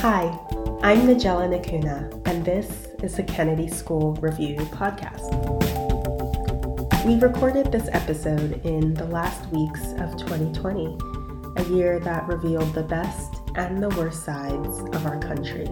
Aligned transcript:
Hi, 0.00 0.34
I'm 0.82 1.00
Nigella 1.02 1.46
Nakuna, 1.46 2.26
and 2.26 2.42
this 2.42 2.88
is 3.02 3.16
the 3.16 3.22
Kennedy 3.22 3.68
School 3.68 4.14
Review 4.14 4.56
podcast. 4.56 5.28
We 7.04 7.16
recorded 7.16 7.70
this 7.70 7.86
episode 7.92 8.64
in 8.64 8.94
the 8.94 9.04
last 9.04 9.46
weeks 9.50 9.92
of 9.98 10.16
2020, 10.16 10.96
a 11.58 11.76
year 11.76 12.00
that 12.00 12.26
revealed 12.26 12.72
the 12.72 12.82
best 12.82 13.42
and 13.56 13.82
the 13.82 13.90
worst 13.90 14.24
sides 14.24 14.78
of 14.78 15.04
our 15.04 15.18
country. 15.18 15.68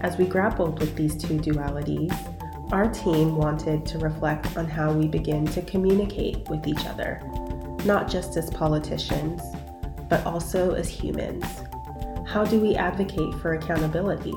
As 0.00 0.18
we 0.18 0.24
grappled 0.24 0.80
with 0.80 0.96
these 0.96 1.16
two 1.16 1.38
dualities, 1.38 2.12
our 2.72 2.90
team 2.90 3.36
wanted 3.36 3.86
to 3.86 3.98
reflect 3.98 4.56
on 4.56 4.66
how 4.66 4.92
we 4.92 5.06
begin 5.06 5.46
to 5.46 5.62
communicate 5.62 6.38
with 6.48 6.66
each 6.66 6.86
other, 6.86 7.22
not 7.84 8.10
just 8.10 8.36
as 8.36 8.50
politicians, 8.50 9.42
but 10.08 10.26
also 10.26 10.72
as 10.72 10.88
humans. 10.88 11.44
How 12.34 12.44
do 12.44 12.58
we 12.58 12.74
advocate 12.74 13.32
for 13.36 13.54
accountability? 13.54 14.34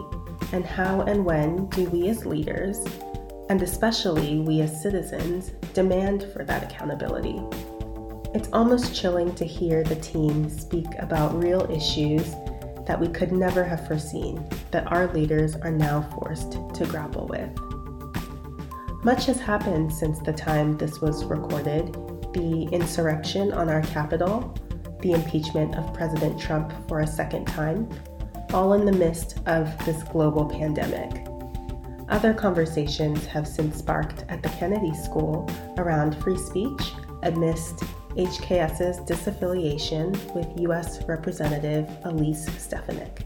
And 0.53 0.63
how 0.63 1.01
and 1.01 1.25
when 1.25 1.65
do 1.69 1.89
we 1.89 2.09
as 2.09 2.27
leaders, 2.27 2.85
and 3.49 3.59
especially 3.63 4.37
we 4.37 4.61
as 4.61 4.83
citizens, 4.83 5.49
demand 5.73 6.21
for 6.31 6.43
that 6.43 6.61
accountability? 6.61 7.41
It's 8.35 8.49
almost 8.53 8.93
chilling 8.93 9.33
to 9.33 9.45
hear 9.45 9.83
the 9.83 9.95
team 9.95 10.47
speak 10.47 10.85
about 10.99 11.43
real 11.43 11.67
issues 11.71 12.35
that 12.85 12.99
we 12.99 13.07
could 13.07 13.31
never 13.31 13.63
have 13.63 13.87
foreseen 13.87 14.47
that 14.69 14.85
our 14.91 15.11
leaders 15.11 15.55
are 15.55 15.71
now 15.71 16.03
forced 16.19 16.51
to 16.51 16.85
grapple 16.85 17.25
with. 17.25 17.49
Much 19.03 19.25
has 19.25 19.39
happened 19.39 19.91
since 19.91 20.19
the 20.19 20.33
time 20.33 20.77
this 20.77 21.01
was 21.01 21.25
recorded 21.25 21.93
the 22.33 22.69
insurrection 22.71 23.51
on 23.53 23.69
our 23.69 23.81
capital, 23.81 24.55
the 25.01 25.13
impeachment 25.13 25.75
of 25.75 25.93
President 25.93 26.39
Trump 26.39 26.73
for 26.87 27.01
a 27.01 27.07
second 27.07 27.45
time, 27.45 27.89
all 28.53 28.73
in 28.73 28.85
the 28.85 28.91
midst 28.91 29.39
of 29.45 29.73
this 29.85 30.03
global 30.03 30.45
pandemic. 30.45 31.27
Other 32.09 32.33
conversations 32.33 33.25
have 33.25 33.47
since 33.47 33.77
sparked 33.77 34.23
at 34.29 34.41
the 34.41 34.49
Kennedy 34.49 34.93
School 34.93 35.49
around 35.77 36.15
free 36.23 36.37
speech 36.37 36.93
amidst 37.23 37.83
HKS's 38.15 38.99
disaffiliation 38.99 40.11
with 40.33 40.47
U.S. 40.61 41.03
Representative 41.03 41.89
Elise 42.05 42.47
Stefanik. 42.57 43.25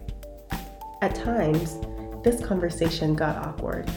At 1.02 1.16
times, 1.16 1.78
this 2.24 2.44
conversation 2.44 3.14
got 3.14 3.38
awkward, 3.38 3.90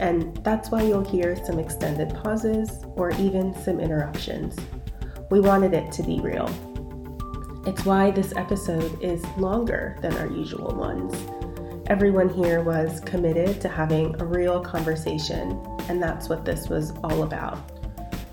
and 0.00 0.36
that's 0.38 0.70
why 0.70 0.82
you'll 0.82 1.04
hear 1.04 1.36
some 1.44 1.58
extended 1.58 2.10
pauses 2.22 2.84
or 2.96 3.12
even 3.12 3.54
some 3.62 3.80
interruptions. 3.80 4.56
We 5.30 5.40
wanted 5.40 5.72
it 5.72 5.90
to 5.92 6.02
be 6.02 6.20
real. 6.20 6.50
It's 7.64 7.84
why 7.84 8.10
this 8.10 8.32
episode 8.34 9.00
is 9.00 9.24
longer 9.36 9.96
than 10.02 10.16
our 10.16 10.26
usual 10.26 10.74
ones. 10.74 11.14
Everyone 11.86 12.28
here 12.28 12.60
was 12.60 12.98
committed 12.98 13.60
to 13.60 13.68
having 13.68 14.20
a 14.20 14.24
real 14.24 14.60
conversation, 14.60 15.64
and 15.88 16.02
that's 16.02 16.28
what 16.28 16.44
this 16.44 16.68
was 16.68 16.90
all 17.04 17.22
about. 17.22 17.60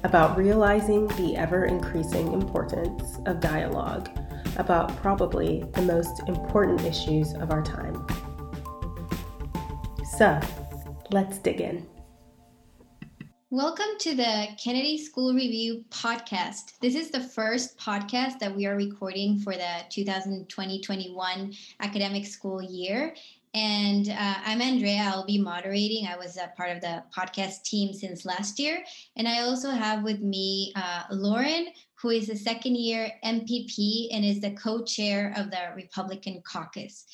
About 0.04 0.36
realizing 0.36 1.08
the 1.10 1.36
ever 1.36 1.66
increasing 1.66 2.34
importance 2.34 3.20
of 3.28 3.40
dialogue 3.40 4.10
about 4.58 4.98
probably 4.98 5.64
the 5.74 5.84
most 5.84 6.24
important 6.28 6.82
issues 6.82 7.34
of 7.36 7.52
our 7.52 7.62
time. 7.62 8.08
So, 10.18 10.40
let's 11.12 11.38
dig 11.38 11.62
in. 11.62 11.86
Welcome 13.52 13.98
to 14.02 14.14
the 14.14 14.50
Kennedy 14.64 15.04
School 15.04 15.34
Review 15.34 15.84
podcast. 15.90 16.78
This 16.82 16.94
is 16.94 17.10
the 17.10 17.20
first 17.20 17.80
podcast 17.80 18.38
that 18.38 18.56
we 18.56 18.68
are 18.68 18.76
recording 18.76 19.40
for 19.40 19.54
the 19.54 19.86
2020 19.90 20.80
21 20.80 21.54
academic 21.80 22.28
school 22.28 22.62
year. 22.62 23.16
And 23.56 24.08
uh, 24.08 24.36
I'm 24.46 24.62
Andrea. 24.62 25.02
I'll 25.04 25.26
be 25.26 25.42
moderating. 25.42 26.06
I 26.06 26.16
was 26.16 26.38
a 26.38 26.54
part 26.56 26.70
of 26.70 26.82
the 26.82 27.04
podcast 27.12 27.64
team 27.64 27.92
since 27.92 28.24
last 28.24 28.60
year. 28.60 28.84
And 29.16 29.28
I 29.28 29.40
also 29.40 29.72
have 29.72 30.04
with 30.04 30.20
me 30.20 30.72
uh, 30.76 31.06
Lauren, 31.10 31.70
who 31.96 32.10
is 32.10 32.30
a 32.30 32.36
second 32.36 32.78
year 32.78 33.12
MPP 33.26 34.10
and 34.12 34.24
is 34.24 34.42
the 34.42 34.52
co 34.52 34.84
chair 34.84 35.34
of 35.36 35.50
the 35.50 35.74
Republican 35.76 36.44
caucus. 36.46 37.08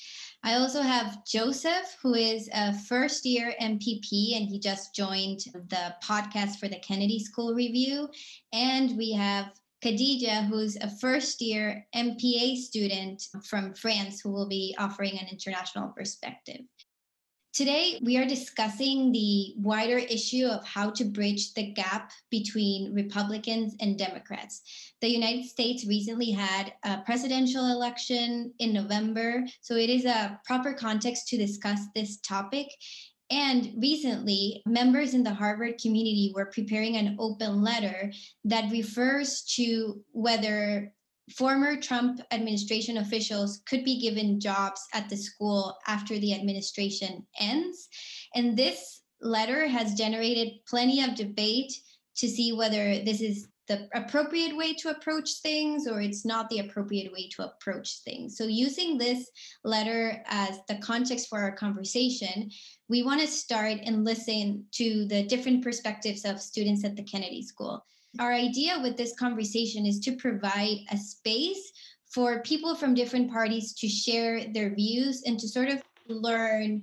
I 0.45 0.57
also 0.57 0.83
have 0.83 1.25
Joseph, 1.25 1.97
who 2.03 2.13
is 2.13 2.47
a 2.53 2.72
first 2.72 3.25
year 3.25 3.56
MPP, 3.59 4.38
and 4.38 4.47
he 4.47 4.59
just 4.59 4.94
joined 4.94 5.39
the 5.56 5.95
podcast 6.03 6.57
for 6.59 6.67
the 6.67 6.78
Kennedy 6.78 7.17
School 7.17 7.56
Review. 7.56 8.09
And 8.53 8.95
we 8.95 9.11
have 9.13 9.53
Khadija, 9.84 10.47
who's 10.47 10.75
a 10.75 10.89
first 11.01 11.41
year 11.41 11.88
MPA 11.95 12.57
student 12.57 13.23
from 13.44 13.73
France, 13.73 14.22
who 14.22 14.31
will 14.31 14.47
be 14.47 14.75
offering 14.78 15.17
an 15.17 15.28
international 15.31 15.89
perspective. 15.89 16.61
Today, 17.55 18.01
we 18.03 18.17
are 18.17 18.25
discussing 18.25 19.13
the 19.13 19.53
wider 19.55 19.97
issue 19.97 20.45
of 20.45 20.67
how 20.67 20.89
to 20.89 21.05
bridge 21.05 21.53
the 21.53 21.71
gap 21.71 22.11
between 22.29 22.93
Republicans 22.93 23.75
and 23.79 23.97
Democrats. 23.97 24.61
The 24.99 25.07
United 25.07 25.45
States 25.45 25.88
recently 25.88 26.31
had 26.31 26.73
a 26.83 26.97
presidential 27.05 27.71
election 27.71 28.53
in 28.59 28.73
November, 28.73 29.45
so 29.61 29.77
it 29.77 29.89
is 29.89 30.03
a 30.03 30.38
proper 30.43 30.73
context 30.73 31.29
to 31.29 31.38
discuss 31.38 31.79
this 31.95 32.17
topic. 32.17 32.67
And 33.31 33.72
recently, 33.77 34.61
members 34.66 35.13
in 35.13 35.23
the 35.23 35.33
Harvard 35.33 35.77
community 35.81 36.33
were 36.35 36.47
preparing 36.47 36.97
an 36.97 37.16
open 37.19 37.63
letter 37.63 38.11
that 38.43 38.69
refers 38.69 39.43
to 39.55 40.03
whether 40.11 40.93
former 41.34 41.75
Trump 41.75 42.22
administration 42.31 42.97
officials 42.97 43.62
could 43.68 43.84
be 43.84 44.00
given 44.00 44.40
jobs 44.40 44.81
at 44.94 45.09
the 45.09 45.18
school 45.18 45.78
after 45.88 46.19
the 46.19 46.34
administration 46.34 47.25
ends. 47.40 47.88
And 48.36 48.56
this 48.56 49.02
letter 49.22 49.68
has 49.68 49.96
generated 49.96 50.59
plenty 50.68 51.03
of 51.03 51.16
debate 51.16 51.74
to 52.18 52.28
see 52.28 52.53
whether 52.53 53.00
this 53.00 53.22
is 53.22 53.47
the 53.68 53.90
appropriate 53.96 54.56
way 54.56 54.75
to 54.75 54.90
approach 54.90 55.41
things 55.41 55.88
or 55.88 56.00
it's 56.00 56.24
not 56.24 56.47
the 56.50 56.59
appropriate 56.59 57.12
way 57.12 57.28
to 57.30 57.46
approach 57.46 58.00
things. 58.03 58.38
So, 58.38 58.46
using 58.46 58.97
this 58.97 59.28
letter 59.64 60.22
as 60.28 60.59
the 60.68 60.75
context 60.75 61.30
for 61.30 61.40
our 61.40 61.52
conversation, 61.52 62.52
we 62.90 63.02
want 63.02 63.22
to 63.22 63.28
start 63.28 63.80
and 63.84 64.06
listen 64.06 64.66
to 64.74 65.08
the 65.08 65.24
different 65.24 65.64
perspectives 65.64 66.25
of 66.25 66.40
students 66.40 66.85
at 66.85 66.96
the 66.96 67.03
Kennedy 67.03 67.41
School 67.41 67.84
our 68.20 68.34
idea 68.34 68.80
with 68.81 68.98
this 68.98 69.16
conversation 69.18 69.86
is 69.86 70.00
to 70.00 70.16
provide 70.16 70.78
a 70.92 70.98
space 70.98 71.72
for 72.14 72.42
people 72.42 72.76
from 72.76 72.94
different 72.94 73.31
parties 73.31 73.74
to 73.74 73.88
share 73.88 74.46
their 74.53 74.74
views 74.74 75.24
and 75.26 75.40
to 75.40 75.48
sort 75.48 75.70
of 75.70 75.81
learn 76.08 76.81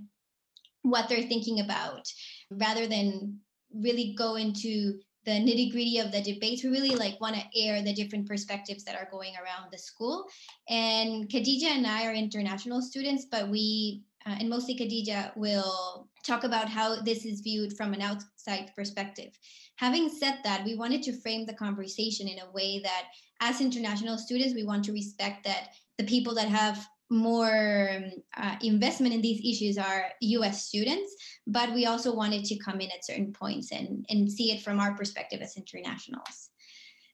what 0.83 1.09
they're 1.09 1.23
thinking 1.23 1.61
about 1.61 2.07
rather 2.51 2.87
than 2.87 3.39
really 3.75 4.15
go 4.19 4.35
into 4.35 4.99
the 5.25 5.31
nitty 5.31 5.71
gritty 5.71 5.99
of 5.99 6.11
the 6.11 6.21
debates. 6.21 6.65
We 6.65 6.71
really 6.71 6.97
like 6.97 7.21
want 7.21 7.37
to 7.37 7.43
air 7.57 7.81
the 7.81 7.95
different 7.95 8.27
perspectives 8.27 8.85
that 8.85 8.97
are 8.97 9.09
going 9.11 9.35
around 9.37 9.71
the 9.71 9.79
school. 9.79 10.27
And 10.69 11.29
Khadija 11.29 11.67
and 11.67 11.87
I 11.87 12.07
are 12.07 12.13
international 12.13 12.83
students, 12.83 13.27
but 13.31 13.49
we, 13.49 14.03
uh, 14.27 14.37
and 14.41 14.51
mostly 14.51 14.77
Khadija, 14.77 15.37
will 15.37 16.09
talk 16.25 16.45
about 16.45 16.69
how 16.69 17.01
this 17.03 17.25
is 17.25 17.41
viewed 17.41 17.77
from 17.77 17.95
an 17.95 18.03
outside 18.03 18.73
perspective. 18.75 19.39
Having 19.83 20.11
said 20.11 20.39
that, 20.45 20.65
we 20.65 20.77
wanted 20.77 21.03
to 21.03 21.21
frame 21.23 21.45
the 21.45 21.55
conversation 21.55 22.29
in 22.29 22.39
a 22.39 22.53
way 22.53 22.79
that 22.85 23.07
as 23.41 23.61
international 23.61 24.17
students, 24.17 24.55
we 24.55 24.63
want 24.63 24.85
to 24.85 24.93
respect 24.93 25.43
that 25.43 25.71
the 25.99 26.05
people 26.05 26.37
that 26.37 26.47
have 26.47 26.87
more 27.11 28.01
uh, 28.37 28.55
investment 28.63 29.13
in 29.13 29.21
these 29.21 29.41
issues 29.41 29.77
are 29.79 30.05
US 30.21 30.67
students, 30.67 31.13
but 31.49 31.75
we 31.75 31.87
also 31.87 32.15
wanted 32.15 32.45
to 32.45 32.59
come 32.59 32.81
in 32.81 32.93
at 32.93 33.05
certain 33.05 33.33
points 33.33 33.73
and, 33.73 34.07
and 34.09 34.31
see 34.31 34.53
it 34.53 34.63
from 34.63 34.79
our 34.79 34.95
perspective 34.95 35.41
as 35.43 35.57
internationals. 35.57 36.51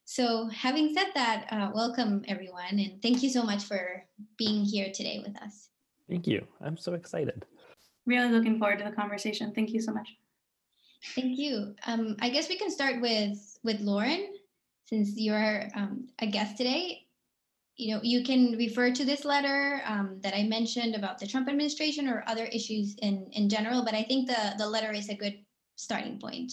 So, 0.05 0.49
having 0.49 0.93
said 0.93 1.09
that, 1.15 1.47
uh, 1.50 1.71
welcome 1.75 2.23
everyone, 2.29 2.79
and 2.79 3.00
thank 3.00 3.23
you 3.23 3.31
so 3.31 3.45
much 3.45 3.65
for 3.65 4.05
being 4.37 4.62
here 4.62 4.93
today 4.93 5.23
with 5.26 5.41
us. 5.41 5.71
Thank 6.06 6.26
you. 6.26 6.47
I'm 6.61 6.76
so 6.76 6.93
excited. 6.93 7.47
Really 8.05 8.31
looking 8.31 8.59
forward 8.59 8.81
to 8.81 8.85
the 8.85 8.93
conversation. 8.93 9.55
Thank 9.55 9.71
you 9.71 9.81
so 9.81 9.93
much. 9.93 10.09
Thank 11.15 11.39
you. 11.39 11.75
Um, 11.87 12.17
I 12.21 12.29
guess 12.29 12.49
we 12.49 12.59
can 12.59 12.71
start 12.71 13.00
with 13.00 13.59
with 13.62 13.81
Lauren, 13.81 14.35
since 14.87 15.17
you're 15.17 15.69
um, 15.75 16.09
a 16.21 16.27
guest 16.27 16.56
today. 16.56 17.05
You 17.77 17.95
know, 17.95 18.00
you 18.03 18.25
can 18.25 18.56
refer 18.56 18.91
to 18.93 19.05
this 19.05 19.25
letter 19.25 19.81
um, 19.87 20.19
that 20.23 20.35
I 20.35 20.43
mentioned 20.43 20.97
about 20.97 21.19
the 21.19 21.27
Trump 21.27 21.49
administration 21.49 22.09
or 22.09 22.25
other 22.27 22.45
issues 22.47 22.97
in 23.03 23.29
in 23.33 23.49
general, 23.49 23.85
but 23.85 23.95
I 23.95 24.03
think 24.03 24.29
the 24.29 24.55
the 24.59 24.69
letter 24.69 24.93
is 24.93 25.09
a 25.09 25.15
good 25.15 25.39
starting 25.77 26.19
point. 26.19 26.53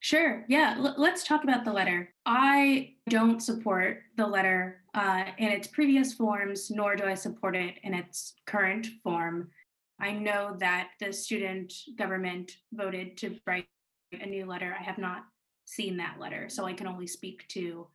Sure. 0.00 0.44
Yeah. 0.48 0.74
L- 0.78 0.94
let's 0.98 1.24
talk 1.24 1.42
about 1.42 1.64
the 1.64 1.72
letter. 1.72 2.14
I 2.26 2.94
don't 3.08 3.42
support 3.42 4.02
the 4.16 4.26
letter 4.26 4.84
uh, 4.94 5.24
in 5.38 5.48
its 5.48 5.66
previous 5.66 6.12
forms, 6.12 6.70
nor 6.70 6.94
do 6.96 7.04
I 7.04 7.14
support 7.14 7.56
it 7.56 7.76
in 7.82 7.94
its 7.94 8.34
current 8.46 8.86
form. 9.02 9.50
I 9.98 10.12
know 10.12 10.56
that 10.60 10.90
the 11.00 11.12
student 11.12 11.72
government 11.96 12.52
voted 12.72 13.16
to 13.18 13.38
write 13.46 13.66
a 14.12 14.26
new 14.26 14.46
letter. 14.46 14.74
I 14.78 14.82
have 14.82 14.98
not 14.98 15.24
seen 15.64 15.96
that 15.96 16.18
letter, 16.20 16.48
so 16.48 16.64
I 16.64 16.72
can 16.72 16.86
only 16.86 17.06
speak 17.06 17.46
to 17.48 17.86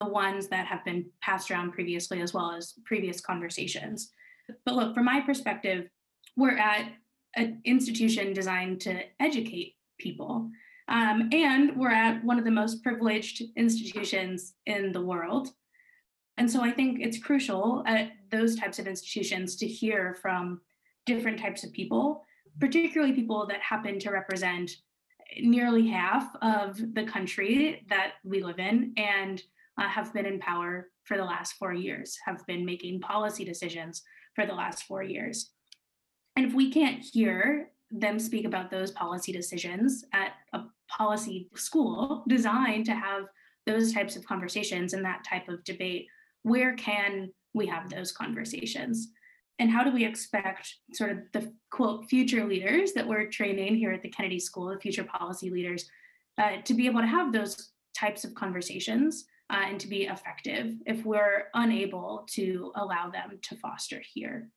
the 0.00 0.08
ones 0.08 0.48
that 0.48 0.66
have 0.66 0.84
been 0.84 1.06
passed 1.20 1.50
around 1.50 1.72
previously 1.72 2.20
as 2.20 2.32
well 2.32 2.52
as 2.52 2.74
previous 2.84 3.20
conversations. 3.20 4.10
But 4.64 4.74
look, 4.74 4.94
from 4.94 5.04
my 5.04 5.20
perspective, 5.20 5.88
we're 6.36 6.56
at 6.56 6.92
an 7.36 7.60
institution 7.64 8.32
designed 8.32 8.80
to 8.82 9.02
educate 9.20 9.74
people. 9.98 10.50
Um, 10.88 11.28
and 11.32 11.76
we're 11.76 11.92
at 11.92 12.24
one 12.24 12.38
of 12.38 12.44
the 12.44 12.50
most 12.50 12.82
privileged 12.82 13.42
institutions 13.56 14.54
in 14.64 14.92
the 14.92 15.04
world. 15.04 15.48
And 16.38 16.50
so 16.50 16.62
I 16.62 16.70
think 16.70 17.00
it's 17.00 17.18
crucial 17.18 17.82
at 17.86 18.12
those 18.30 18.56
types 18.56 18.78
of 18.78 18.86
institutions 18.86 19.56
to 19.56 19.66
hear 19.66 20.16
from 20.22 20.60
different 21.04 21.38
types 21.38 21.64
of 21.64 21.72
people, 21.72 22.24
particularly 22.60 23.12
people 23.12 23.46
that 23.48 23.60
happen 23.60 23.98
to 23.98 24.10
represent 24.10 24.70
nearly 25.40 25.88
half 25.88 26.28
of 26.42 26.78
the 26.94 27.04
country 27.04 27.84
that 27.88 28.14
we 28.24 28.42
live 28.42 28.58
in 28.58 28.92
and 28.96 29.42
uh, 29.78 29.88
have 29.88 30.12
been 30.12 30.26
in 30.26 30.38
power 30.38 30.88
for 31.04 31.16
the 31.16 31.24
last 31.24 31.54
four 31.54 31.72
years, 31.72 32.18
have 32.24 32.44
been 32.46 32.64
making 32.64 33.00
policy 33.00 33.44
decisions 33.44 34.02
for 34.34 34.46
the 34.46 34.52
last 34.52 34.84
four 34.84 35.02
years. 35.02 35.50
And 36.36 36.46
if 36.46 36.54
we 36.54 36.70
can't 36.70 37.02
hear 37.02 37.70
them 37.90 38.18
speak 38.18 38.44
about 38.44 38.70
those 38.70 38.90
policy 38.90 39.32
decisions 39.32 40.04
at 40.12 40.32
a 40.52 40.62
policy 40.88 41.48
school 41.54 42.24
designed 42.28 42.86
to 42.86 42.94
have 42.94 43.24
those 43.66 43.92
types 43.92 44.16
of 44.16 44.24
conversations 44.26 44.92
and 44.92 45.04
that 45.04 45.24
type 45.28 45.48
of 45.48 45.64
debate, 45.64 46.06
where 46.42 46.74
can 46.74 47.30
we 47.54 47.66
have 47.66 47.90
those 47.90 48.12
conversations? 48.12 49.08
And 49.58 49.70
how 49.70 49.82
do 49.82 49.92
we 49.92 50.04
expect 50.04 50.74
sort 50.92 51.10
of 51.10 51.18
the 51.32 51.52
quote 51.70 52.06
future 52.06 52.44
leaders 52.44 52.92
that 52.92 53.06
we're 53.06 53.26
training 53.26 53.76
here 53.76 53.90
at 53.92 54.02
the 54.02 54.08
Kennedy 54.08 54.38
School, 54.38 54.68
the 54.68 54.80
future 54.80 55.04
policy 55.04 55.50
leaders, 55.50 55.88
uh, 56.38 56.62
to 56.64 56.74
be 56.74 56.86
able 56.86 57.00
to 57.00 57.06
have 57.06 57.32
those 57.32 57.70
types 57.96 58.24
of 58.24 58.34
conversations 58.34 59.24
uh, 59.50 59.62
and 59.66 59.80
to 59.80 59.88
be 59.88 60.04
effective 60.04 60.74
if 60.86 61.04
we're 61.04 61.46
unable 61.54 62.24
to 62.30 62.72
allow 62.76 63.10
them 63.10 63.38
to 63.42 63.56
foster 63.56 64.00
here? 64.14 64.48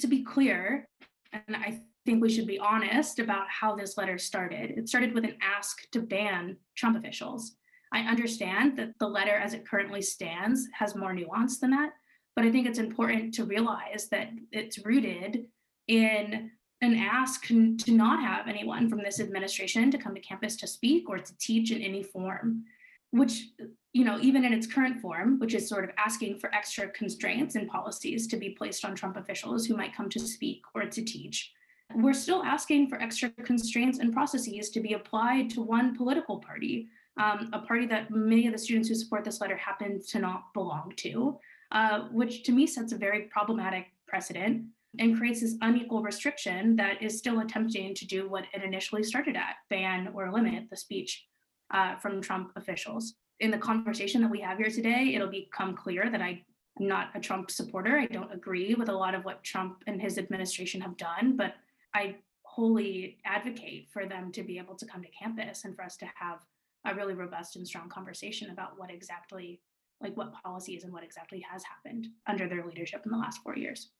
To 0.00 0.06
be 0.06 0.24
clear, 0.24 0.88
and 1.32 1.56
I 1.56 1.80
think 2.04 2.20
we 2.20 2.30
should 2.30 2.46
be 2.46 2.58
honest 2.58 3.18
about 3.18 3.46
how 3.48 3.76
this 3.76 3.96
letter 3.96 4.18
started. 4.18 4.72
It 4.76 4.88
started 4.88 5.14
with 5.14 5.24
an 5.24 5.36
ask 5.42 5.78
to 5.92 6.00
ban 6.00 6.56
Trump 6.76 6.96
officials. 6.96 7.56
I 7.92 8.00
understand 8.00 8.76
that 8.78 8.98
the 8.98 9.08
letter 9.08 9.36
as 9.36 9.54
it 9.54 9.66
currently 9.66 10.02
stands 10.02 10.66
has 10.72 10.96
more 10.96 11.14
nuance 11.14 11.58
than 11.58 11.70
that, 11.70 11.92
but 12.38 12.46
I 12.46 12.52
think 12.52 12.68
it's 12.68 12.78
important 12.78 13.34
to 13.34 13.42
realize 13.42 14.06
that 14.12 14.30
it's 14.52 14.78
rooted 14.86 15.46
in 15.88 16.52
an 16.80 16.94
ask 16.94 17.48
to 17.48 17.76
not 17.88 18.22
have 18.22 18.46
anyone 18.46 18.88
from 18.88 19.02
this 19.02 19.18
administration 19.18 19.90
to 19.90 19.98
come 19.98 20.14
to 20.14 20.20
campus 20.20 20.54
to 20.58 20.68
speak 20.68 21.08
or 21.08 21.18
to 21.18 21.38
teach 21.38 21.72
in 21.72 21.82
any 21.82 22.04
form, 22.04 22.62
which, 23.10 23.48
you 23.92 24.04
know, 24.04 24.20
even 24.20 24.44
in 24.44 24.52
its 24.52 24.68
current 24.68 25.00
form, 25.00 25.40
which 25.40 25.52
is 25.52 25.68
sort 25.68 25.82
of 25.82 25.90
asking 25.98 26.38
for 26.38 26.54
extra 26.54 26.86
constraints 26.90 27.56
and 27.56 27.66
policies 27.66 28.28
to 28.28 28.36
be 28.36 28.50
placed 28.50 28.84
on 28.84 28.94
Trump 28.94 29.16
officials 29.16 29.66
who 29.66 29.76
might 29.76 29.96
come 29.96 30.08
to 30.08 30.20
speak 30.20 30.62
or 30.76 30.84
to 30.84 31.04
teach 31.04 31.52
we're 31.94 32.12
still 32.12 32.42
asking 32.42 32.88
for 32.88 33.00
extra 33.00 33.30
constraints 33.44 33.98
and 33.98 34.12
processes 34.12 34.70
to 34.70 34.80
be 34.80 34.92
applied 34.92 35.50
to 35.50 35.62
one 35.62 35.96
political 35.96 36.38
party, 36.38 36.88
um, 37.16 37.48
a 37.52 37.60
party 37.60 37.86
that 37.86 38.10
many 38.10 38.46
of 38.46 38.52
the 38.52 38.58
students 38.58 38.88
who 38.88 38.94
support 38.94 39.24
this 39.24 39.40
letter 39.40 39.56
happen 39.56 40.00
to 40.08 40.18
not 40.18 40.52
belong 40.52 40.92
to, 40.96 41.38
uh, 41.72 42.00
which 42.12 42.42
to 42.44 42.52
me 42.52 42.66
sets 42.66 42.92
a 42.92 42.96
very 42.96 43.22
problematic 43.22 43.86
precedent 44.06 44.64
and 44.98 45.16
creates 45.16 45.40
this 45.40 45.56
unequal 45.60 46.02
restriction 46.02 46.76
that 46.76 47.02
is 47.02 47.18
still 47.18 47.40
attempting 47.40 47.94
to 47.94 48.06
do 48.06 48.28
what 48.28 48.44
it 48.54 48.62
initially 48.62 49.02
started 49.02 49.36
at 49.36 49.56
ban 49.68 50.08
or 50.14 50.32
limit 50.32 50.64
the 50.70 50.76
speech 50.76 51.26
uh, 51.72 51.96
from 51.96 52.20
Trump 52.20 52.52
officials. 52.56 53.14
In 53.40 53.50
the 53.50 53.58
conversation 53.58 54.22
that 54.22 54.30
we 54.30 54.40
have 54.40 54.58
here 54.58 54.70
today, 54.70 55.12
it'll 55.14 55.28
become 55.28 55.76
clear 55.76 56.10
that 56.10 56.22
I 56.22 56.42
am 56.80 56.88
not 56.88 57.10
a 57.14 57.20
Trump 57.20 57.50
supporter. 57.50 57.98
I 57.98 58.06
don't 58.06 58.32
agree 58.32 58.74
with 58.74 58.88
a 58.88 58.96
lot 58.96 59.14
of 59.14 59.24
what 59.24 59.44
Trump 59.44 59.84
and 59.86 60.00
his 60.00 60.18
administration 60.18 60.80
have 60.80 60.96
done, 60.96 61.36
but 61.36 61.54
I 61.94 62.16
wholly 62.42 63.18
advocate 63.24 63.88
for 63.92 64.06
them 64.06 64.32
to 64.32 64.42
be 64.42 64.58
able 64.58 64.74
to 64.74 64.86
come 64.86 65.02
to 65.02 65.08
campus 65.10 65.64
and 65.64 65.76
for 65.76 65.84
us 65.84 65.96
to 65.98 66.06
have 66.14 66.38
a 66.84 66.94
really 66.94 67.14
robust 67.14 67.56
and 67.56 67.66
strong 67.66 67.88
conversation 67.88 68.50
about 68.50 68.78
what 68.78 68.90
exactly 68.90 69.60
like 70.00 70.16
what 70.16 70.32
policies 70.42 70.84
and 70.84 70.92
what 70.92 71.04
exactly 71.04 71.44
has 71.50 71.62
happened 71.64 72.06
under 72.26 72.48
their 72.48 72.64
leadership 72.64 73.02
in 73.04 73.10
the 73.10 73.18
last 73.18 73.40
four 73.42 73.56
years. 73.56 73.90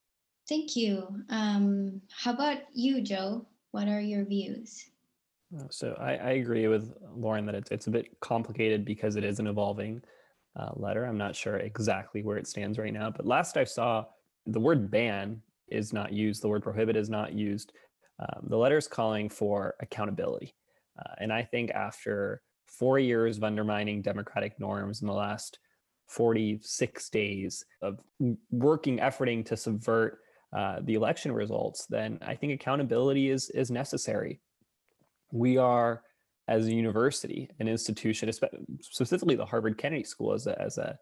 Thank 0.48 0.76
you. 0.76 1.22
Um, 1.28 2.00
how 2.10 2.32
about 2.32 2.58
you, 2.72 3.02
Joe? 3.02 3.46
What 3.72 3.88
are 3.88 4.00
your 4.00 4.24
views? 4.24 4.84
Uh, 5.56 5.64
so 5.70 5.96
I, 5.98 6.14
I 6.14 6.30
agree 6.32 6.68
with 6.68 6.92
Lauren 7.14 7.46
that 7.46 7.54
it's, 7.54 7.70
it's 7.70 7.86
a 7.86 7.90
bit 7.90 8.08
complicated 8.20 8.84
because 8.84 9.16
it 9.16 9.24
is 9.24 9.40
an 9.40 9.46
evolving 9.46 10.00
uh, 10.58 10.70
letter. 10.74 11.04
I'm 11.04 11.18
not 11.18 11.36
sure 11.36 11.56
exactly 11.56 12.22
where 12.22 12.36
it 12.36 12.46
stands 12.46 12.78
right 12.78 12.92
now, 12.92 13.10
but 13.10 13.26
last 13.26 13.56
I 13.56 13.64
saw, 13.64 14.04
the 14.46 14.60
word 14.60 14.90
ban 14.90 15.42
is 15.68 15.92
not 15.92 16.12
used, 16.12 16.42
the 16.42 16.48
word 16.48 16.62
prohibit 16.62 16.96
is 16.96 17.10
not 17.10 17.32
used. 17.32 17.72
Um, 18.18 18.46
the 18.48 18.56
letter 18.56 18.78
is 18.78 18.88
calling 18.88 19.28
for 19.28 19.74
accountability. 19.80 20.54
Uh, 20.98 21.14
and 21.18 21.32
I 21.32 21.42
think 21.42 21.70
after 21.70 22.42
four 22.66 22.98
years 22.98 23.36
of 23.36 23.44
undermining 23.44 24.02
democratic 24.02 24.58
norms 24.58 25.02
in 25.02 25.06
the 25.06 25.14
last 25.14 25.58
46 26.08 27.08
days 27.10 27.64
of 27.82 28.00
working, 28.50 28.98
efforting 28.98 29.44
to 29.46 29.56
subvert 29.56 30.18
uh, 30.56 30.80
the 30.82 30.94
election 30.94 31.32
results, 31.32 31.86
then 31.86 32.18
I 32.22 32.34
think 32.34 32.52
accountability 32.52 33.30
is, 33.30 33.50
is 33.50 33.70
necessary. 33.70 34.40
We 35.32 35.58
are, 35.58 36.02
as 36.48 36.66
a 36.66 36.74
university, 36.74 37.50
an 37.60 37.68
institution, 37.68 38.30
specifically 38.80 39.36
the 39.36 39.44
Harvard 39.44 39.76
Kennedy 39.78 40.04
School 40.04 40.32
as 40.32 40.46
a, 40.46 40.60
as 40.60 40.78
a 40.78 40.98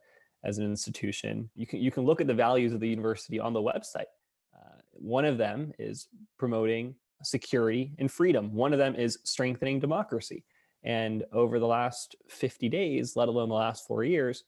as 0.47 0.59
an 0.59 0.65
institution, 0.65 1.51
you 1.57 1.67
can 1.67 1.81
you 1.81 1.91
can 1.91 2.05
look 2.05 2.21
at 2.21 2.27
the 2.27 2.35
values 2.35 2.73
of 2.73 2.81
the 2.81 2.89
university 2.89 3.41
on 3.41 3.53
the 3.53 3.61
website. 3.61 4.11
Uh, 4.55 4.79
one 4.93 5.25
of 5.25 5.39
them 5.39 5.73
is 5.79 6.09
promoting 6.39 6.95
security 7.23 7.93
and 7.99 8.11
freedom. 8.11 8.55
One 8.55 8.73
of 8.73 8.79
them 8.79 8.95
is 8.95 9.19
strengthening 9.25 9.81
democracy. 9.81 10.45
And 10.85 11.25
over 11.33 11.59
the 11.59 11.67
last 11.67 12.15
50 12.29 12.69
days, 12.69 13.17
let 13.17 13.29
alone 13.29 13.49
the 13.49 13.55
last 13.55 13.87
four 13.87 14.05
years, 14.05 14.45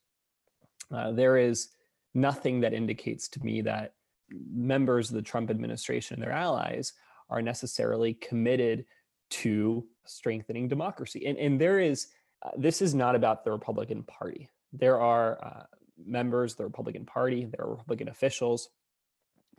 uh, 0.92 1.12
there 1.12 1.36
is 1.36 1.68
nothing 2.14 2.60
that 2.60 2.72
indicates 2.72 3.28
to 3.28 3.44
me 3.44 3.60
that 3.62 3.94
members 4.30 5.08
of 5.08 5.16
the 5.16 5.22
Trump 5.22 5.50
administration 5.50 6.14
and 6.14 6.22
their 6.22 6.32
allies 6.32 6.92
are 7.30 7.42
necessarily 7.42 8.14
committed 8.14 8.84
to 9.30 9.86
strengthening 10.06 10.68
democracy. 10.68 11.26
And, 11.26 11.38
and 11.38 11.60
there 11.60 11.78
is, 11.78 12.08
uh, 12.42 12.50
this 12.56 12.80
is 12.80 12.94
not 12.94 13.14
about 13.14 13.44
the 13.44 13.52
Republican 13.52 14.02
Party. 14.04 14.48
There 14.72 15.00
are 15.00 15.44
uh, 15.44 15.62
members 16.04 16.52
of 16.52 16.58
the 16.58 16.64
Republican 16.64 17.04
Party, 17.04 17.44
there 17.44 17.66
are 17.66 17.70
Republican 17.70 18.08
officials, 18.08 18.70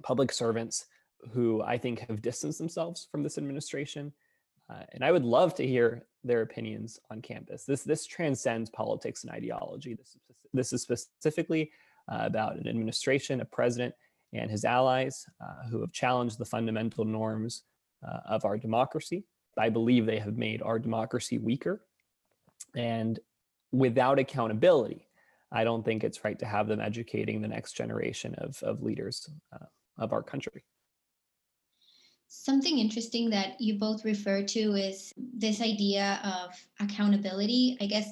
public 0.02 0.32
servants 0.32 0.86
who 1.32 1.62
I 1.62 1.78
think 1.78 2.00
have 2.08 2.22
distanced 2.22 2.58
themselves 2.58 3.08
from 3.12 3.24
this 3.24 3.38
administration. 3.38 4.14
Uh, 4.70 4.84
and 4.94 5.04
I 5.04 5.12
would 5.12 5.26
love 5.26 5.56
to 5.56 5.68
hear 5.68 6.06
their 6.24 6.42
opinions 6.42 7.00
on 7.10 7.22
campus. 7.22 7.64
This 7.64 7.84
this 7.84 8.06
transcends 8.06 8.70
politics 8.70 9.24
and 9.24 9.32
ideology. 9.32 9.94
This 9.94 10.16
is, 10.16 10.22
this 10.54 10.74
is 10.74 10.82
specifically 10.82 11.72
uh, 12.12 12.22
about 12.22 12.58
an 12.58 12.68
administration, 12.68 13.42
a 13.42 13.46
president, 13.46 13.94
and 14.34 14.50
his 14.50 14.66
allies 14.66 15.26
uh, 15.42 15.68
who 15.70 15.82
have 15.82 15.92
challenged 15.92 16.38
the 16.38 16.46
fundamental 16.46 17.06
norms 17.06 17.64
uh, 18.08 18.20
of 18.26 18.46
our 18.46 18.58
democracy. 18.58 19.26
I 19.58 19.70
believe 19.70 20.06
they 20.06 20.20
have 20.20 20.38
made 20.38 20.62
our 20.62 20.80
democracy 20.80 21.38
weaker. 21.38 21.82
And 22.76 23.20
without 23.72 24.20
accountability, 24.20 25.08
I 25.52 25.64
don't 25.64 25.84
think 25.84 26.04
it's 26.04 26.24
right 26.24 26.38
to 26.40 26.46
have 26.46 26.68
them 26.68 26.80
educating 26.80 27.42
the 27.42 27.48
next 27.48 27.74
generation 27.74 28.36
of, 28.36 28.62
of 28.64 28.84
leaders 28.84 29.30
uh, 29.52 29.66
of 29.98 30.14
our 30.14 30.24
country. 30.24 30.64
Something 32.30 32.78
interesting 32.78 33.32
that 33.32 33.60
you 33.60 33.80
both 33.80 34.06
refer 34.06 34.44
to 34.44 34.60
is 34.76 35.14
this 35.18 35.62
idea 35.62 36.20
of 36.24 36.56
accountability. 36.80 37.76
I 37.82 37.88
guess 37.88 38.08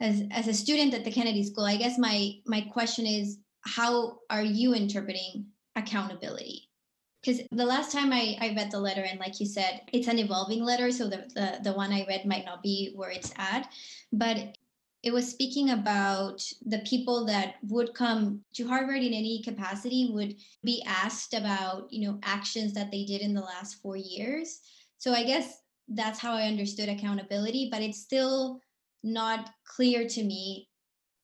as 0.00 0.24
as 0.30 0.48
a 0.48 0.54
student 0.54 0.94
at 0.94 1.04
the 1.04 1.12
Kennedy 1.12 1.44
School, 1.44 1.64
I 1.64 1.76
guess 1.76 1.98
my 1.98 2.36
my 2.46 2.62
question 2.62 3.06
is 3.06 3.38
how 3.60 4.20
are 4.30 4.42
you 4.42 4.74
interpreting 4.74 5.46
accountability? 5.76 6.70
Because 7.20 7.42
the 7.52 7.64
last 7.64 7.92
time 7.92 8.12
I, 8.12 8.36
I 8.40 8.54
read 8.56 8.72
the 8.72 8.80
letter, 8.80 9.02
and 9.02 9.20
like 9.20 9.38
you 9.38 9.46
said, 9.46 9.82
it's 9.92 10.08
an 10.08 10.18
evolving 10.18 10.64
letter, 10.64 10.90
so 10.90 11.08
the, 11.08 11.28
the 11.34 11.60
the 11.62 11.72
one 11.72 11.92
I 11.92 12.06
read 12.08 12.24
might 12.24 12.46
not 12.46 12.62
be 12.62 12.92
where 12.96 13.10
it's 13.10 13.32
at. 13.36 13.70
But 14.12 14.56
it 15.02 15.12
was 15.12 15.28
speaking 15.28 15.70
about 15.70 16.42
the 16.64 16.78
people 16.80 17.26
that 17.26 17.54
would 17.64 17.92
come 17.92 18.40
to 18.54 18.66
Harvard 18.68 19.02
in 19.02 19.12
any 19.12 19.42
capacity 19.42 20.10
would 20.12 20.36
be 20.62 20.82
asked 20.86 21.34
about, 21.34 21.92
you 21.92 22.06
know, 22.06 22.20
actions 22.22 22.72
that 22.74 22.90
they 22.90 23.04
did 23.04 23.20
in 23.20 23.34
the 23.34 23.40
last 23.40 23.82
four 23.82 23.96
years. 23.96 24.60
So 24.98 25.12
I 25.12 25.24
guess 25.24 25.62
that's 25.88 26.20
how 26.20 26.34
I 26.34 26.46
understood 26.46 26.88
accountability, 26.88 27.68
but 27.70 27.82
it's 27.82 28.00
still 28.00 28.60
not 29.02 29.50
clear 29.64 30.08
to 30.08 30.22
me 30.22 30.68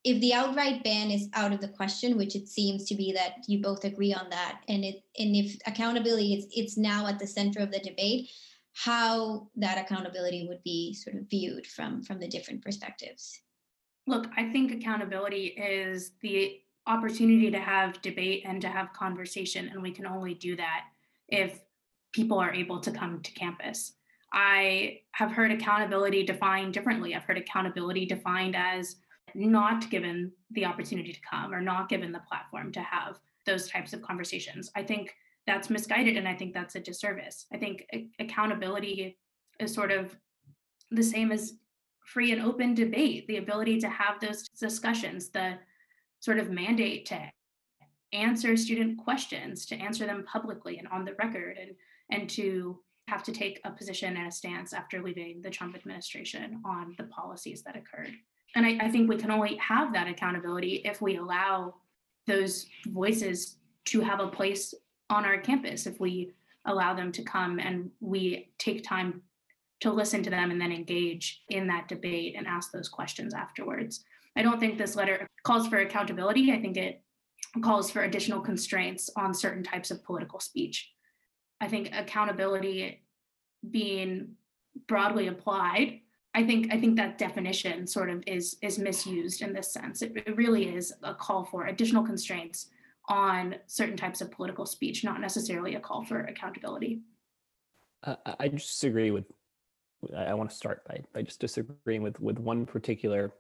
if 0.04 0.20
the 0.20 0.34
outright 0.34 0.82
ban 0.82 1.10
is 1.10 1.28
out 1.34 1.52
of 1.52 1.60
the 1.60 1.68
question, 1.68 2.16
which 2.16 2.34
it 2.34 2.48
seems 2.48 2.84
to 2.86 2.94
be 2.94 3.12
that 3.12 3.44
you 3.46 3.60
both 3.60 3.84
agree 3.84 4.14
on 4.14 4.30
that, 4.30 4.62
and 4.68 4.84
it 4.84 5.02
and 5.18 5.36
if 5.36 5.56
accountability 5.66 6.34
is 6.34 6.46
it's 6.52 6.76
now 6.76 7.06
at 7.06 7.18
the 7.18 7.26
center 7.26 7.60
of 7.60 7.70
the 7.70 7.80
debate, 7.80 8.30
how 8.74 9.48
that 9.56 9.78
accountability 9.78 10.46
would 10.48 10.62
be 10.62 10.94
sort 10.94 11.16
of 11.16 11.28
viewed 11.28 11.66
from 11.66 12.02
from 12.02 12.20
the 12.20 12.28
different 12.28 12.62
perspectives. 12.62 13.40
Look, 14.08 14.28
I 14.38 14.50
think 14.50 14.72
accountability 14.72 15.48
is 15.48 16.12
the 16.22 16.60
opportunity 16.86 17.50
to 17.50 17.58
have 17.58 18.00
debate 18.00 18.42
and 18.46 18.58
to 18.62 18.68
have 18.68 18.94
conversation. 18.94 19.68
And 19.68 19.82
we 19.82 19.90
can 19.90 20.06
only 20.06 20.32
do 20.32 20.56
that 20.56 20.84
if 21.28 21.60
people 22.14 22.38
are 22.38 22.54
able 22.54 22.80
to 22.80 22.90
come 22.90 23.20
to 23.20 23.32
campus. 23.32 23.92
I 24.32 25.00
have 25.12 25.30
heard 25.30 25.52
accountability 25.52 26.22
defined 26.22 26.72
differently. 26.72 27.14
I've 27.14 27.24
heard 27.24 27.36
accountability 27.36 28.06
defined 28.06 28.56
as 28.56 28.96
not 29.34 29.90
given 29.90 30.32
the 30.52 30.64
opportunity 30.64 31.12
to 31.12 31.20
come 31.20 31.52
or 31.52 31.60
not 31.60 31.90
given 31.90 32.10
the 32.10 32.22
platform 32.26 32.72
to 32.72 32.80
have 32.80 33.18
those 33.44 33.68
types 33.68 33.92
of 33.92 34.00
conversations. 34.00 34.70
I 34.74 34.84
think 34.84 35.14
that's 35.46 35.68
misguided 35.68 36.16
and 36.16 36.26
I 36.26 36.34
think 36.34 36.54
that's 36.54 36.76
a 36.76 36.80
disservice. 36.80 37.44
I 37.52 37.58
think 37.58 37.84
accountability 38.18 39.18
is 39.60 39.74
sort 39.74 39.92
of 39.92 40.16
the 40.90 41.02
same 41.02 41.30
as 41.30 41.52
free 42.12 42.32
and 42.32 42.42
open 42.42 42.74
debate, 42.74 43.26
the 43.26 43.36
ability 43.36 43.78
to 43.80 43.88
have 43.88 44.18
those 44.20 44.48
discussions, 44.58 45.28
the 45.28 45.54
sort 46.20 46.38
of 46.38 46.50
mandate 46.50 47.06
to 47.06 47.20
answer 48.12 48.56
student 48.56 48.98
questions, 48.98 49.66
to 49.66 49.76
answer 49.76 50.06
them 50.06 50.24
publicly 50.24 50.78
and 50.78 50.88
on 50.88 51.04
the 51.04 51.14
record, 51.14 51.58
and, 51.60 51.72
and 52.10 52.30
to 52.30 52.78
have 53.08 53.22
to 53.22 53.32
take 53.32 53.60
a 53.64 53.70
position 53.70 54.16
and 54.16 54.26
a 54.26 54.30
stance 54.30 54.72
after 54.72 55.02
leaving 55.02 55.42
the 55.42 55.50
Trump 55.50 55.76
administration 55.76 56.60
on 56.64 56.94
the 56.98 57.04
policies 57.04 57.62
that 57.62 57.76
occurred. 57.76 58.12
And 58.54 58.64
I, 58.64 58.86
I 58.86 58.90
think 58.90 59.08
we 59.08 59.16
can 59.16 59.30
only 59.30 59.56
have 59.56 59.92
that 59.92 60.08
accountability 60.08 60.82
if 60.84 61.02
we 61.02 61.16
allow 61.16 61.74
those 62.26 62.66
voices 62.86 63.56
to 63.86 64.00
have 64.00 64.20
a 64.20 64.28
place 64.28 64.74
on 65.10 65.24
our 65.24 65.38
campus, 65.38 65.86
if 65.86 66.00
we 66.00 66.32
allow 66.64 66.94
them 66.94 67.12
to 67.12 67.22
come 67.22 67.58
and 67.58 67.90
we 68.00 68.50
take 68.58 68.82
time 68.82 69.22
to 69.80 69.92
listen 69.92 70.22
to 70.22 70.30
them 70.30 70.50
and 70.50 70.60
then 70.60 70.72
engage 70.72 71.42
in 71.48 71.66
that 71.68 71.88
debate 71.88 72.34
and 72.36 72.46
ask 72.46 72.72
those 72.72 72.88
questions 72.88 73.34
afterwards. 73.34 74.04
I 74.36 74.42
don't 74.42 74.60
think 74.60 74.78
this 74.78 74.96
letter 74.96 75.26
calls 75.44 75.68
for 75.68 75.78
accountability. 75.78 76.52
I 76.52 76.60
think 76.60 76.76
it 76.76 77.02
calls 77.62 77.90
for 77.90 78.02
additional 78.02 78.40
constraints 78.40 79.10
on 79.16 79.34
certain 79.34 79.62
types 79.62 79.90
of 79.90 80.04
political 80.04 80.40
speech. 80.40 80.90
I 81.60 81.68
think 81.68 81.90
accountability 81.92 83.02
being 83.70 84.34
broadly 84.86 85.28
applied, 85.28 86.00
I 86.34 86.44
think 86.44 86.72
I 86.72 86.78
think 86.78 86.96
that 86.96 87.18
definition 87.18 87.86
sort 87.86 88.10
of 88.10 88.22
is 88.26 88.56
is 88.62 88.78
misused 88.78 89.42
in 89.42 89.52
this 89.52 89.72
sense. 89.72 90.02
It, 90.02 90.12
it 90.14 90.36
really 90.36 90.68
is 90.68 90.92
a 91.02 91.14
call 91.14 91.44
for 91.44 91.66
additional 91.66 92.04
constraints 92.04 92.68
on 93.08 93.56
certain 93.66 93.96
types 93.96 94.20
of 94.20 94.30
political 94.30 94.66
speech, 94.66 95.02
not 95.02 95.20
necessarily 95.20 95.74
a 95.74 95.80
call 95.80 96.04
for 96.04 96.20
accountability. 96.20 97.00
Uh, 98.04 98.16
I 98.38 98.48
disagree 98.48 99.10
with. 99.10 99.24
I 100.16 100.34
want 100.34 100.50
to 100.50 100.56
start 100.56 100.86
by 100.86 101.02
by 101.12 101.22
just 101.22 101.40
disagreeing 101.40 102.02
with 102.02 102.20
with 102.20 102.38
one 102.38 102.66
particular 102.66 103.32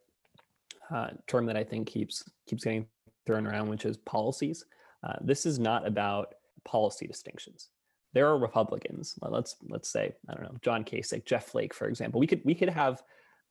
uh, 0.90 1.10
term 1.26 1.46
that 1.46 1.56
I 1.56 1.64
think 1.64 1.88
keeps 1.88 2.28
keeps 2.46 2.64
getting 2.64 2.86
thrown 3.26 3.46
around, 3.46 3.68
which 3.68 3.84
is 3.84 3.96
policies. 3.98 4.64
Uh, 5.06 5.14
this 5.20 5.46
is 5.46 5.58
not 5.58 5.86
about 5.86 6.34
policy 6.64 7.06
distinctions. 7.06 7.68
There 8.14 8.26
are 8.26 8.38
Republicans. 8.38 9.14
Let's 9.22 9.56
let's 9.68 9.88
say 9.88 10.14
I 10.28 10.34
don't 10.34 10.42
know 10.42 10.58
John 10.62 10.84
Kasich, 10.84 11.24
Jeff 11.24 11.46
Flake, 11.46 11.74
for 11.74 11.88
example. 11.88 12.20
We 12.20 12.26
could 12.26 12.42
we 12.44 12.54
could 12.54 12.70
have 12.70 13.02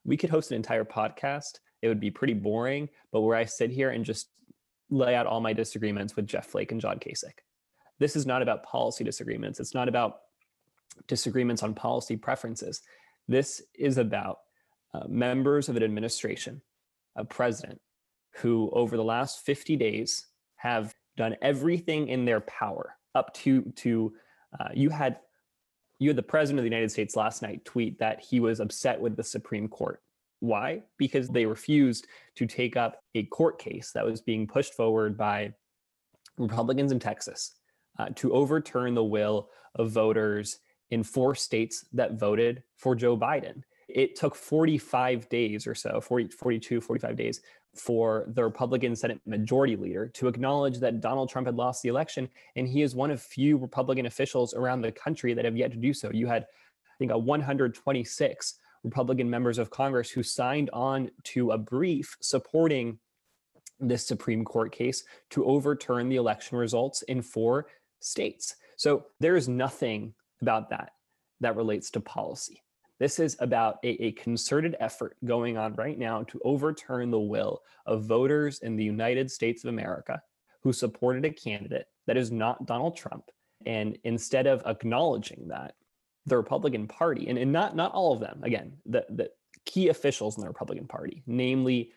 we 0.04 0.18
could 0.18 0.30
host 0.30 0.52
an 0.52 0.58
entire 0.58 0.86
podcast. 0.86 1.60
It 1.82 1.88
would 1.88 2.00
be 2.00 2.12
pretty 2.12 2.34
boring, 2.34 2.90
but 3.12 3.22
where 3.22 3.38
I 3.38 3.46
sit 3.46 3.70
here 3.70 3.92
and 3.92 4.04
just 4.04 4.30
lay 4.90 5.16
out 5.16 5.28
all 5.28 5.42
my 5.42 5.54
disagreements 5.54 6.16
with 6.16 6.28
Jeff 6.28 6.48
Flake 6.48 6.72
and 6.72 6.82
John 6.82 6.98
Kasich. 6.98 7.40
This 8.00 8.16
is 8.16 8.26
not 8.26 8.42
about 8.42 8.64
policy 8.64 9.04
disagreements. 9.04 9.60
It's 9.60 9.74
not 9.74 9.88
about 9.88 10.22
disagreements 11.08 11.64
on 11.64 11.74
policy 11.74 12.18
preferences. 12.18 12.82
This 13.28 13.62
is 13.76 13.98
about 13.98 14.40
uh, 14.94 15.08
members 15.08 15.70
of 15.70 15.76
an 15.76 15.84
administration, 15.84 16.62
a 17.16 17.26
president, 17.26 17.80
who 18.38 18.70
over 18.72 18.98
the 18.98 19.04
last 19.04 19.46
50 19.46 19.76
days 19.76 20.28
have 20.56 20.94
done 21.16 21.36
everything 21.42 22.08
in 22.08 22.26
their 22.26 22.42
power 22.42 22.96
up 23.16 23.34
to 23.34 23.64
to 23.76 24.14
uh, 24.60 24.70
you 24.74 24.90
had 24.90 25.18
you 26.00 26.10
had 26.10 26.18
the 26.18 26.24
president 26.24 26.60
of 26.60 26.64
the 26.64 26.70
United 26.70 26.92
States 26.92 27.16
last 27.16 27.42
night 27.42 27.66
tweet 27.66 28.00
that 28.00 28.22
he 28.22 28.40
was 28.40 28.60
upset 28.60 29.00
with 29.00 29.16
the 29.16 29.24
Supreme 29.24 29.68
Court. 29.68 30.02
Why? 30.40 30.84
Because 30.98 31.28
they 31.28 31.46
refused 31.46 32.08
to 32.36 32.46
take 32.46 32.78
up 32.78 33.02
a 33.16 33.24
court 33.24 33.58
case 33.58 33.92
that 33.94 34.06
was 34.06 34.22
being 34.22 34.46
pushed 34.46 34.76
forward 34.76 35.18
by 35.18 35.54
Republicans 36.38 36.92
in 36.92 37.00
Texas 37.00 37.56
uh, 37.98 38.10
to 38.16 38.32
overturn 38.32 38.94
the 38.94 39.04
will 39.04 39.50
of 39.76 39.90
voters 39.90 40.60
in 40.92 41.04
four 41.04 41.36
states 41.36 41.86
that 41.94 42.14
voted 42.14 42.64
for 42.76 42.96
Joe 42.96 43.18
Biden. 43.18 43.64
It 43.88 44.16
took 44.16 44.36
45 44.36 45.30
days 45.30 45.66
or 45.66 45.76
so, 45.76 46.02
40, 46.02 46.30
42, 46.30 46.82
45 46.82 47.16
days 47.16 47.42
for 47.74 48.26
the 48.34 48.44
Republican 48.44 48.96
Senate 48.96 49.22
Majority 49.26 49.76
Leader 49.76 50.08
to 50.10 50.28
acknowledge 50.28 50.80
that 50.80 51.00
Donald 51.00 51.30
Trump 51.30 51.48
had 51.48 51.56
lost 51.56 51.84
the 51.84 51.90
election. 51.90 52.28
And 52.56 52.68
he 52.68 52.82
is 52.82 52.96
one 52.96 53.12
of 53.12 53.22
few 53.22 53.58
Republican 53.58 54.06
officials 54.06 54.54
around 54.54 54.82
the 54.82 54.92
country 54.92 55.34
that 55.34 55.46
have 55.46 55.56
yet 55.56 55.72
to 55.72 55.78
do 55.78 55.94
so. 55.94 56.10
You 56.12 56.28
had, 56.28 56.44
I 56.44 56.96
think, 57.00 57.12
a 57.12 57.18
126 57.18 58.56
Republican 58.84 59.30
members 59.30 59.58
of 59.58 59.70
Congress 59.70 60.10
who 60.10 60.24
signed 60.24 60.70
on 60.74 61.10
to 61.24 61.52
a 61.52 61.58
brief 61.58 62.18
supporting 62.22 63.00
this 63.80 64.06
Supreme 64.06 64.44
Court 64.44 64.72
case 64.72 65.04
to 65.32 65.46
overturn 65.46 66.10
the 66.10 66.16
election 66.16 66.58
results 66.58 67.04
in 67.04 67.22
four 67.22 67.68
states. 68.00 68.56
So 68.76 69.06
there 69.20 69.36
is 69.36 69.48
nothing 69.48 70.14
about 70.42 70.70
that 70.70 70.92
that 71.42 71.56
relates 71.56 71.92
to 71.92 72.00
policy. 72.00 72.62
This 73.00 73.20
is 73.20 73.38
about 73.40 73.78
a, 73.84 73.90
a, 74.04 74.12
concerted 74.14 74.76
effort 74.80 75.18
going 75.24 75.56
on 75.56 75.76
right 75.76 75.98
now 75.98 76.24
to 76.24 76.42
overturn 76.44 77.12
the 77.12 77.20
will 77.20 77.62
of 77.86 78.06
voters 78.06 78.60
in 78.60 78.76
the 78.76 78.84
United 78.84 79.30
States 79.30 79.64
of 79.64 79.70
America 79.70 80.20
who 80.64 80.74
supported 80.74 81.24
a 81.24 81.30
candidate 81.30 81.86
that 82.08 82.18
is 82.18 82.32
not 82.32 82.66
Donald 82.66 82.98
Trump. 82.98 83.26
And 83.66 83.98
instead 84.04 84.48
of 84.48 84.64
acknowledging 84.66 85.48
that, 85.50 85.76
the 86.26 86.38
Republican 86.38 86.88
Party, 86.88 87.30
and, 87.30 87.38
and 87.38 87.52
not, 87.52 87.76
not 87.76 87.94
all 87.94 88.14
of 88.14 88.20
them, 88.20 88.42
again, 88.44 88.74
the, 88.86 89.06
the 89.10 89.30
key 89.66 89.88
officials 89.88 90.36
in 90.36 90.42
the 90.42 90.48
Republican 90.48 90.86
Party, 90.86 91.24
namely 91.26 91.92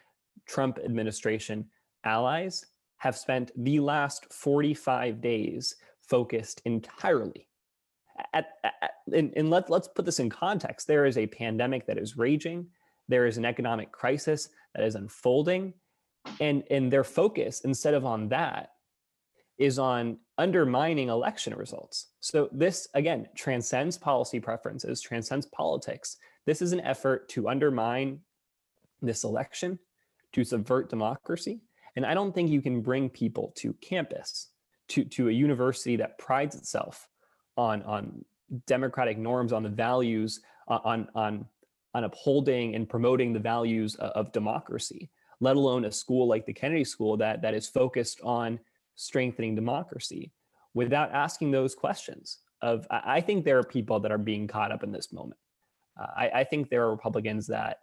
Trump 0.47 0.78
administration 0.78 1.66
allies, 2.04 2.64
have 2.99 3.16
spent 3.16 3.50
the 3.56 3.80
last 3.80 4.32
45 4.32 5.20
days 5.20 5.75
focused 6.02 6.62
entirely 6.64 7.49
at, 8.35 8.49
at, 8.65 8.91
and, 9.12 9.33
and 9.37 9.50
let, 9.50 9.71
let's 9.71 9.89
put 9.89 10.05
this 10.05 10.21
in 10.21 10.31
context. 10.31 10.87
There 10.87 11.07
is 11.07 11.19
a 11.19 11.27
pandemic 11.27 11.87
that 11.87 11.99
is 11.99 12.17
raging. 12.17 12.67
There 13.09 13.27
is 13.27 13.39
an 13.39 13.45
economic 13.45 13.93
crisis 13.93 14.49
that 14.75 14.85
is 14.85 14.95
unfolding. 14.95 15.75
And, 16.41 16.65
and 16.71 16.93
their 16.93 17.05
focus, 17.05 17.62
instead 17.62 17.95
of 17.95 18.05
on 18.05 18.29
that, 18.29 18.71
is 19.59 19.79
on 19.79 20.19
undermining 20.39 21.09
election 21.09 21.55
results. 21.55 22.09
So 22.21 22.49
this, 22.50 22.89
again, 22.95 23.29
transcends 23.35 23.99
policy 23.99 24.41
preferences, 24.41 25.00
transcends 25.00 25.47
politics. 25.47 26.17
This 26.47 26.62
is 26.62 26.73
an 26.73 26.81
effort 26.81 27.29
to 27.31 27.49
undermine 27.49 28.21
this 29.03 29.25
election, 29.25 29.79
to 30.33 30.45
subvert 30.45 30.89
democracy. 30.89 31.61
And 31.97 32.07
I 32.07 32.15
don't 32.15 32.35
think 32.35 32.50
you 32.50 32.62
can 32.62 32.81
bring 32.81 33.11
people 33.11 33.53
to 33.57 33.75
campus, 33.75 34.49
to, 34.89 35.05
to 35.05 35.29
a 35.29 35.33
university 35.33 35.97
that 35.97 36.19
prides 36.19 36.55
itself 36.55 37.09
on 37.61 37.83
on 37.83 38.25
democratic 38.67 39.19
norms, 39.19 39.52
on 39.52 39.62
the 39.62 39.69
values, 39.69 40.40
uh, 40.69 40.79
on 40.85 41.09
on 41.14 41.47
on 41.95 42.05
upholding 42.05 42.75
and 42.75 42.88
promoting 42.88 43.33
the 43.33 43.40
values 43.40 43.97
of 43.97 44.33
democracy, 44.33 45.11
let 45.40 45.57
alone 45.57 45.85
a 45.85 45.93
school 45.93 46.29
like 46.29 46.47
the 46.47 46.52
Kennedy 46.52 46.85
School 46.85 47.17
that 47.17 47.43
that 47.43 47.55
is 47.55 47.69
focused 47.69 48.21
on 48.23 48.59
strengthening 48.95 49.55
democracy, 49.55 50.33
without 50.75 51.12
asking 51.12 51.50
those 51.50 51.75
questions. 51.75 52.38
Of 52.62 52.87
I 52.90 53.21
think 53.23 53.45
there 53.45 53.59
are 53.59 53.64
people 53.64 54.00
that 54.00 54.12
are 54.12 54.25
being 54.33 54.47
caught 54.47 54.73
up 54.73 54.83
in 54.85 54.93
this 54.93 55.12
moment. 55.12 55.40
Uh, 55.99 56.12
I, 56.23 56.40
I 56.40 56.45
think 56.45 56.69
there 56.69 56.83
are 56.85 56.90
Republicans 56.90 57.47
that 57.47 57.79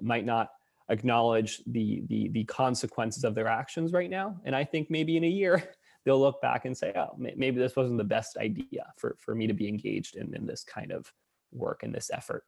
might 0.00 0.26
not 0.26 0.50
acknowledge 0.88 1.62
the 1.66 2.02
the 2.08 2.28
the 2.30 2.44
consequences 2.44 3.24
of 3.24 3.34
their 3.34 3.46
actions 3.46 3.92
right 3.92 4.10
now, 4.10 4.36
and 4.44 4.54
I 4.56 4.64
think 4.64 4.90
maybe 4.90 5.16
in 5.16 5.24
a 5.24 5.34
year 5.42 5.54
they'll 6.08 6.18
look 6.18 6.40
back 6.40 6.64
and 6.64 6.74
say, 6.74 6.90
oh, 6.96 7.14
maybe 7.18 7.60
this 7.60 7.76
wasn't 7.76 7.98
the 7.98 8.04
best 8.04 8.38
idea 8.38 8.90
for, 8.96 9.18
for 9.20 9.34
me 9.34 9.46
to 9.46 9.52
be 9.52 9.68
engaged 9.68 10.16
in, 10.16 10.34
in 10.34 10.46
this 10.46 10.64
kind 10.64 10.90
of 10.90 11.12
work 11.52 11.82
and 11.82 11.94
this 11.94 12.10
effort. 12.10 12.44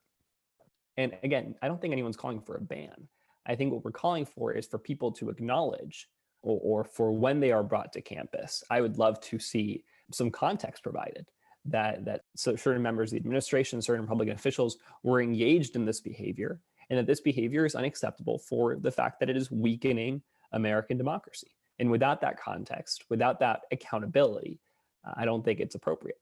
And 0.97 1.15
again, 1.23 1.55
I 1.61 1.69
don't 1.69 1.79
think 1.79 1.93
anyone's 1.93 2.17
calling 2.17 2.41
for 2.41 2.57
a 2.57 2.61
ban. 2.63 3.07
I 3.45 3.57
think 3.57 3.71
what 3.71 3.85
we're 3.85 3.91
calling 3.91 4.25
for 4.25 4.55
is 4.55 4.67
for 4.67 4.79
people 4.79 5.13
to 5.13 5.29
acknowledge 5.29 6.09
or, 6.41 6.59
or 6.63 6.85
for 6.85 7.13
when 7.13 7.39
they 7.39 7.53
are 7.53 7.63
brought 7.63 7.93
to 7.93 8.01
campus. 8.01 8.65
I 8.71 8.81
would 8.81 8.97
love 8.97 9.21
to 9.21 9.39
see 9.39 9.85
some 10.11 10.31
context 10.31 10.83
provided 10.83 11.27
that 11.67 12.07
that 12.07 12.23
certain 12.35 12.81
members 12.81 13.11
of 13.11 13.17
the 13.17 13.19
administration, 13.19 13.83
certain 13.83 14.07
Republican 14.07 14.35
officials 14.35 14.79
were 15.03 15.21
engaged 15.21 15.77
in 15.77 15.85
this 15.85 16.01
behavior, 16.01 16.63
and 16.89 16.99
that 16.99 17.07
this 17.07 17.21
behavior 17.21 17.67
is 17.67 17.75
unacceptable 17.75 18.39
for 18.39 18.77
the 18.77 18.91
fact 18.91 19.21
that 19.21 19.29
it 19.29 19.37
is 19.37 19.51
weakening 19.51 20.23
American 20.53 20.97
democracy. 20.97 21.51
And 21.81 21.91
without 21.91 22.21
that 22.21 22.39
context, 22.39 23.07
without 23.09 23.41
that 23.41 23.63
accountability, 23.73 24.61
uh, 25.05 25.15
I 25.17 25.25
don't 25.25 25.43
think 25.43 25.61
it's 25.61 25.75
appropriate. 25.75 26.19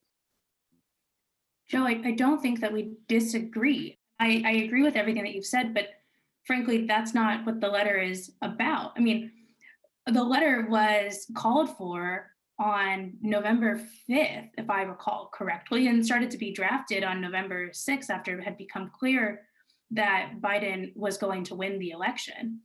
Joe, 1.68 1.84
I, 1.84 2.00
I 2.04 2.12
don't 2.12 2.40
think 2.40 2.60
that 2.60 2.72
we 2.72 2.92
disagree. 3.08 3.98
I, 4.20 4.42
I 4.46 4.50
agree 4.52 4.84
with 4.84 4.96
everything 4.96 5.24
that 5.24 5.34
you've 5.34 5.44
said, 5.44 5.74
but 5.74 5.88
frankly, 6.44 6.86
that's 6.86 7.12
not 7.12 7.44
what 7.44 7.60
the 7.60 7.68
letter 7.68 7.98
is 7.98 8.32
about. 8.40 8.92
I 8.96 9.00
mean, 9.00 9.32
the 10.06 10.22
letter 10.22 10.66
was 10.70 11.26
called 11.34 11.76
for 11.76 12.30
on 12.58 13.14
November 13.20 13.80
5th, 14.08 14.50
if 14.56 14.70
I 14.70 14.82
recall 14.82 15.30
correctly, 15.34 15.88
and 15.88 16.06
started 16.06 16.30
to 16.30 16.38
be 16.38 16.52
drafted 16.52 17.04
on 17.04 17.20
November 17.20 17.70
6th 17.70 18.10
after 18.10 18.38
it 18.38 18.44
had 18.44 18.56
become 18.56 18.90
clear 18.96 19.42
that 19.90 20.34
Biden 20.40 20.96
was 20.96 21.18
going 21.18 21.44
to 21.44 21.54
win 21.54 21.78
the 21.78 21.90
election. 21.90 22.60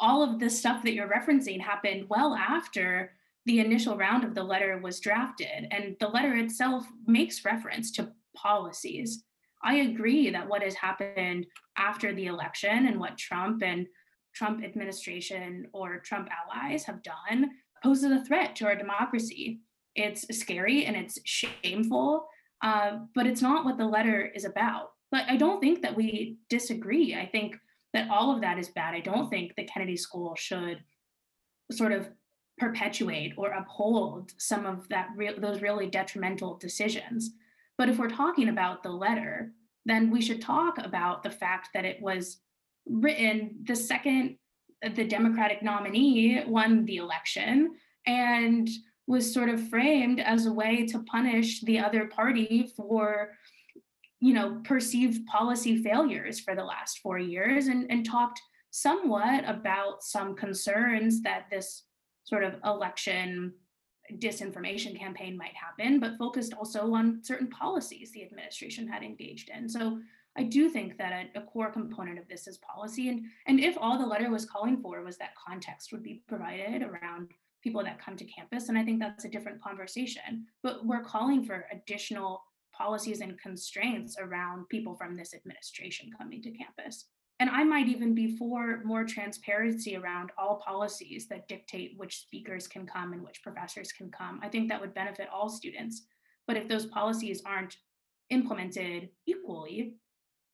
All 0.00 0.22
of 0.22 0.38
the 0.38 0.50
stuff 0.50 0.82
that 0.82 0.92
you're 0.92 1.08
referencing 1.08 1.60
happened 1.60 2.06
well 2.08 2.34
after 2.34 3.12
the 3.46 3.60
initial 3.60 3.96
round 3.96 4.24
of 4.24 4.34
the 4.34 4.42
letter 4.42 4.78
was 4.82 5.00
drafted, 5.00 5.68
and 5.70 5.96
the 6.00 6.08
letter 6.08 6.34
itself 6.34 6.84
makes 7.06 7.44
reference 7.44 7.90
to 7.92 8.12
policies. 8.36 9.24
I 9.64 9.76
agree 9.76 10.30
that 10.30 10.48
what 10.48 10.62
has 10.62 10.74
happened 10.74 11.46
after 11.76 12.14
the 12.14 12.26
election 12.26 12.86
and 12.86 13.00
what 13.00 13.18
Trump 13.18 13.62
and 13.62 13.86
Trump 14.34 14.62
administration 14.62 15.66
or 15.72 15.98
Trump 15.98 16.28
allies 16.30 16.84
have 16.84 17.02
done 17.02 17.50
poses 17.82 18.12
a 18.12 18.24
threat 18.24 18.54
to 18.56 18.66
our 18.66 18.76
democracy. 18.76 19.60
It's 19.94 20.26
scary 20.38 20.84
and 20.84 20.94
it's 20.96 21.18
shameful, 21.24 22.28
uh, 22.62 22.98
but 23.14 23.26
it's 23.26 23.42
not 23.42 23.64
what 23.64 23.78
the 23.78 23.86
letter 23.86 24.30
is 24.34 24.44
about. 24.44 24.90
But 25.10 25.24
I 25.28 25.36
don't 25.36 25.60
think 25.60 25.82
that 25.82 25.96
we 25.96 26.36
disagree. 26.50 27.14
I 27.14 27.26
think 27.26 27.56
that 27.98 28.10
all 28.10 28.32
of 28.32 28.40
that 28.40 28.58
is 28.58 28.68
bad. 28.68 28.94
I 28.94 29.00
don't 29.00 29.28
think 29.28 29.54
the 29.56 29.64
Kennedy 29.64 29.96
School 29.96 30.34
should 30.36 30.78
sort 31.72 31.92
of 31.92 32.08
perpetuate 32.58 33.34
or 33.36 33.50
uphold 33.50 34.32
some 34.38 34.66
of 34.66 34.88
that 34.88 35.08
real 35.16 35.34
those 35.38 35.62
really 35.62 35.88
detrimental 35.88 36.56
decisions. 36.56 37.30
But 37.76 37.88
if 37.88 37.98
we're 37.98 38.08
talking 38.08 38.48
about 38.48 38.82
the 38.82 38.90
letter, 38.90 39.52
then 39.84 40.10
we 40.10 40.20
should 40.20 40.40
talk 40.40 40.78
about 40.78 41.22
the 41.22 41.30
fact 41.30 41.70
that 41.74 41.84
it 41.84 42.00
was 42.00 42.38
written 42.86 43.56
the 43.64 43.76
second 43.76 44.38
the 44.94 45.04
Democratic 45.04 45.60
nominee 45.60 46.44
won 46.46 46.84
the 46.84 46.98
election 46.98 47.74
and 48.06 48.68
was 49.08 49.32
sort 49.32 49.48
of 49.48 49.68
framed 49.68 50.20
as 50.20 50.46
a 50.46 50.52
way 50.52 50.86
to 50.86 51.00
punish 51.00 51.62
the 51.62 51.80
other 51.80 52.06
party 52.06 52.70
for 52.76 53.32
you 54.20 54.34
know 54.34 54.60
perceived 54.64 55.26
policy 55.26 55.82
failures 55.82 56.40
for 56.40 56.54
the 56.54 56.64
last 56.64 56.98
four 56.98 57.18
years 57.18 57.68
and, 57.68 57.90
and 57.90 58.04
talked 58.04 58.40
somewhat 58.70 59.44
about 59.48 60.02
some 60.02 60.34
concerns 60.34 61.22
that 61.22 61.46
this 61.50 61.84
sort 62.24 62.44
of 62.44 62.54
election 62.64 63.52
disinformation 64.16 64.98
campaign 64.98 65.36
might 65.36 65.54
happen, 65.54 66.00
but 66.00 66.16
focused 66.18 66.54
also 66.54 66.94
on 66.94 67.20
certain 67.22 67.48
policies 67.48 68.10
the 68.12 68.24
administration 68.24 68.88
had 68.88 69.02
engaged 69.02 69.50
in. 69.50 69.68
So 69.68 70.00
I 70.36 70.44
do 70.44 70.68
think 70.70 70.96
that 70.98 71.28
a, 71.34 71.40
a, 71.40 71.42
core 71.42 71.70
component 71.70 72.18
of 72.18 72.28
this 72.28 72.46
is 72.46 72.58
policy. 72.58 73.08
And, 73.08 73.24
and 73.46 73.60
if 73.60 73.76
all 73.78 73.98
the 73.98 74.06
letter 74.06 74.30
was 74.30 74.44
calling 74.44 74.80
for 74.80 75.02
was 75.02 75.18
that 75.18 75.34
context 75.34 75.92
would 75.92 76.02
be 76.02 76.22
provided 76.28 76.82
around 76.82 77.28
people 77.62 77.82
that 77.82 78.00
come 78.00 78.16
to 78.16 78.24
campus, 78.24 78.68
and 78.68 78.78
I 78.78 78.84
think 78.84 79.00
that's 79.00 79.24
a 79.24 79.28
different 79.28 79.60
conversation. 79.60 80.46
But 80.62 80.86
we're 80.86 81.02
calling 81.02 81.44
for 81.44 81.66
additional 81.72 82.42
policies 82.78 83.20
and 83.20 83.38
constraints 83.40 84.16
around 84.18 84.68
people 84.68 84.94
from 84.94 85.16
this 85.16 85.34
administration 85.34 86.10
coming 86.16 86.40
to 86.42 86.52
campus. 86.52 87.06
And 87.40 87.50
I 87.50 87.62
might 87.62 87.88
even 87.88 88.14
be 88.14 88.36
for 88.36 88.80
more 88.84 89.04
transparency 89.04 89.96
around 89.96 90.30
all 90.36 90.62
policies 90.64 91.28
that 91.28 91.46
dictate 91.46 91.94
which 91.96 92.20
speakers 92.20 92.66
can 92.66 92.86
come 92.86 93.12
and 93.12 93.22
which 93.22 93.42
professors 93.42 93.92
can 93.92 94.10
come. 94.10 94.40
I 94.42 94.48
think 94.48 94.68
that 94.68 94.80
would 94.80 94.94
benefit 94.94 95.28
all 95.32 95.48
students. 95.48 96.06
But 96.46 96.56
if 96.56 96.68
those 96.68 96.86
policies 96.86 97.42
aren't 97.44 97.76
implemented 98.30 99.10
equally 99.26 99.94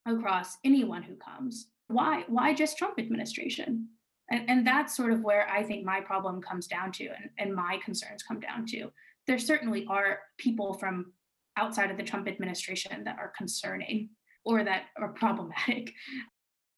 across 0.06 0.58
anyone 0.64 1.02
who 1.02 1.14
comes, 1.16 1.68
why 1.88 2.24
why 2.28 2.52
just 2.52 2.76
Trump 2.76 2.98
administration? 2.98 3.88
And, 4.30 4.48
and 4.48 4.66
that's 4.66 4.96
sort 4.96 5.12
of 5.12 5.22
where 5.22 5.48
I 5.48 5.62
think 5.62 5.84
my 5.84 6.00
problem 6.00 6.40
comes 6.40 6.66
down 6.66 6.92
to 6.92 7.04
and, 7.04 7.30
and 7.38 7.54
my 7.54 7.78
concerns 7.84 8.22
come 8.22 8.40
down 8.40 8.66
to. 8.66 8.90
There 9.26 9.38
certainly 9.38 9.86
are 9.88 10.20
people 10.38 10.74
from 10.74 11.12
outside 11.56 11.90
of 11.90 11.96
the 11.96 12.02
Trump 12.02 12.28
administration 12.28 13.04
that 13.04 13.18
are 13.18 13.32
concerning 13.36 14.10
or 14.44 14.64
that 14.64 14.84
are 14.98 15.12
problematic. 15.12 15.92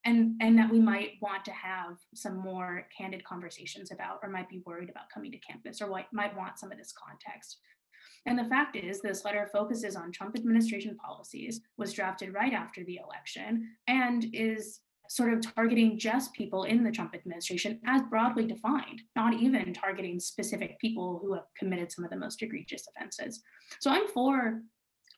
And 0.05 0.37
and 0.41 0.57
that 0.57 0.71
we 0.71 0.79
might 0.79 1.15
want 1.21 1.45
to 1.47 1.51
have 1.51 1.97
some 2.15 2.37
more 2.37 2.87
candid 2.97 3.25
conversations 3.25 3.91
about 3.91 4.21
or 4.23 4.31
might 4.31 4.49
be 4.49 4.63
worried 4.65 4.89
about 4.89 5.11
coming 5.13 5.33
to 5.33 5.39
campus 5.39 5.83
or 5.83 5.91
what 5.91 6.05
might 6.13 6.37
want 6.37 6.61
some 6.61 6.71
of 6.71 6.79
this 6.79 6.93
context. 6.93 7.59
And 8.25 8.39
the 8.39 8.45
fact 8.45 8.77
is 8.77 9.01
this 9.01 9.25
letter 9.25 9.49
focuses 9.53 9.97
on 9.97 10.13
trump 10.13 10.37
administration 10.37 10.97
policies 10.97 11.61
was 11.77 11.93
drafted 11.93 12.35
right 12.35 12.53
after 12.53 12.85
the 12.85 13.01
election 13.03 13.69
and 13.89 14.27
is 14.33 14.79
sort 15.09 15.33
of 15.33 15.55
targeting 15.55 15.99
just 15.99 16.33
people 16.33 16.65
in 16.65 16.85
the 16.85 16.91
Trump 16.91 17.15
administration 17.15 17.81
as 17.87 18.03
broadly 18.11 18.47
defined, 18.47 19.03
not 19.15 19.35
even 19.35 19.73
targeting 19.73 20.21
specific 20.21 20.79
people 20.79 21.19
who 21.23 21.35
have 21.35 21.45
committed 21.59 21.91
some 21.93 22.05
of 22.05 22.11
the 22.11 22.17
most 22.17 22.43
egregious 22.43 22.87
offenses. 22.89 23.43
So 23.81 23.91
I'm 23.91 24.09
for 24.09 24.63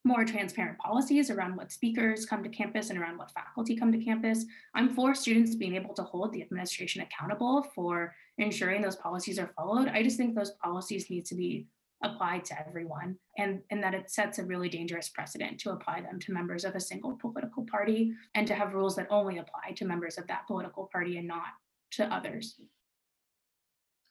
more 0.05 0.25
transparent 0.25 0.79
policies 0.79 1.31
around 1.31 1.57
what 1.57 1.73
speakers 1.73 2.25
come 2.25 2.43
to 2.43 2.49
campus 2.49 2.91
and 2.91 2.99
around 2.99 3.19
what 3.19 3.31
faculty 3.33 3.77
come 3.77 3.93
to 3.93 4.03
campus. 4.03 4.45
I'm 4.75 4.89
for 4.89 5.15
students 5.15 5.55
being 5.55 5.75
able 5.75 5.95
to 5.95 6.03
hold 6.03 6.33
the 6.33 6.43
administration 6.43 7.03
accountable 7.03 7.67
for 7.75 8.15
ensuring 8.39 8.81
those 8.81 8.97
policies 8.97 9.39
are 9.39 9.53
followed. 9.57 9.89
I 9.89 10.03
just 10.03 10.17
think 10.17 10.35
those 10.35 10.53
policies 10.53 11.11
need 11.11 11.27
to 11.27 11.35
be 11.35 11.67
applied 12.03 12.45
to 12.45 12.59
everyone 12.67 13.17
and, 13.39 13.61
and 13.71 13.83
that 13.83 13.95
it 13.95 14.11
sets 14.11 14.39
a 14.39 14.45
really 14.45 14.69
dangerous 14.69 15.09
precedent 15.09 15.59
to 15.59 15.73
apply 15.73 16.01
them 16.01 16.21
to 16.21 16.33
members 16.33 16.65
of 16.65 16.75
a 16.75 16.81
single 16.81 17.19
political 17.21 17.65
party 17.65 18.13
and 18.35 18.47
to 18.47 18.55
have 18.55 18.75
rules 18.75 18.95
that 18.97 19.09
only 19.11 19.39
apply 19.39 19.73
to 19.75 19.85
members 19.85 20.17
of 20.17 20.27
that 20.29 20.47
political 20.47 20.89
party 20.93 21.19
and 21.19 21.27
not 21.27 21.47
to 21.91 22.05
others. 22.15 22.61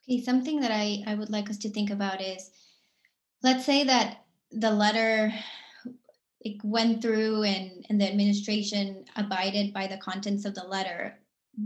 Okay, 0.03 0.21
something 0.21 0.59
that 0.61 0.71
I, 0.71 1.03
I 1.07 1.15
would 1.15 1.29
like 1.29 1.49
us 1.49 1.57
to 1.59 1.69
think 1.69 1.89
about 1.89 2.21
is 2.21 2.51
let's 3.41 3.65
say 3.65 3.83
that 3.85 4.25
the 4.51 4.71
letter 4.71 5.31
like 6.45 6.59
went 6.63 7.01
through 7.01 7.43
and, 7.43 7.85
and 7.89 7.99
the 7.99 8.09
administration 8.09 9.05
abided 9.15 9.73
by 9.73 9.87
the 9.87 9.97
contents 9.97 10.45
of 10.45 10.55
the 10.55 10.63
letter, 10.63 11.17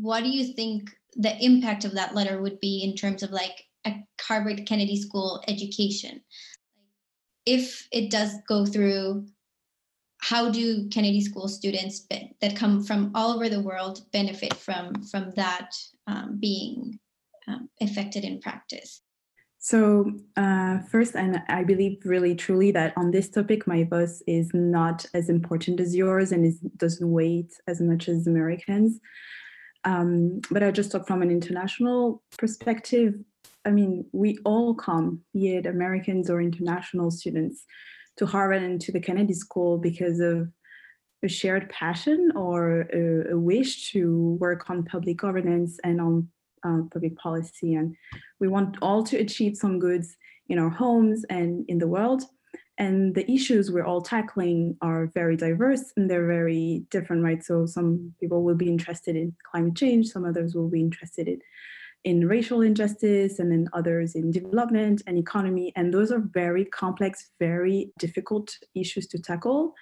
what 0.02 0.24
do 0.24 0.30
you 0.30 0.54
think 0.54 0.90
the 1.16 1.36
impact 1.44 1.84
of 1.84 1.94
that 1.94 2.16
letter 2.16 2.42
would 2.42 2.60
be 2.60 2.84
in 2.84 2.96
terms 2.96 3.24
of 3.24 3.32
like 3.32 3.66
a 3.86 3.96
Harvard 4.22 4.66
Kennedy 4.66 5.02
School 5.02 5.44
education? 5.48 6.22
If 7.46 7.88
it 7.92 8.12
does 8.12 8.36
go 8.48 8.66
through, 8.66 9.28
how 10.22 10.52
do 10.52 10.88
Kennedy 10.90 11.22
School 11.22 11.48
students 11.48 12.02
be, 12.02 12.36
that 12.42 12.56
come 12.56 12.84
from 12.84 13.12
all 13.16 13.34
over 13.34 13.50
the 13.50 13.62
world 13.62 14.02
benefit 14.12 14.54
from 14.54 15.04
from 15.04 15.32
that 15.36 15.72
um, 16.08 16.38
being 16.40 17.00
um, 17.48 17.70
affected 17.82 18.24
in 18.24 18.40
practice? 18.40 19.02
So, 19.64 20.12
uh, 20.38 20.80
first, 20.90 21.16
and 21.16 21.44
I 21.48 21.64
believe 21.64 22.00
really 22.04 22.34
truly 22.34 22.72
that 22.72 22.94
on 22.98 23.12
this 23.12 23.30
topic, 23.30 23.68
my 23.68 23.84
voice 23.84 24.24
is 24.26 24.50
not 24.56 25.06
as 25.14 25.30
important 25.30 25.80
as 25.80 25.96
yours 25.96 26.32
and 26.32 26.44
is, 26.44 26.60
doesn't 26.78 27.12
weight 27.12 27.54
as 27.68 27.80
much 27.80 28.10
as 28.10 28.26
Americans. 28.26 29.00
Um, 29.84 30.42
but 30.50 30.64
I 30.64 30.72
just 30.72 30.92
talk 30.92 31.06
from 31.06 31.22
an 31.22 31.30
international 31.30 32.24
perspective. 32.40 33.14
I 33.66 33.72
mean, 33.72 34.06
we 34.12 34.38
all 34.44 34.74
come, 34.74 35.22
be 35.34 35.56
it 35.56 35.66
Americans 35.66 36.30
or 36.30 36.42
international 36.42 37.12
students, 37.12 37.66
to 38.18 38.26
Harvard 38.26 38.64
and 38.64 38.82
to 38.82 38.92
the 38.92 39.00
Kennedy 39.00 39.34
School 39.34 39.78
because 39.78 40.20
of 40.20 40.50
a 41.24 41.28
shared 41.28 41.70
passion 41.70 42.32
or 42.36 42.82
a, 42.94 43.34
a 43.34 43.38
wish 43.38 43.92
to 43.92 44.38
work 44.40 44.70
on 44.70 44.84
public 44.84 45.18
governance 45.18 45.80
and 45.84 46.02
on 46.02 46.28
uh, 46.64 46.82
public 46.92 47.16
policy. 47.18 47.76
And 47.76 47.96
we 48.40 48.48
want 48.48 48.78
all 48.82 49.04
to 49.04 49.18
achieve 49.18 49.56
some 49.56 49.80
goods 49.80 50.16
in 50.50 50.60
our 50.60 50.70
homes 50.70 51.24
and 51.30 51.66
in 51.68 51.78
the 51.78 51.88
world. 51.88 52.24
And 52.78 53.14
the 53.14 53.30
issues 53.32 53.70
we're 53.70 53.86
all 53.86 54.02
tackling 54.02 54.76
are 54.82 55.12
very 55.14 55.38
diverse 55.38 55.94
and 55.96 56.10
they're 56.10 56.26
very 56.26 56.84
different, 56.90 57.24
right? 57.24 57.44
So 57.44 57.68
some 57.68 58.14
people 58.20 58.44
will 58.44 58.56
be 58.56 58.68
interested 58.68 59.16
in 59.16 59.36
climate 59.52 59.76
change, 59.76 60.08
some 60.08 60.26
others 60.26 60.56
will 60.56 60.70
be 60.70 60.82
interested 60.82 61.28
in, 61.28 61.40
in 62.04 62.28
racial 62.28 62.62
injustice, 62.62 63.40
and 63.40 63.52
then 63.52 63.70
others 63.74 64.16
in 64.16 64.32
development 64.32 65.02
and 65.06 65.18
economy. 65.18 65.72
And 65.76 65.94
those 65.94 66.12
are 66.12 66.20
very 66.20 66.66
complex, 66.66 67.30
very 67.40 67.92
difficult 68.00 68.56
issues 68.76 69.08
to 69.08 69.20
tackle. 69.20 69.74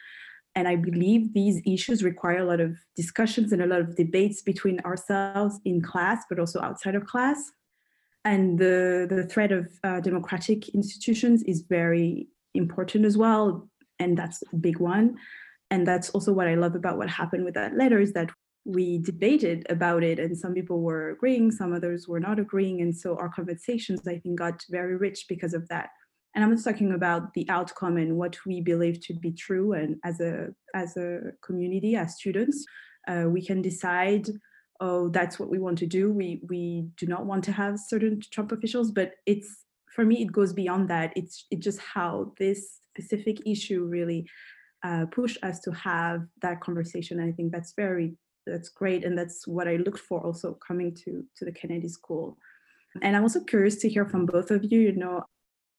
And 0.56 0.68
I 0.68 0.76
believe 0.76 1.34
these 1.34 1.62
issues 1.66 2.04
require 2.04 2.40
a 2.40 2.46
lot 2.46 2.60
of 2.60 2.76
discussions 2.96 3.52
and 3.52 3.62
a 3.62 3.68
lot 3.68 3.80
of 3.80 3.96
debates 3.96 4.42
between 4.42 4.80
ourselves 4.82 5.60
in 5.64 5.82
class, 5.82 6.26
but 6.30 6.40
also 6.40 6.60
outside 6.62 6.96
of 6.96 7.06
class. 7.06 7.52
And 8.26 8.60
the, 8.60 9.08
the 9.10 9.24
threat 9.24 9.52
of 9.52 9.70
uh, 9.84 10.02
democratic 10.02 10.70
institutions 10.70 11.44
is 11.44 11.62
very 11.62 12.28
important 12.54 13.06
as 13.06 13.18
well. 13.18 13.70
And 14.00 14.18
that's 14.18 14.44
a 14.52 14.56
big 14.56 14.80
one. 14.80 15.18
And 15.72 15.88
that's 15.88 16.10
also 16.10 16.34
what 16.34 16.48
I 16.48 16.56
love 16.56 16.76
about 16.76 16.98
what 16.98 17.10
happened 17.10 17.46
with 17.46 17.54
that 17.54 17.76
letter 17.78 18.00
is 18.00 18.14
that 18.14 18.32
we 18.66 19.00
debated 19.00 19.66
about 19.70 20.04
it 20.04 20.20
and 20.20 20.38
some 20.38 20.54
people 20.54 20.82
were 20.82 21.12
agreeing, 21.12 21.52
some 21.52 21.74
others 21.74 22.08
were 22.08 22.20
not 22.20 22.40
agreeing. 22.40 22.82
And 22.82 22.96
so 22.96 23.16
our 23.18 23.30
conversations, 23.30 24.08
I 24.08 24.20
think, 24.20 24.38
got 24.38 24.64
very 24.70 24.96
rich 24.96 25.26
because 25.28 25.54
of 25.54 25.68
that 25.70 25.90
and 26.36 26.44
i'm 26.44 26.52
just 26.52 26.64
talking 26.64 26.94
about 26.94 27.34
the 27.34 27.44
outcome 27.50 27.98
and 27.98 28.16
what 28.16 28.38
we 28.46 28.62
believe 28.62 29.02
to 29.02 29.16
be 29.16 29.32
true 29.32 29.74
and 29.74 29.96
as 30.04 30.20
a 30.20 30.50
as 30.76 30.96
a 30.96 31.22
community 31.42 31.96
as 31.96 32.18
students 32.18 32.64
uh, 33.08 33.24
we 33.28 33.44
can 33.44 33.64
decide 33.64 34.28
oh 34.80 35.10
that's 35.10 35.40
what 35.40 35.50
we 35.50 35.58
want 35.58 35.76
to 35.76 35.88
do 35.88 36.12
we 36.12 36.40
we 36.48 36.88
do 36.98 37.08
not 37.08 37.26
want 37.26 37.44
to 37.44 37.52
have 37.52 37.80
certain 37.80 38.22
trump 38.32 38.52
officials 38.52 38.92
but 38.92 39.14
it's 39.26 39.66
for 40.00 40.06
me, 40.06 40.22
it 40.22 40.32
goes 40.32 40.54
beyond 40.54 40.90
that. 40.90 41.14
It's 41.16 41.46
it's 41.52 41.64
just 41.64 41.80
how 41.80 42.32
this 42.38 42.80
specific 42.94 43.46
issue 43.46 43.86
really 43.86 44.28
uh, 44.84 45.06
pushed 45.12 45.44
us 45.44 45.60
to 45.62 45.72
have 45.72 46.22
that 46.42 46.62
conversation. 46.62 47.20
And 47.20 47.30
I 47.30 47.34
think 47.34 47.52
that's 47.52 47.74
very 47.76 48.16
that's 48.50 48.70
great, 48.70 49.04
and 49.06 49.18
that's 49.18 49.48
what 49.48 49.68
I 49.68 49.78
looked 49.78 50.00
for 50.00 50.20
also 50.22 50.54
coming 50.54 50.94
to 50.96 51.24
to 51.38 51.46
the 51.46 51.52
Kennedy 51.52 51.88
School. 51.88 52.38
And 53.02 53.16
I'm 53.16 53.24
also 53.24 53.44
curious 53.44 53.76
to 53.78 53.90
hear 53.90 54.06
from 54.06 54.26
both 54.26 54.52
of 54.52 54.64
you. 54.72 54.80
You 54.80 54.96
know, 54.96 55.24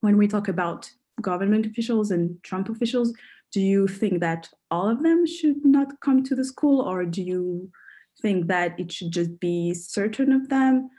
when 0.00 0.16
we 0.16 0.28
talk 0.28 0.48
about 0.48 0.90
government 1.20 1.66
officials 1.66 2.10
and 2.10 2.42
Trump 2.42 2.68
officials, 2.68 3.12
do 3.52 3.60
you 3.60 3.88
think 3.88 4.20
that 4.20 4.48
all 4.70 4.88
of 4.88 5.02
them 5.02 5.26
should 5.26 5.64
not 5.64 6.00
come 6.00 6.22
to 6.24 6.34
the 6.34 6.44
school, 6.44 6.80
or 6.80 7.04
do 7.04 7.22
you 7.22 7.70
think 8.22 8.46
that 8.46 8.78
it 8.78 8.92
should 8.92 9.12
just 9.12 9.40
be 9.40 9.74
certain 9.74 10.32
of 10.32 10.48
them? 10.48 10.90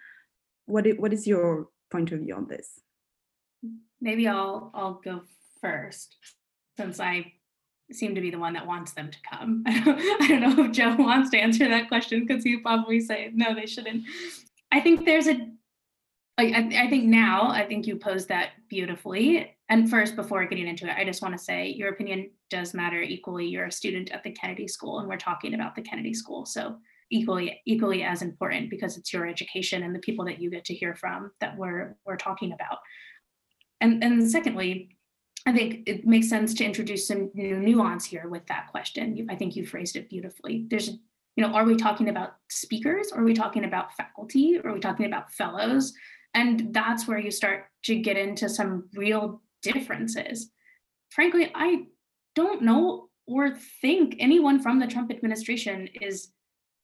What 0.66 0.86
is, 0.86 0.96
what 0.98 1.14
is 1.14 1.26
your 1.28 1.70
point 1.92 2.12
of 2.12 2.20
view 2.20 2.36
on 2.36 2.48
this? 2.48 2.80
Maybe 4.00 4.28
I'll 4.28 4.72
I'll 4.74 5.02
go 5.04 5.22
first, 5.62 6.16
since 6.78 7.00
I 7.00 7.34
seem 7.96 8.16
to 8.16 8.22
be 8.22 8.30
the 8.30 8.40
one 8.40 8.54
that 8.54 8.66
wants 8.66 8.94
them 8.94 9.12
to 9.12 9.18
come. 9.30 9.64
I 9.68 10.28
don't 10.28 10.42
know 10.42 10.66
if 10.66 10.72
Joe 10.72 10.96
wants 10.96 11.30
to 11.32 11.38
answer 11.38 11.68
that 11.68 11.88
question 11.88 12.26
because 12.26 12.44
he 12.44 12.58
probably 12.58 13.00
say 13.00 13.32
no, 13.34 13.54
they 13.54 13.66
shouldn't. 13.66 14.04
I 14.72 14.80
think 14.80 15.06
there's 15.06 15.28
a 15.28 15.52
I, 16.38 16.70
I 16.86 16.90
think 16.90 17.06
now 17.06 17.50
I 17.50 17.66
think 17.66 17.86
you 17.86 17.98
posed 17.98 18.30
that 18.30 18.52
beautifully. 18.68 19.56
And 19.70 19.90
first, 19.90 20.16
before 20.16 20.46
getting 20.46 20.68
into 20.68 20.86
it, 20.86 20.98
I 20.98 21.06
just 21.06 21.22
want 21.22 21.38
to 21.38 21.44
say 21.44 21.68
your 21.68 21.90
opinion 21.90 22.32
does 22.50 22.74
matter 22.74 23.02
equally. 23.02 23.48
You're 23.48 23.68
a 23.68 23.72
student 23.72 24.12
at 24.12 24.24
the 24.24 24.32
Kennedy 24.32 24.68
School, 24.68 25.00
and 25.00 25.08
we're 25.08 25.18
talking 25.18 25.54
about 25.54 25.76
the 25.76 25.82
Kennedy 25.82 26.14
School, 26.14 26.46
so 26.46 26.78
equally 27.12 27.62
equally 27.66 28.04
as 28.04 28.22
important 28.22 28.70
because 28.70 28.98
it's 28.98 29.12
your 29.12 29.28
education 29.28 29.84
and 29.84 29.94
the 29.94 30.00
people 30.00 30.26
that 30.26 30.42
you 30.42 30.50
get 30.50 30.66
to 30.66 30.74
hear 30.74 30.96
from 30.96 31.32
that 31.42 31.58
we're 31.58 31.96
we're 32.06 32.18
talking 32.18 32.54
about. 32.54 32.80
And 33.82 34.04
and 34.04 34.30
secondly, 34.30 34.98
I 35.46 35.54
think 35.54 35.88
it 35.88 36.06
makes 36.06 36.30
sense 36.30 36.54
to 36.56 36.66
introduce 36.66 37.08
some 37.08 37.32
nuance 37.34 38.06
here 38.06 38.28
with 38.30 38.46
that 38.48 38.68
question. 38.68 39.28
I 39.30 39.36
think 39.36 39.56
you 39.56 39.66
phrased 39.66 39.96
it 39.96 40.10
beautifully. 40.10 40.68
There's, 40.70 40.90
you 40.90 41.44
know, 41.44 41.54
are 41.54 41.66
we 41.66 41.76
talking 41.76 42.10
about 42.10 42.36
speakers? 42.50 43.12
Are 43.12 43.24
we 43.24 43.34
talking 43.34 43.66
about 43.66 43.96
faculty? 43.96 44.60
Are 44.64 44.74
we 44.74 44.80
talking 44.80 45.08
about 45.08 45.32
fellows? 45.32 45.94
And 46.34 46.74
that's 46.74 47.08
where 47.08 47.18
you 47.18 47.32
start 47.32 47.66
to 47.86 47.96
get 47.96 48.18
into 48.18 48.50
some 48.50 48.90
real 48.94 49.42
differences. 49.64 50.52
Frankly, 51.10 51.52
I 51.56 51.86
don't 52.36 52.62
know 52.62 53.10
or 53.28 53.58
think 53.82 54.16
anyone 54.20 54.62
from 54.62 54.80
the 54.80 54.88
Trump 54.88 55.12
administration 55.12 55.90
is 56.02 56.30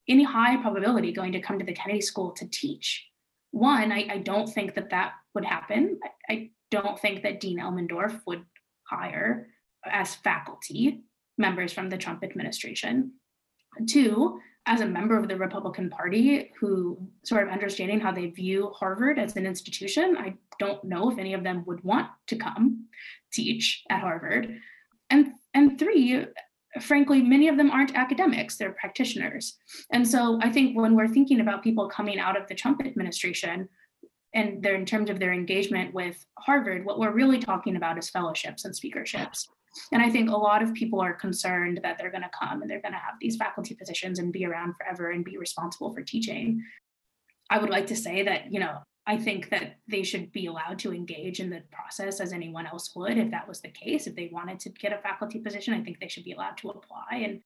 any 0.08 0.24
high 0.24 0.58
probability 0.58 1.12
going 1.12 1.34
to 1.34 1.41
come 1.41 1.60
to 1.60 1.65
the 1.65 1.74
Kennedy 1.74 2.02
School 2.02 2.32
to 2.32 2.48
teach. 2.50 3.06
One, 3.52 3.91
I, 3.91 4.08
I 4.10 4.17
don't 4.17 4.48
think 4.48 4.76
that 4.76 4.89
that 4.89 5.13
would 5.36 5.46
happen. 5.46 6.00
I, 6.30 6.34
I 6.34 6.50
don't 6.71 6.99
think 6.99 7.23
that 7.23 7.39
Dean 7.39 7.60
Elmendorf 7.60 8.21
would 8.25 8.43
hire 8.84 9.47
as 9.86 10.15
faculty 10.15 11.03
members 11.38 11.71
from 11.71 11.89
the 11.89 11.97
Trump 11.97 12.23
administration. 12.23 13.13
Two, 13.88 14.39
as 14.65 14.82
a 14.82 14.86
member 14.86 15.17
of 15.17 15.27
the 15.27 15.38
Republican 15.38 15.89
Party 15.89 16.51
who 16.60 16.99
sort 17.23 17.43
of 17.43 17.53
understanding 17.53 17.99
how 17.99 18.12
they 18.12 18.27
view 18.27 18.71
Harvard 18.75 19.17
as 19.17 19.36
an 19.38 19.45
institution, 19.45 20.17
I 20.17 20.36
don't 20.60 20.84
know 20.84 21.10
if 21.10 21.17
any 21.17 21.34
of 21.34 21.43
them 21.43 21.63
would 21.65 21.84
want 21.84 22.08
to 22.27 22.36
come 22.36 22.88
teach 23.32 23.84
at 23.89 24.01
Harvard. 24.01 24.60
And 25.10 25.34
and 25.53 25.80
three, 25.80 26.25
frankly, 26.82 27.21
many 27.21 27.47
of 27.47 27.56
them 27.56 27.71
aren't 27.71 27.95
academics, 27.95 28.58
they're 28.58 28.73
practitioners. 28.73 29.58
And 29.91 30.06
so 30.06 30.38
I 30.41 30.51
think 30.51 30.77
when 30.77 30.95
we're 30.95 31.08
thinking 31.08 31.39
about 31.39 31.63
people 31.63 31.88
coming 31.88 32.19
out 32.19 32.39
of 32.39 32.47
the 32.47 32.56
Trump 32.56 32.86
administration, 32.86 33.69
and 34.38 34.63
in 34.63 34.86
terms 34.86 35.10
of 35.10 35.19
their 35.19 35.34
engagement 35.34 35.95
with 35.95 36.23
Harvard, 36.38 36.86
what 36.86 37.00
we're 37.00 37.12
really 37.12 37.39
talking 37.39 37.76
about 37.76 37.97
is 37.97 38.10
fellowships 38.12 38.65
and 38.65 38.73
speakerships. 38.73 39.47
And 39.91 40.02
I 40.02 40.12
think 40.12 40.30
a 40.30 40.38
lot 40.38 40.62
of 40.62 40.76
people 40.76 41.02
are 41.02 41.13
concerned 41.13 41.80
that 41.84 41.97
they're 41.97 42.12
going 42.12 42.23
to 42.23 42.30
come 42.39 42.62
and 42.62 42.69
they're 42.69 42.82
going 42.82 42.93
to 42.93 43.00
have 43.00 43.15
these 43.19 43.36
faculty 43.36 43.73
positions 43.73 44.19
and 44.19 44.32
be 44.32 44.45
around 44.45 44.76
forever 44.78 45.10
and 45.10 45.26
be 45.26 45.38
responsible 45.38 45.91
for 45.91 46.04
teaching. 46.04 46.63
I 47.50 47.58
would 47.58 47.71
like 47.71 47.88
to 47.88 47.95
say 47.95 48.23
that, 48.23 48.52
you 48.54 48.60
know, 48.60 48.78
I 49.08 49.17
think 49.17 49.50
that 49.50 49.78
they 49.88 50.04
should 50.04 50.32
be 50.32 50.45
allowed 50.45 50.78
to 50.80 50.93
engage 50.93 51.39
in 51.39 51.50
the 51.50 51.63
process 51.71 52.19
as 52.19 52.32
anyone 52.32 52.67
else 52.67 52.93
would 52.95 53.17
if 53.17 53.32
that 53.32 53.47
was 53.47 53.62
the 53.62 53.69
case. 53.69 54.06
If 54.06 54.15
they 54.15 54.30
wanted 54.32 54.60
to 54.60 54.69
get 54.69 54.93
a 54.93 55.00
faculty 55.00 55.39
position, 55.39 55.73
I 55.73 55.82
think 55.82 56.00
they 56.00 56.10
should 56.10 56.26
be 56.26 56.34
allowed 56.34 56.58
to 56.58 56.69
apply. 56.69 57.23
And 57.23 57.41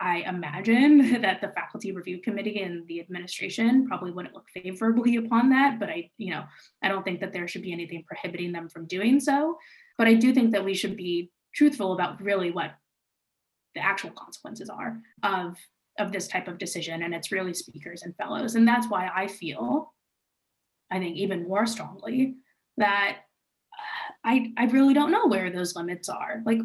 I 0.00 0.18
imagine 0.26 1.20
that 1.22 1.40
the 1.40 1.48
faculty 1.48 1.92
review 1.92 2.20
committee 2.20 2.60
and 2.60 2.86
the 2.88 3.00
administration 3.00 3.86
probably 3.86 4.10
wouldn't 4.12 4.34
look 4.34 4.48
favorably 4.52 5.16
upon 5.16 5.50
that, 5.50 5.78
but 5.78 5.88
I, 5.88 6.10
you 6.18 6.32
know, 6.32 6.44
I 6.82 6.88
don't 6.88 7.04
think 7.04 7.20
that 7.20 7.32
there 7.32 7.48
should 7.48 7.62
be 7.62 7.72
anything 7.72 8.04
prohibiting 8.06 8.52
them 8.52 8.68
from 8.68 8.86
doing 8.86 9.20
so. 9.20 9.56
But 9.96 10.08
I 10.08 10.14
do 10.14 10.34
think 10.34 10.52
that 10.52 10.64
we 10.64 10.74
should 10.74 10.96
be 10.96 11.30
truthful 11.54 11.92
about 11.92 12.20
really 12.20 12.50
what 12.50 12.72
the 13.74 13.84
actual 13.84 14.10
consequences 14.10 14.68
are 14.68 15.00
of 15.22 15.56
of 15.98 16.10
this 16.10 16.26
type 16.26 16.48
of 16.48 16.58
decision 16.58 17.02
and 17.02 17.14
it's 17.14 17.30
really 17.30 17.54
speakers 17.54 18.02
and 18.02 18.16
fellows 18.16 18.56
and 18.56 18.66
that's 18.66 18.88
why 18.88 19.08
i 19.14 19.26
feel 19.26 19.92
i 20.90 20.98
think 20.98 21.16
even 21.16 21.46
more 21.46 21.66
strongly 21.66 22.34
that 22.76 23.18
uh, 23.72 24.12
i 24.24 24.52
i 24.56 24.64
really 24.66 24.94
don't 24.94 25.12
know 25.12 25.26
where 25.26 25.50
those 25.50 25.76
limits 25.76 26.08
are 26.08 26.42
like 26.44 26.58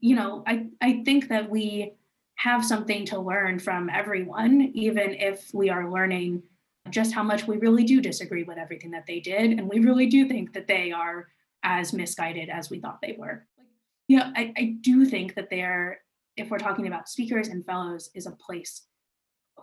you 0.00 0.16
know 0.16 0.42
i 0.46 0.66
i 0.80 1.02
think 1.04 1.28
that 1.28 1.48
we 1.48 1.92
have 2.36 2.64
something 2.64 3.06
to 3.06 3.18
learn 3.18 3.58
from 3.58 3.88
everyone, 3.88 4.70
even 4.74 5.14
if 5.14 5.50
we 5.54 5.70
are 5.70 5.90
learning 5.90 6.42
just 6.90 7.12
how 7.14 7.22
much 7.22 7.46
we 7.46 7.56
really 7.56 7.84
do 7.84 8.00
disagree 8.00 8.42
with 8.42 8.58
everything 8.58 8.90
that 8.90 9.06
they 9.06 9.20
did. 9.20 9.52
And 9.52 9.68
we 9.68 9.78
really 9.78 10.06
do 10.06 10.28
think 10.28 10.52
that 10.52 10.68
they 10.68 10.92
are 10.92 11.28
as 11.62 11.92
misguided 11.92 12.50
as 12.50 12.70
we 12.70 12.80
thought 12.80 12.98
they 13.00 13.16
were. 13.18 13.46
You 14.08 14.18
know, 14.18 14.30
I, 14.36 14.52
I 14.56 14.76
do 14.82 15.06
think 15.06 15.34
that 15.34 15.48
they're, 15.48 16.00
if 16.36 16.50
we're 16.50 16.58
talking 16.58 16.86
about 16.86 17.08
speakers 17.08 17.48
and 17.48 17.64
fellows, 17.64 18.10
is 18.14 18.26
a 18.26 18.32
place 18.32 18.82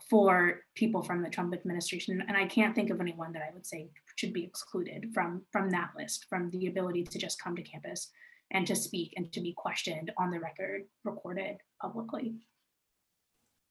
for 0.10 0.62
people 0.74 1.04
from 1.04 1.22
the 1.22 1.30
Trump 1.30 1.54
administration. 1.54 2.24
And 2.28 2.36
I 2.36 2.46
can't 2.46 2.74
think 2.74 2.90
of 2.90 3.02
anyone 3.02 3.34
that 3.34 3.44
I 3.44 3.54
would 3.54 3.68
say 3.68 3.90
should 4.16 4.34
be 4.34 4.44
excluded 4.44 5.12
from, 5.14 5.44
from 5.52 5.70
that 5.72 5.92
list, 5.96 6.26
from 6.30 6.50
the 6.50 6.68
ability 6.68 7.04
to 7.04 7.20
just 7.20 7.42
come 7.42 7.56
to 7.56 7.62
campus 7.62 8.10
and 8.52 8.66
to 8.68 8.76
speak 8.76 9.14
and 9.16 9.32
to 9.34 9.42
be 9.42 9.54
questioned 9.56 10.12
on 10.18 10.32
the 10.32 10.40
record, 10.40 10.84
recorded 11.04 11.58
publicly. 11.82 12.34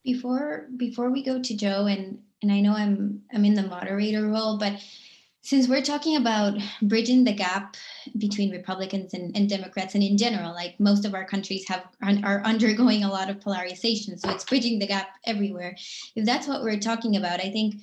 Before 0.04 0.66
before 0.76 1.10
we 1.10 1.22
go 1.22 1.40
to 1.40 1.56
Joe 1.56 1.86
and 1.86 2.20
and 2.42 2.50
I 2.50 2.60
know 2.60 2.72
I'm 2.72 3.22
I'm 3.32 3.44
in 3.44 3.54
the 3.54 3.62
moderator 3.62 4.26
role, 4.26 4.58
but 4.58 4.82
since 5.42 5.68
we're 5.68 5.82
talking 5.82 6.16
about 6.16 6.58
bridging 6.82 7.24
the 7.24 7.32
gap 7.32 7.76
between 8.18 8.50
Republicans 8.50 9.14
and, 9.14 9.34
and 9.34 9.48
Democrats 9.48 9.94
and 9.94 10.04
in 10.04 10.18
general, 10.18 10.52
like 10.52 10.78
most 10.78 11.06
of 11.06 11.14
our 11.14 11.24
countries 11.24 11.66
have 11.68 11.84
are 12.02 12.42
undergoing 12.44 13.04
a 13.04 13.10
lot 13.10 13.30
of 13.30 13.40
polarization. 13.40 14.18
So 14.18 14.30
it's 14.30 14.44
bridging 14.44 14.78
the 14.78 14.86
gap 14.86 15.08
everywhere. 15.24 15.76
If 16.14 16.26
that's 16.26 16.46
what 16.46 16.62
we're 16.62 16.78
talking 16.78 17.16
about, 17.16 17.40
I 17.40 17.50
think 17.50 17.76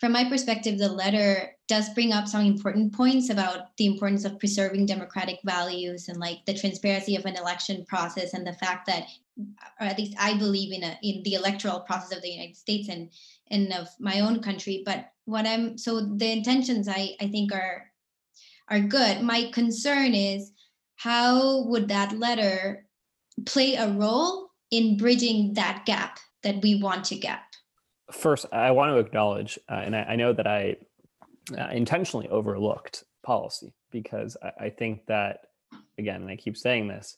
from 0.00 0.12
my 0.12 0.28
perspective, 0.28 0.78
the 0.78 0.88
letter 0.88 1.54
does 1.68 1.88
bring 1.90 2.12
up 2.12 2.26
some 2.26 2.44
important 2.44 2.92
points 2.92 3.30
about 3.30 3.76
the 3.76 3.86
importance 3.86 4.24
of 4.24 4.38
preserving 4.38 4.86
democratic 4.86 5.38
values 5.44 6.08
and 6.08 6.18
like 6.18 6.44
the 6.46 6.58
transparency 6.58 7.16
of 7.16 7.24
an 7.24 7.36
election 7.36 7.84
process 7.86 8.34
and 8.34 8.46
the 8.46 8.52
fact 8.54 8.86
that 8.86 9.04
or 9.38 9.86
at 9.86 9.98
least 9.98 10.14
I 10.18 10.38
believe 10.38 10.72
in 10.72 10.82
a 10.84 10.98
in 11.02 11.22
the 11.22 11.34
electoral 11.34 11.80
process 11.80 12.16
of 12.16 12.22
the 12.22 12.30
United 12.30 12.56
States 12.56 12.88
and 12.88 13.10
and 13.50 13.72
of 13.72 13.88
my 13.98 14.20
own 14.20 14.40
country. 14.40 14.82
But 14.84 15.10
what 15.24 15.46
I'm 15.46 15.76
so 15.78 16.00
the 16.00 16.30
intentions 16.30 16.88
I 16.88 17.16
I 17.20 17.28
think 17.28 17.52
are 17.52 17.90
are 18.68 18.80
good. 18.80 19.22
My 19.22 19.50
concern 19.52 20.14
is 20.14 20.52
how 20.96 21.64
would 21.64 21.88
that 21.88 22.18
letter 22.18 22.86
play 23.46 23.74
a 23.74 23.90
role 23.90 24.50
in 24.70 24.96
bridging 24.96 25.54
that 25.54 25.84
gap 25.86 26.18
that 26.42 26.62
we 26.62 26.76
want 26.76 27.04
to 27.06 27.16
gap? 27.16 27.42
First, 28.12 28.46
I 28.52 28.70
want 28.70 28.92
to 28.92 28.98
acknowledge, 28.98 29.58
uh, 29.70 29.74
and 29.74 29.96
I, 29.96 30.02
I, 30.02 30.16
know 30.16 30.32
that 30.32 30.46
I 30.46 30.76
uh, 31.58 31.68
intentionally 31.68 32.28
overlooked 32.28 33.04
policy 33.22 33.72
because 33.90 34.36
I, 34.42 34.66
I 34.66 34.70
think 34.70 35.06
that, 35.06 35.40
again, 35.98 36.22
and 36.22 36.30
I 36.30 36.36
keep 36.36 36.56
saying 36.56 36.88
this, 36.88 37.16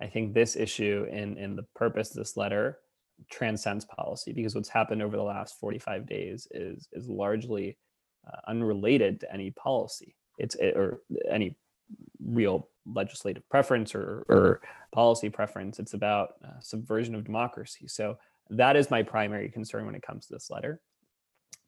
I 0.00 0.06
think 0.06 0.32
this 0.32 0.56
issue 0.56 1.06
and, 1.10 1.36
and 1.36 1.58
the 1.58 1.66
purpose 1.74 2.10
of 2.10 2.16
this 2.16 2.36
letter 2.36 2.78
transcends 3.30 3.84
policy 3.84 4.32
because 4.32 4.54
what's 4.54 4.68
happened 4.68 5.02
over 5.02 5.16
the 5.16 5.22
last 5.22 5.58
45 5.58 6.06
days 6.06 6.46
is 6.52 6.88
is 6.92 7.08
largely 7.08 7.76
uh, 8.26 8.36
unrelated 8.46 9.20
to 9.20 9.32
any 9.32 9.50
policy. 9.50 10.14
It's 10.38 10.54
it, 10.56 10.76
or 10.76 11.00
any 11.28 11.56
real 12.24 12.68
legislative 12.86 13.48
preference 13.48 13.94
or, 13.94 14.24
or 14.28 14.60
policy 14.92 15.30
preference. 15.30 15.78
It's 15.78 15.94
about 15.94 16.34
uh, 16.44 16.60
subversion 16.60 17.14
of 17.14 17.24
democracy. 17.24 17.88
So 17.88 18.18
that 18.50 18.76
is 18.76 18.90
my 18.90 19.02
primary 19.02 19.48
concern 19.48 19.86
when 19.86 19.94
it 19.94 20.02
comes 20.02 20.26
to 20.26 20.34
this 20.34 20.50
letter. 20.50 20.80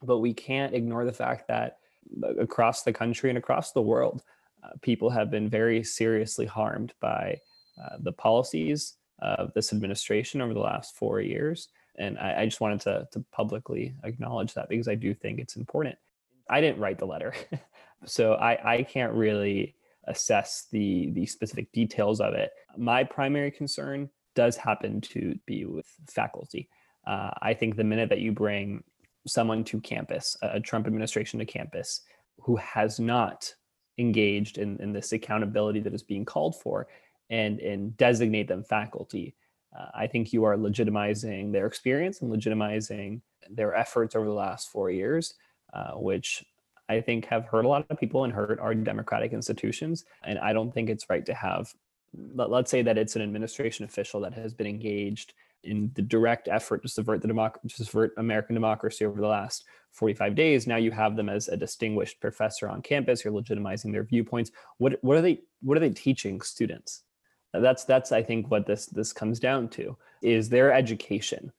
But 0.03 0.19
we 0.19 0.33
can't 0.33 0.75
ignore 0.75 1.05
the 1.05 1.13
fact 1.13 1.49
that 1.49 1.79
uh, 2.23 2.35
across 2.37 2.83
the 2.83 2.93
country 2.93 3.29
and 3.29 3.39
across 3.39 3.73
the 3.73 3.83
world, 3.83 4.23
uh, 4.63 4.71
people 4.83 5.11
have 5.11 5.31
been 5.31 5.49
very 5.49 5.83
seriously 5.83 6.47
harmed 6.47 6.93
by 7.01 7.39
uh, 7.81 7.97
the 8.01 8.13
policies 8.13 8.97
of 9.21 9.53
this 9.55 9.73
administration 9.73 10.41
over 10.41 10.55
the 10.55 10.61
last 10.61 10.97
four 10.97 11.21
years. 11.21 11.69
And 11.99 12.19
I, 12.19 12.43
I 12.43 12.45
just 12.45 12.61
wanted 12.61 12.81
to, 12.83 13.09
to 13.13 13.25
publicly 13.33 13.95
acknowledge 14.05 14.55
that 14.55 14.69
because 14.69 14.89
I 14.89 14.95
do 14.95 15.15
think 15.15 15.39
it's 15.39 15.57
important. 15.57 15.97
I 16.49 16.61
didn't 16.61 16.81
write 16.81 16.99
the 16.99 17.07
letter, 17.07 17.35
so 18.05 18.35
I, 18.35 18.77
I 18.77 18.83
can't 18.83 19.13
really 19.13 19.77
assess 20.05 20.67
the 20.73 21.11
the 21.13 21.27
specific 21.27 21.71
details 21.73 22.21
of 22.21 22.35
it. 22.35 22.51
My 22.77 23.05
primary 23.05 23.51
concern 23.51 24.11
does 24.35 24.57
happen 24.57 25.01
to 25.01 25.39
be 25.47 25.65
with 25.65 25.87
faculty. 26.09 26.69
Uh, 27.07 27.31
I 27.41 27.55
think 27.55 27.77
the 27.77 27.85
minute 27.85 28.09
that 28.09 28.21
you 28.21 28.33
bring 28.33 28.83
someone 29.27 29.65
to 29.65 29.81
campus, 29.81 30.37
a 30.43 30.61
Trump 30.61 30.87
administration 30.87 31.39
to 31.39 31.45
campus, 31.45 32.03
who 32.41 32.57
has 32.57 32.99
not 32.99 33.55
engaged 33.99 34.59
in, 34.59 34.81
in 34.81 34.93
this 34.93 35.13
accountability 35.13 35.81
that 35.81 35.95
is 35.95 36.03
being 36.03 36.25
called 36.25 36.57
for 36.61 36.89
and, 37.31 37.61
and 37.61 37.97
designate 37.97 38.49
them 38.49 38.65
faculty, 38.65 39.35
uh, 39.79 39.87
I 39.95 40.07
think 40.07 40.33
you 40.33 40.45
are 40.45 40.57
legitimizing 40.57 41.53
their 41.53 41.67
experience 41.67 42.21
and 42.21 42.33
legitimizing 42.33 43.21
their 43.49 43.75
efforts 43.75 44.15
over 44.15 44.27
the 44.27 44.33
last 44.33 44.69
four 44.71 44.91
years, 44.91 45.35
uh, 45.73 45.93
which 45.93 46.45
I 46.89 47.01
think 47.01 47.27
have 47.27 47.47
hurt 47.47 47.65
a 47.65 47.69
lot 47.69 47.87
of 47.89 47.99
people 47.99 48.25
and 48.25 48.33
hurt 48.33 48.59
our 48.59 48.75
democratic 48.75 49.33
institutions. 49.33 50.05
And 50.25 50.39
I 50.39 50.53
don't 50.53 50.75
think 50.75 50.91
it's 50.91 51.09
right 51.09 51.25
to 51.25 51.35
have, 51.35 51.73
let, 52.35 52.51
us 52.51 52.71
say 52.71 52.83
that 52.83 52.99
it's 52.99 53.15
an 53.15 53.23
administration 53.23 53.85
official 53.85 54.21
that 54.23 54.35
has 54.35 54.53
been 54.53 54.67
engaged 54.67 55.35
in 55.63 55.91
the 55.95 56.03
direct 56.03 56.49
effort 56.49 56.83
to 56.83 56.89
subvert 56.89 57.23
the 57.23 57.29
democ- 57.29 57.61
to 57.69 57.85
subvert 57.85 58.13
American 58.17 58.55
democracy 58.55 59.05
over 59.05 59.21
the 59.21 59.27
last 59.27 59.65
45 59.93 60.35
days. 60.35 60.67
Now 60.67 60.77
you 60.77 60.91
have 60.91 61.17
them 61.17 61.29
as 61.29 61.49
a 61.49 61.57
distinguished 61.57 62.21
professor 62.21 62.69
on 62.69 62.83
campus. 62.83 63.25
You're 63.25 63.35
legitimizing 63.35 63.93
their 63.93 64.05
viewpoints. 64.05 64.51
What 64.79 64.99
what 65.03 65.17
are 65.17 65.23
they 65.23 65.41
what 65.61 65.77
are 65.77 65.81
they 65.81 65.91
teaching 65.91 66.41
students? 66.41 67.03
That's 67.53 67.85
that's 67.85 68.13
I 68.13 68.23
think 68.23 68.51
what 68.51 68.67
this 68.67 68.87
this 68.87 69.13
comes 69.13 69.41
down 69.41 69.69
to 69.71 69.97
is 70.23 70.49
their 70.49 70.73
education 70.73 71.53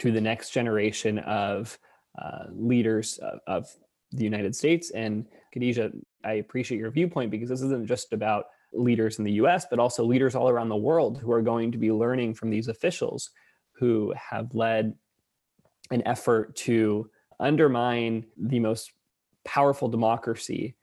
to 0.00 0.12
the 0.12 0.20
next 0.20 0.50
generation 0.50 1.18
of 1.20 1.78
uh, 2.20 2.44
leaders 2.50 3.18
of, 3.18 3.40
of 3.46 3.76
the 4.12 4.24
United 4.24 4.54
States. 4.54 4.90
And 4.90 5.26
Khadija, 5.54 5.92
I 6.24 6.34
appreciate 6.34 6.78
your 6.78 6.90
viewpoint 6.90 7.30
because 7.30 7.48
this 7.48 7.62
isn't 7.62 7.86
just 7.86 8.12
about 8.12 8.46
leaders 8.72 9.18
in 9.18 9.24
the 9.24 9.32
US, 9.32 9.66
but 9.70 9.78
also 9.78 10.04
leaders 10.04 10.34
all 10.34 10.48
around 10.48 10.68
the 10.68 10.76
world 10.76 11.18
who 11.18 11.32
are 11.32 11.42
going 11.42 11.72
to 11.72 11.78
be 11.78 11.92
learning 11.92 12.34
from 12.34 12.50
these 12.50 12.68
officials 12.68 13.30
who 13.72 14.12
have 14.16 14.54
led 14.54 14.94
an 15.90 16.02
effort 16.06 16.54
to 16.56 17.08
undermine 17.40 18.26
the 18.36 18.58
most 18.58 18.92
powerful 19.44 19.88
democracy 19.88 20.74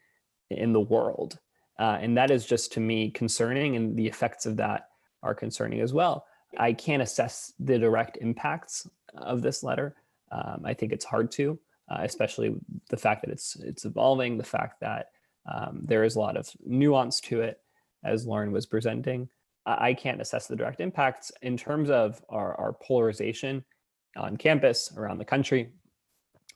in 0.49 0.73
the 0.73 0.79
world. 0.79 1.37
Uh, 1.77 1.97
and 1.99 2.17
that 2.17 2.31
is 2.31 2.45
just 2.45 2.71
to 2.73 2.79
me 2.79 3.11
concerning, 3.11 3.75
and 3.75 3.95
the 3.97 4.07
effects 4.07 4.45
of 4.45 4.57
that 4.57 4.89
are 5.23 5.35
concerning 5.35 5.81
as 5.81 5.93
well. 5.93 6.25
I 6.57 6.71
can't 6.71 7.01
assess 7.01 7.53
the 7.59 7.77
direct 7.77 8.17
impacts 8.21 8.87
of 9.13 9.41
this 9.41 9.63
letter. 9.63 9.95
Um, 10.31 10.61
I 10.63 10.73
think 10.73 10.93
it's 10.93 11.05
hard 11.05 11.31
to 11.31 11.59
uh, 11.89 11.99
especially 12.01 12.55
the 12.89 12.97
fact 12.97 13.21
that 13.21 13.31
it's 13.31 13.55
it's 13.57 13.85
evolving, 13.85 14.37
the 14.37 14.43
fact 14.43 14.79
that 14.81 15.11
um, 15.51 15.81
there 15.83 16.03
is 16.03 16.15
a 16.15 16.19
lot 16.19 16.37
of 16.37 16.49
nuance 16.65 17.19
to 17.21 17.41
it, 17.41 17.59
as 18.03 18.25
Lauren 18.25 18.51
was 18.51 18.65
presenting. 18.65 19.29
I, 19.65 19.89
I 19.89 19.93
can't 19.93 20.21
assess 20.21 20.47
the 20.47 20.55
direct 20.55 20.79
impacts 20.79 21.31
in 21.41 21.57
terms 21.57 21.89
of 21.89 22.21
our, 22.29 22.55
our 22.55 22.73
polarization 22.73 23.63
on 24.17 24.37
campus 24.37 24.91
around 24.97 25.19
the 25.19 25.25
country. 25.25 25.69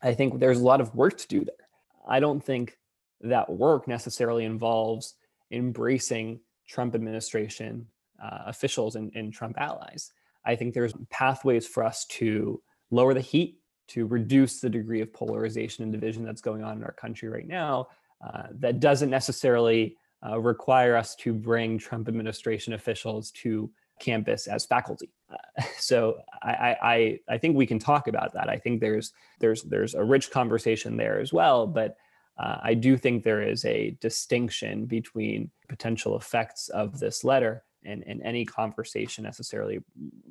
I 0.02 0.14
think 0.14 0.40
there's 0.40 0.62
a 0.62 0.66
lot 0.66 0.82
of 0.82 0.96
work 0.96 1.18
to 1.18 1.28
do 1.28 1.44
there. 1.44 1.68
I 2.08 2.20
don't 2.20 2.44
think 2.44 2.78
that 3.22 3.50
work 3.50 3.88
necessarily 3.88 4.46
involves 4.46 5.16
embracing 5.52 6.40
Trump 6.68 6.96
administration 6.96 7.88
uh, 8.22 8.44
officials 8.46 8.96
and, 8.96 9.12
and 9.16 9.34
Trump 9.34 9.58
allies. 9.60 10.12
I 10.46 10.56
think 10.56 10.74
there's 10.74 10.94
pathways 11.10 11.68
for 11.68 11.84
us 11.84 12.06
to 12.06 12.62
lower 12.92 13.14
the 13.14 13.22
heat 13.22 13.60
to 13.90 14.06
reduce 14.06 14.60
the 14.60 14.70
degree 14.70 15.02
of 15.02 15.12
polarization 15.12 15.84
and 15.84 15.92
division 15.92 16.24
that's 16.24 16.42
going 16.42 16.64
on 16.64 16.78
in 16.78 16.84
our 16.84 16.94
country 16.94 17.28
right 17.28 17.48
now. 17.48 17.88
Uh, 18.26 18.44
that 18.52 18.80
doesn't 18.80 19.10
necessarily 19.10 19.98
uh, 20.26 20.40
require 20.40 20.96
us 20.96 21.16
to 21.16 21.34
bring 21.34 21.78
Trump 21.78 22.08
administration 22.08 22.74
officials 22.74 23.32
to 23.32 23.72
campus 24.00 24.48
as 24.48 24.66
faculty. 24.66 25.10
Uh, 25.32 25.64
so 25.78 26.18
I, 26.44 26.78
I, 26.82 27.20
I 27.30 27.38
think 27.38 27.56
we 27.56 27.66
can 27.66 27.80
talk 27.80 28.08
about 28.08 28.34
that. 28.34 28.50
I 28.50 28.58
think 28.58 28.80
there's 28.82 29.14
there's 29.40 29.64
there's 29.64 29.96
a 29.96 30.04
rich 30.04 30.32
conversation 30.32 30.98
there 30.98 31.20
as 31.20 31.32
well, 31.32 31.66
but 31.66 31.98
uh, 32.39 32.58
I 32.62 32.73
do 32.73 32.97
think 32.97 33.23
there 33.23 33.41
is 33.41 33.65
a 33.65 33.97
distinction 33.99 34.86
between 34.86 35.52
potential 35.67 36.15
effects 36.15 36.69
of 36.69 36.99
this 36.99 37.23
letter 37.23 37.63
and, 37.84 38.04
and 38.08 38.21
any 38.23 38.45
conversation 38.45 39.25
necessarily 39.25 39.80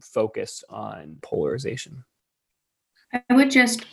focused 0.01 0.65
on 0.71 1.19
polarization. 1.23 2.05
I 3.13 3.35
would 3.35 3.51
just, 3.51 3.85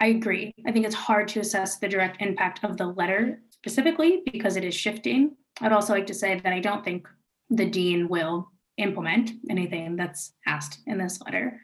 I 0.00 0.06
agree. 0.06 0.54
I 0.66 0.72
think 0.72 0.86
it's 0.86 0.94
hard 0.94 1.28
to 1.28 1.40
assess 1.40 1.78
the 1.78 1.88
direct 1.88 2.22
impact 2.22 2.64
of 2.64 2.76
the 2.76 2.86
letter 2.86 3.40
specifically 3.50 4.22
because 4.32 4.56
it 4.56 4.64
is 4.64 4.74
shifting. 4.74 5.36
I'd 5.60 5.72
also 5.72 5.92
like 5.92 6.06
to 6.06 6.14
say 6.14 6.38
that 6.38 6.52
I 6.52 6.60
don't 6.60 6.84
think 6.84 7.08
the 7.50 7.66
dean 7.66 8.08
will 8.08 8.50
implement 8.78 9.32
anything 9.50 9.96
that's 9.96 10.32
asked 10.46 10.80
in 10.86 10.98
this 10.98 11.20
letter 11.22 11.60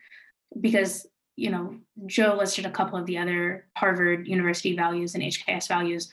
because 0.61 1.07
you 1.37 1.51
know 1.51 1.77
joe 2.07 2.37
listed 2.39 2.67
a 2.67 2.71
couple 2.71 2.99
of 2.99 3.07
the 3.07 3.19
other 3.19 3.67
harvard 3.77 4.27
university 4.27 4.77
values 4.77 5.15
and 5.15 5.23
hks 5.25 5.69
values 5.69 6.11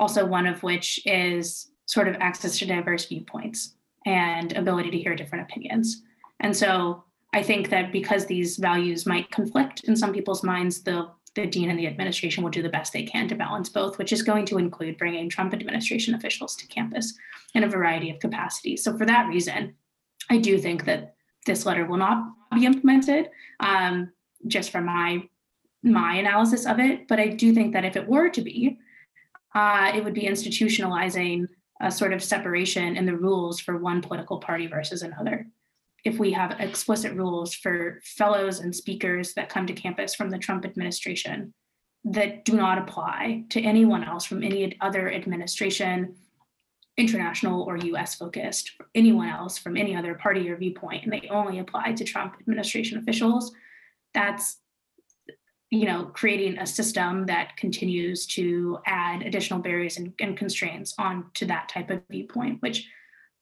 also 0.00 0.24
one 0.24 0.46
of 0.46 0.62
which 0.62 1.00
is 1.06 1.72
sort 1.86 2.08
of 2.08 2.16
access 2.16 2.58
to 2.58 2.66
diverse 2.66 3.06
viewpoints 3.06 3.74
and 4.06 4.52
ability 4.56 4.90
to 4.90 4.98
hear 4.98 5.14
different 5.14 5.44
opinions 5.48 6.02
and 6.40 6.56
so 6.56 7.04
I 7.32 7.42
think 7.42 7.70
that 7.70 7.92
because 7.92 8.26
these 8.26 8.58
values 8.58 9.06
might 9.06 9.30
conflict 9.30 9.84
in 9.84 9.96
some 9.96 10.12
people's 10.12 10.42
minds, 10.42 10.82
the 10.82 11.08
the 11.34 11.46
dean 11.46 11.70
and 11.70 11.78
the 11.78 11.86
administration 11.86 12.42
will 12.42 12.50
do 12.50 12.60
the 12.60 12.68
best 12.68 12.92
they 12.92 13.04
can 13.04 13.26
to 13.26 13.34
balance 13.34 13.70
both, 13.70 13.96
which 13.96 14.12
is 14.12 14.20
going 14.20 14.44
to 14.44 14.58
include 14.58 14.98
bringing 14.98 15.30
Trump 15.30 15.54
administration 15.54 16.14
officials 16.14 16.54
to 16.56 16.66
campus 16.66 17.14
in 17.54 17.64
a 17.64 17.68
variety 17.68 18.10
of 18.10 18.20
capacities. 18.20 18.84
So 18.84 18.98
for 18.98 19.06
that 19.06 19.28
reason, 19.28 19.74
I 20.28 20.36
do 20.36 20.58
think 20.58 20.84
that 20.84 21.14
this 21.46 21.64
letter 21.64 21.86
will 21.86 21.96
not 21.96 22.22
be 22.54 22.66
implemented, 22.66 23.30
um, 23.60 24.12
just 24.46 24.70
from 24.70 24.86
my 24.86 25.28
my 25.84 26.16
analysis 26.16 26.64
of 26.64 26.78
it. 26.78 27.08
But 27.08 27.18
I 27.18 27.28
do 27.28 27.52
think 27.52 27.72
that 27.72 27.84
if 27.84 27.96
it 27.96 28.06
were 28.06 28.28
to 28.28 28.40
be, 28.40 28.78
uh, 29.54 29.92
it 29.94 30.04
would 30.04 30.14
be 30.14 30.22
institutionalizing 30.22 31.46
a 31.80 31.90
sort 31.90 32.12
of 32.12 32.22
separation 32.22 32.96
in 32.96 33.04
the 33.04 33.16
rules 33.16 33.58
for 33.58 33.76
one 33.76 34.00
political 34.00 34.38
party 34.38 34.68
versus 34.68 35.02
another 35.02 35.46
if 36.04 36.18
we 36.18 36.32
have 36.32 36.60
explicit 36.60 37.14
rules 37.14 37.54
for 37.54 38.00
fellows 38.02 38.60
and 38.60 38.74
speakers 38.74 39.34
that 39.34 39.48
come 39.48 39.66
to 39.66 39.72
campus 39.72 40.14
from 40.14 40.30
the 40.30 40.38
Trump 40.38 40.64
administration 40.64 41.54
that 42.04 42.44
do 42.44 42.54
not 42.54 42.78
apply 42.78 43.44
to 43.50 43.62
anyone 43.62 44.02
else 44.02 44.24
from 44.24 44.42
any 44.42 44.76
other 44.80 45.12
administration, 45.12 46.16
international 46.96 47.62
or 47.62 47.76
US 47.76 48.16
focused, 48.16 48.72
anyone 48.96 49.28
else 49.28 49.56
from 49.56 49.76
any 49.76 49.94
other 49.94 50.14
party 50.14 50.50
or 50.50 50.56
viewpoint, 50.56 51.04
and 51.04 51.12
they 51.12 51.28
only 51.30 51.60
apply 51.60 51.92
to 51.92 52.04
Trump 52.04 52.34
administration 52.40 52.98
officials, 52.98 53.52
that's 54.14 54.58
you 55.70 55.86
know 55.86 56.06
creating 56.06 56.58
a 56.58 56.66
system 56.66 57.26
that 57.26 57.56
continues 57.56 58.26
to 58.26 58.78
add 58.86 59.22
additional 59.22 59.60
barriers 59.60 59.96
and, 59.96 60.12
and 60.20 60.36
constraints 60.36 60.94
on 60.98 61.26
to 61.34 61.46
that 61.46 61.68
type 61.68 61.90
of 61.90 62.02
viewpoint 62.10 62.60
which 62.60 62.88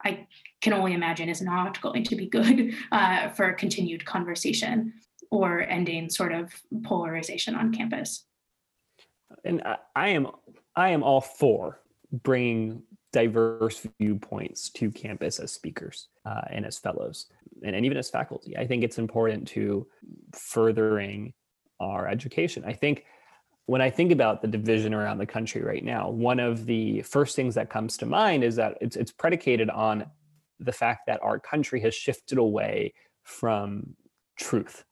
I 0.04 0.26
can 0.60 0.72
only 0.72 0.94
imagine 0.94 1.28
is 1.28 1.42
not 1.42 1.80
going 1.80 2.04
to 2.04 2.16
be 2.16 2.26
good 2.26 2.74
uh, 2.92 3.28
for 3.30 3.52
continued 3.52 4.04
conversation 4.04 4.94
or 5.30 5.60
ending 5.62 6.10
sort 6.10 6.32
of 6.32 6.52
polarization 6.82 7.54
on 7.54 7.72
campus. 7.72 8.24
And 9.44 9.62
I, 9.62 9.76
I 9.94 10.08
am 10.08 10.28
I 10.76 10.90
am 10.90 11.02
all 11.02 11.20
for 11.20 11.80
bringing 12.12 12.82
diverse 13.12 13.86
viewpoints 13.98 14.70
to 14.70 14.90
campus 14.90 15.38
as 15.38 15.52
speakers 15.52 16.08
uh, 16.24 16.42
and 16.50 16.64
as 16.64 16.78
fellows 16.78 17.26
and, 17.62 17.74
and 17.76 17.84
even 17.86 17.98
as 17.98 18.10
faculty. 18.10 18.56
I 18.56 18.66
think 18.66 18.84
it's 18.84 18.98
important 18.98 19.48
to 19.48 19.86
furthering 20.34 21.32
our 21.78 22.08
education. 22.08 22.64
I 22.66 22.72
think 22.72 23.04
when 23.66 23.80
I 23.80 23.90
think 23.90 24.10
about 24.10 24.42
the 24.42 24.48
division 24.48 24.94
around 24.94 25.18
the 25.18 25.26
country 25.26 25.62
right 25.62 25.84
now, 25.84 26.10
one 26.10 26.40
of 26.40 26.66
the 26.66 27.02
first 27.02 27.36
things 27.36 27.54
that 27.54 27.70
comes 27.70 27.96
to 27.98 28.06
mind 28.06 28.42
is 28.42 28.56
that 28.56 28.76
it's, 28.80 28.96
it's 28.96 29.12
predicated 29.12 29.70
on 29.70 30.06
the 30.58 30.72
fact 30.72 31.06
that 31.06 31.20
our 31.22 31.38
country 31.38 31.80
has 31.80 31.94
shifted 31.94 32.38
away 32.38 32.92
from 33.22 33.94
truth 34.36 34.84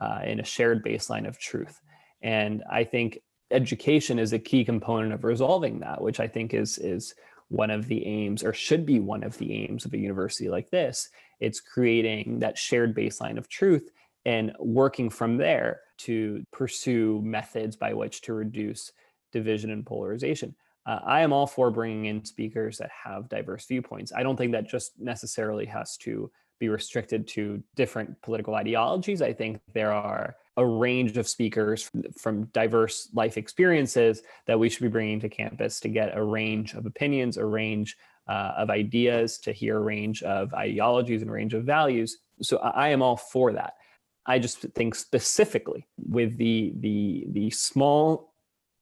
uh, 0.00 0.20
in 0.24 0.40
a 0.40 0.44
shared 0.44 0.84
baseline 0.84 1.26
of 1.26 1.38
truth. 1.38 1.80
And 2.22 2.64
I 2.70 2.84
think 2.84 3.20
education 3.50 4.18
is 4.18 4.32
a 4.32 4.38
key 4.38 4.64
component 4.64 5.12
of 5.12 5.24
resolving 5.24 5.80
that, 5.80 6.02
which 6.02 6.20
I 6.20 6.26
think 6.26 6.52
is 6.52 6.78
is 6.78 7.14
one 7.48 7.70
of 7.70 7.86
the 7.86 8.04
aims 8.04 8.42
or 8.42 8.52
should 8.52 8.84
be 8.84 8.98
one 8.98 9.22
of 9.22 9.38
the 9.38 9.52
aims 9.52 9.84
of 9.84 9.94
a 9.94 9.98
university 9.98 10.48
like 10.48 10.70
this. 10.70 11.08
It's 11.40 11.60
creating 11.60 12.40
that 12.40 12.58
shared 12.58 12.96
baseline 12.96 13.38
of 13.38 13.48
truth 13.48 13.90
and 14.24 14.52
working 14.58 15.08
from 15.10 15.36
there 15.36 15.80
to 15.98 16.44
pursue 16.52 17.20
methods 17.22 17.76
by 17.76 17.94
which 17.94 18.22
to 18.22 18.34
reduce 18.34 18.92
division 19.32 19.70
and 19.70 19.86
polarization. 19.86 20.54
Uh, 20.84 21.00
I 21.04 21.20
am 21.20 21.32
all 21.32 21.46
for 21.46 21.70
bringing 21.70 22.06
in 22.06 22.24
speakers 22.24 22.78
that 22.78 22.90
have 23.04 23.28
diverse 23.28 23.66
viewpoints. 23.66 24.12
I 24.14 24.22
don't 24.22 24.36
think 24.36 24.52
that 24.52 24.68
just 24.68 24.98
necessarily 24.98 25.66
has 25.66 25.96
to 25.98 26.30
be 26.58 26.68
restricted 26.68 27.26
to 27.28 27.62
different 27.74 28.20
political 28.22 28.54
ideologies. 28.54 29.20
I 29.20 29.32
think 29.32 29.60
there 29.74 29.92
are 29.92 30.36
a 30.56 30.66
range 30.66 31.16
of 31.18 31.28
speakers 31.28 31.90
from 32.16 32.44
diverse 32.46 33.10
life 33.12 33.36
experiences 33.36 34.22
that 34.46 34.58
we 34.58 34.70
should 34.70 34.82
be 34.82 34.88
bringing 34.88 35.20
to 35.20 35.28
campus 35.28 35.80
to 35.80 35.88
get 35.88 36.16
a 36.16 36.22
range 36.22 36.72
of 36.74 36.86
opinions, 36.86 37.36
a 37.36 37.44
range 37.44 37.96
uh, 38.28 38.52
of 38.56 38.70
ideas, 38.70 39.38
to 39.38 39.52
hear 39.52 39.76
a 39.76 39.80
range 39.80 40.22
of 40.22 40.52
ideologies 40.54 41.22
and 41.22 41.30
range 41.30 41.54
of 41.54 41.64
values. 41.64 42.18
So 42.42 42.58
I, 42.58 42.88
am 42.88 43.02
all 43.02 43.16
for 43.16 43.52
that. 43.52 43.74
I 44.26 44.38
just 44.38 44.58
think 44.58 44.94
specifically 44.94 45.86
with 45.96 46.36
the 46.36 46.72
the 46.80 47.26
the 47.30 47.50
small 47.50 48.34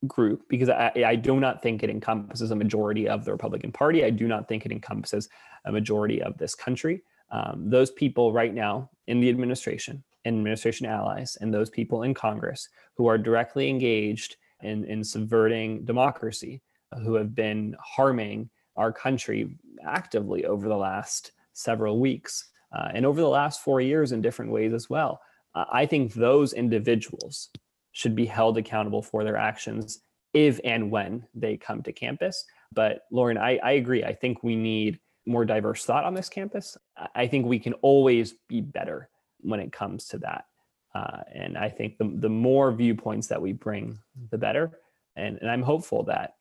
group 0.06 0.42
because 0.48 0.68
I, 0.68 0.92
I 1.06 1.16
do 1.16 1.40
not 1.40 1.62
think 1.62 1.82
it 1.82 1.90
encompasses 1.90 2.50
a 2.50 2.56
majority 2.56 3.08
of 3.08 3.24
the 3.24 3.32
Republican 3.32 3.72
Party. 3.72 4.04
I 4.04 4.10
do 4.10 4.26
not 4.26 4.48
think 4.48 4.66
it 4.66 4.72
encompasses 4.72 5.28
a 5.64 5.72
majority 5.72 6.22
of 6.22 6.36
this 6.38 6.54
country. 6.54 7.02
Um, 7.30 7.68
those 7.68 7.90
people 7.90 8.32
right 8.32 8.54
now 8.54 8.90
in 9.06 9.20
the 9.20 9.28
administration 9.28 10.02
and 10.24 10.36
administration 10.36 10.86
allies 10.86 11.36
and 11.40 11.52
those 11.52 11.70
people 11.70 12.02
in 12.02 12.14
Congress 12.14 12.68
who 12.96 13.06
are 13.06 13.18
directly 13.18 13.68
engaged 13.68 14.36
in, 14.62 14.84
in 14.84 15.02
subverting 15.04 15.84
democracy, 15.84 16.62
who 17.02 17.14
have 17.14 17.34
been 17.34 17.74
harming 17.80 18.48
our 18.76 18.92
country 18.92 19.56
actively 19.86 20.44
over 20.44 20.68
the 20.68 20.76
last 20.76 21.32
several 21.52 22.00
weeks 22.00 22.48
uh, 22.76 22.88
and 22.92 23.06
over 23.06 23.20
the 23.20 23.28
last 23.28 23.62
four 23.62 23.80
years 23.80 24.12
in 24.12 24.20
different 24.20 24.50
ways 24.50 24.72
as 24.72 24.90
well. 24.90 25.20
Uh, 25.54 25.64
I 25.72 25.86
think 25.86 26.14
those 26.14 26.52
individuals 26.52 27.50
should 27.92 28.16
be 28.16 28.26
held 28.26 28.58
accountable 28.58 29.02
for 29.02 29.22
their 29.22 29.36
actions 29.36 30.00
if 30.32 30.58
and 30.64 30.90
when 30.90 31.24
they 31.34 31.56
come 31.56 31.82
to 31.82 31.92
campus. 31.92 32.44
But 32.72 33.02
Lauren, 33.12 33.38
I, 33.38 33.58
I 33.62 33.72
agree. 33.72 34.02
I 34.02 34.12
think 34.12 34.42
we 34.42 34.56
need 34.56 34.98
more 35.26 35.44
diverse 35.44 35.84
thought 35.84 36.04
on 36.04 36.14
this 36.14 36.28
campus. 36.28 36.76
I 37.14 37.26
think 37.28 37.46
we 37.46 37.58
can 37.58 37.74
always 37.74 38.34
be 38.48 38.60
better 38.60 39.08
when 39.40 39.60
it 39.60 39.72
comes 39.72 40.06
to 40.08 40.18
that. 40.18 40.46
Uh, 40.94 41.20
and 41.32 41.56
I 41.56 41.68
think 41.68 41.98
the, 41.98 42.10
the 42.16 42.28
more 42.28 42.72
viewpoints 42.72 43.28
that 43.28 43.40
we 43.40 43.52
bring, 43.52 43.98
the 44.30 44.38
better. 44.38 44.78
And, 45.16 45.38
and 45.40 45.50
I'm 45.50 45.62
hopeful 45.62 46.02
that 46.04 46.34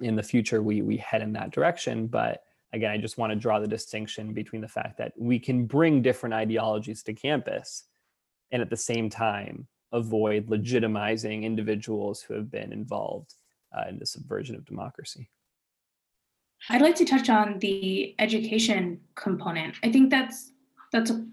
in 0.00 0.16
the 0.16 0.22
future 0.22 0.62
we, 0.62 0.82
we 0.82 0.96
head 0.96 1.22
in 1.22 1.32
that 1.34 1.50
direction. 1.50 2.06
But 2.06 2.42
again, 2.72 2.90
I 2.90 2.98
just 2.98 3.18
want 3.18 3.32
to 3.32 3.38
draw 3.38 3.58
the 3.58 3.68
distinction 3.68 4.32
between 4.32 4.60
the 4.60 4.68
fact 4.68 4.98
that 4.98 5.12
we 5.18 5.38
can 5.38 5.66
bring 5.66 6.02
different 6.02 6.34
ideologies 6.34 7.02
to 7.04 7.12
campus 7.12 7.84
and 8.52 8.62
at 8.62 8.70
the 8.70 8.76
same 8.76 9.10
time 9.10 9.66
avoid 9.92 10.46
legitimizing 10.46 11.42
individuals 11.42 12.22
who 12.22 12.34
have 12.34 12.50
been 12.50 12.72
involved 12.72 13.34
uh, 13.76 13.88
in 13.88 13.98
the 13.98 14.06
subversion 14.06 14.54
of 14.54 14.64
democracy. 14.64 15.28
I'd 16.68 16.82
like 16.82 16.94
to 16.96 17.04
touch 17.04 17.28
on 17.30 17.58
the 17.58 18.14
education 18.18 19.00
component. 19.14 19.76
I 19.82 19.90
think 19.90 20.10
that's 20.10 20.52
that's 20.92 21.10
a 21.10 21.26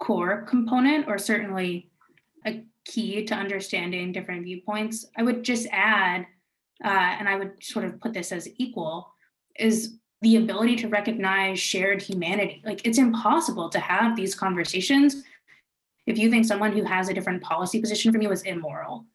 core 0.00 0.42
component 0.42 1.06
or 1.08 1.18
certainly 1.18 1.90
a 2.46 2.64
key 2.86 3.24
to 3.26 3.34
understanding 3.34 4.12
different 4.12 4.44
viewpoints. 4.44 5.06
I 5.16 5.22
would 5.22 5.42
just 5.42 5.66
add, 5.70 6.26
uh, 6.84 6.88
and 7.18 7.28
I 7.28 7.36
would 7.36 7.62
sort 7.62 7.84
of 7.84 8.00
put 8.00 8.12
this 8.12 8.32
as 8.32 8.48
equal, 8.56 9.12
is 9.58 9.96
the 10.22 10.36
ability 10.36 10.76
to 10.76 10.88
recognize 10.88 11.58
shared 11.58 12.02
humanity. 12.02 12.62
Like 12.64 12.86
it's 12.86 12.98
impossible 12.98 13.68
to 13.70 13.80
have 13.80 14.16
these 14.16 14.34
conversations 14.34 15.22
if 16.06 16.18
you 16.18 16.30
think 16.30 16.44
someone 16.44 16.72
who 16.72 16.84
has 16.84 17.08
a 17.08 17.14
different 17.14 17.42
policy 17.42 17.80
position 17.80 18.12
from 18.12 18.22
you 18.22 18.30
is 18.30 18.42
immoral. 18.42 19.06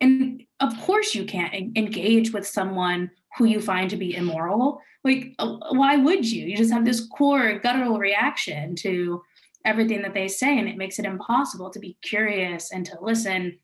And 0.00 0.42
of 0.60 0.78
course, 0.80 1.14
you 1.14 1.24
can't 1.24 1.54
engage 1.54 2.32
with 2.32 2.46
someone 2.46 3.10
who 3.36 3.44
you 3.44 3.60
find 3.60 3.88
to 3.90 3.96
be 3.96 4.16
immoral. 4.16 4.80
Like, 5.04 5.34
uh, 5.38 5.56
why 5.70 5.96
would 5.96 6.30
you? 6.30 6.46
You 6.46 6.56
just 6.56 6.72
have 6.72 6.84
this 6.84 7.06
core 7.06 7.58
guttural 7.58 7.98
reaction 7.98 8.74
to 8.76 9.22
everything 9.64 10.02
that 10.02 10.14
they 10.14 10.26
say, 10.26 10.58
and 10.58 10.68
it 10.68 10.76
makes 10.76 10.98
it 10.98 11.04
impossible 11.04 11.70
to 11.70 11.78
be 11.78 11.96
curious 12.02 12.72
and 12.72 12.84
to 12.86 12.98
listen 13.00 13.58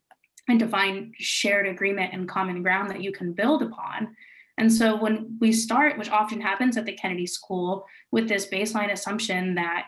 and 0.48 0.58
to 0.60 0.68
find 0.68 1.14
shared 1.18 1.66
agreement 1.66 2.12
and 2.12 2.28
common 2.28 2.62
ground 2.62 2.90
that 2.90 3.02
you 3.02 3.12
can 3.12 3.32
build 3.32 3.62
upon. 3.62 4.16
And 4.58 4.72
so 4.72 4.96
when 4.96 5.36
we 5.40 5.52
start, 5.52 5.98
which 5.98 6.10
often 6.10 6.40
happens 6.40 6.76
at 6.76 6.86
the 6.86 6.92
Kennedy 6.92 7.26
School, 7.26 7.86
with 8.10 8.28
this 8.28 8.46
baseline 8.46 8.92
assumption 8.92 9.54
that 9.56 9.86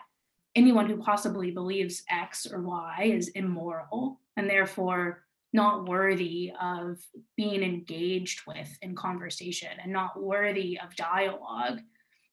anyone 0.55 0.87
who 0.87 0.97
possibly 0.97 1.51
believes 1.51 2.03
X 2.09 2.45
or 2.45 2.61
Y 2.61 3.11
is 3.13 3.29
immoral 3.29 4.19
and 4.37 4.49
therefore 4.49 5.23
not 5.53 5.87
worthy 5.87 6.51
of 6.61 6.99
being 7.35 7.63
engaged 7.63 8.41
with 8.45 8.77
in 8.81 8.95
conversation 8.95 9.69
and 9.81 9.91
not 9.91 10.21
worthy 10.21 10.79
of 10.79 10.95
dialogue, 10.95 11.79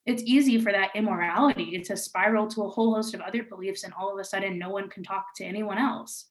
it's 0.04 0.22
easy 0.24 0.60
for 0.60 0.70
that 0.72 0.94
immorality 0.94 1.80
to 1.80 1.96
spiral 1.96 2.46
to 2.48 2.62
a 2.62 2.68
whole 2.68 2.94
host 2.94 3.14
of 3.14 3.20
other 3.20 3.42
beliefs, 3.42 3.82
and 3.82 3.92
all 3.94 4.12
of 4.12 4.18
a 4.18 4.24
sudden, 4.24 4.58
no 4.58 4.70
one 4.70 4.88
can 4.88 5.02
talk 5.02 5.34
to 5.36 5.44
anyone 5.44 5.78
else. 5.78 6.26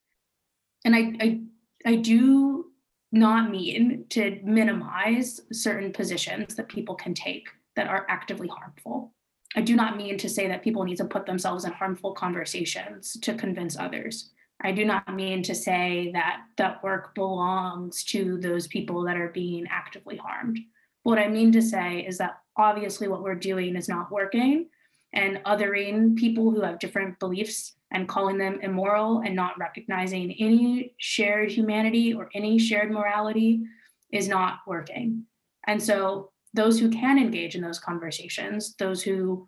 And 0.85 0.95
I, 0.95 1.13
I, 1.19 1.41
I 1.85 1.95
do 1.95 2.71
not 3.11 3.51
mean 3.51 4.05
to 4.09 4.39
minimize 4.43 5.39
certain 5.51 5.93
positions 5.93 6.55
that 6.55 6.67
people 6.67 6.95
can 6.95 7.13
take 7.13 7.47
that 7.75 7.87
are 7.87 8.05
actively 8.09 8.47
harmful. 8.47 9.13
I 9.55 9.61
do 9.61 9.75
not 9.75 9.95
mean 9.95 10.17
to 10.17 10.27
say 10.27 10.47
that 10.47 10.63
people 10.63 10.83
need 10.83 10.97
to 10.97 11.05
put 11.05 11.25
themselves 11.25 11.63
in 11.63 11.71
harmful 11.71 12.13
conversations 12.13 13.17
to 13.21 13.35
convince 13.35 13.77
others. 13.77 14.31
I 14.61 14.71
do 14.71 14.83
not 14.83 15.13
mean 15.13 15.43
to 15.43 15.55
say 15.55 16.11
that 16.13 16.41
that 16.57 16.83
work 16.83 17.13
belongs 17.13 18.03
to 18.05 18.37
those 18.39 18.67
people 18.67 19.03
that 19.03 19.17
are 19.17 19.29
being 19.29 19.65
actively 19.69 20.17
harmed. 20.17 20.59
What 21.03 21.19
I 21.19 21.27
mean 21.27 21.51
to 21.51 21.61
say 21.61 21.99
is 21.99 22.17
that 22.17 22.39
obviously 22.57 23.07
what 23.07 23.21
we're 23.21 23.35
doing 23.35 23.75
is 23.75 23.87
not 23.87 24.11
working, 24.11 24.69
and 25.13 25.39
othering 25.45 26.15
people 26.15 26.51
who 26.51 26.61
have 26.61 26.79
different 26.79 27.19
beliefs 27.19 27.73
and 27.95 28.09
calling 28.09 28.37
them 28.37 28.59
immoral 28.61 29.21
and 29.25 29.33
not 29.33 29.57
recognizing 29.57 30.35
any 30.37 30.93
shared 30.97 31.49
humanity 31.49 32.13
or 32.13 32.29
any 32.35 32.59
shared 32.59 32.91
morality 32.91 33.63
is 34.11 34.27
not 34.27 34.59
working. 34.67 35.23
And 35.65 35.81
so 35.81 36.31
those 36.53 36.77
who 36.77 36.89
can 36.89 37.17
engage 37.17 37.55
in 37.55 37.61
those 37.61 37.79
conversations, 37.79 38.75
those 38.77 39.01
who 39.01 39.47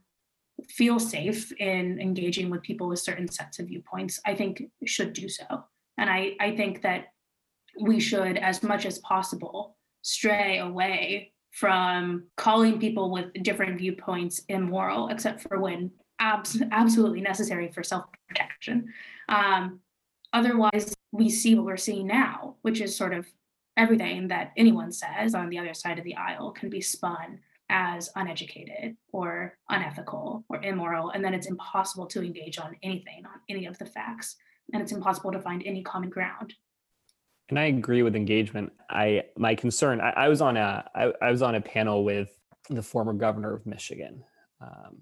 feel 0.70 0.98
safe 0.98 1.52
in 1.60 2.00
engaging 2.00 2.50
with 2.50 2.62
people 2.62 2.88
with 2.88 3.00
certain 3.00 3.28
sets 3.28 3.60
of 3.60 3.68
viewpoints, 3.68 4.18
I 4.26 4.34
think 4.34 4.64
should 4.86 5.12
do 5.12 5.28
so. 5.28 5.66
And 5.98 6.10
I, 6.10 6.32
I 6.40 6.56
think 6.56 6.82
that 6.84 7.08
we 7.82 8.00
should, 8.00 8.38
as 8.38 8.64
much 8.64 8.86
as 8.86 9.00
possible, 9.00 9.76
stray 10.04 10.60
away 10.60 11.34
from 11.52 12.28
calling 12.38 12.80
people 12.80 13.12
with 13.12 13.26
different 13.44 13.78
viewpoints 13.78 14.42
immoral, 14.48 15.10
except 15.10 15.42
for 15.42 15.60
when 15.60 15.92
abs- 16.20 16.62
absolutely 16.72 17.22
necessary 17.22 17.72
for 17.72 17.84
self 17.84 18.06
protection. 18.28 18.94
Um, 19.30 19.80
otherwise, 20.34 20.96
we 21.12 21.30
see 21.30 21.56
what 21.56 21.66
we're 21.66 21.78
seeing 21.78 22.08
now, 22.08 22.56
which 22.62 22.82
is 22.82 22.96
sort 22.96 23.14
of 23.14 23.26
everything 23.78 24.28
that 24.28 24.52
anyone 24.58 24.92
says 24.92 25.36
on 25.36 25.50
the 25.50 25.60
other 25.60 25.74
side 25.74 25.98
of 25.98 26.04
the 26.04 26.16
aisle 26.16 26.52
can 26.52 26.70
be 26.70 26.82
spun 26.82 27.40
as 27.70 28.10
uneducated 28.16 28.96
or 29.12 29.58
unethical 29.70 30.44
or 30.50 30.62
immoral 30.64 31.10
and 31.12 31.24
then 31.24 31.34
it's 31.34 31.48
impossible 31.48 32.06
to 32.06 32.24
engage 32.24 32.58
on 32.60 32.76
anything 32.82 33.26
on 33.26 33.40
any 33.50 33.66
of 33.66 33.78
the 33.78 33.86
facts 33.86 34.38
and 34.74 34.82
it's 34.82 34.92
impossible 34.92 35.32
to 35.32 35.40
find 35.40 35.64
any 35.66 35.84
common 35.84 36.10
ground 36.10 36.54
and 37.50 37.60
i 37.60 37.66
agree 37.66 38.04
with 38.04 38.16
engagement 38.16 38.72
i 38.90 39.22
my 39.38 39.54
concern 39.54 40.00
i, 40.00 40.12
I 40.12 40.28
was 40.30 40.42
on 40.42 40.56
a 40.56 40.90
I, 40.96 41.14
I 41.22 41.32
was 41.32 41.42
on 41.42 41.56
a 41.56 41.62
panel 41.62 42.06
with 42.06 42.30
the 42.70 42.82
former 42.82 43.14
governor 43.14 43.54
of 43.54 43.66
michigan 43.66 44.24
um, 44.62 44.98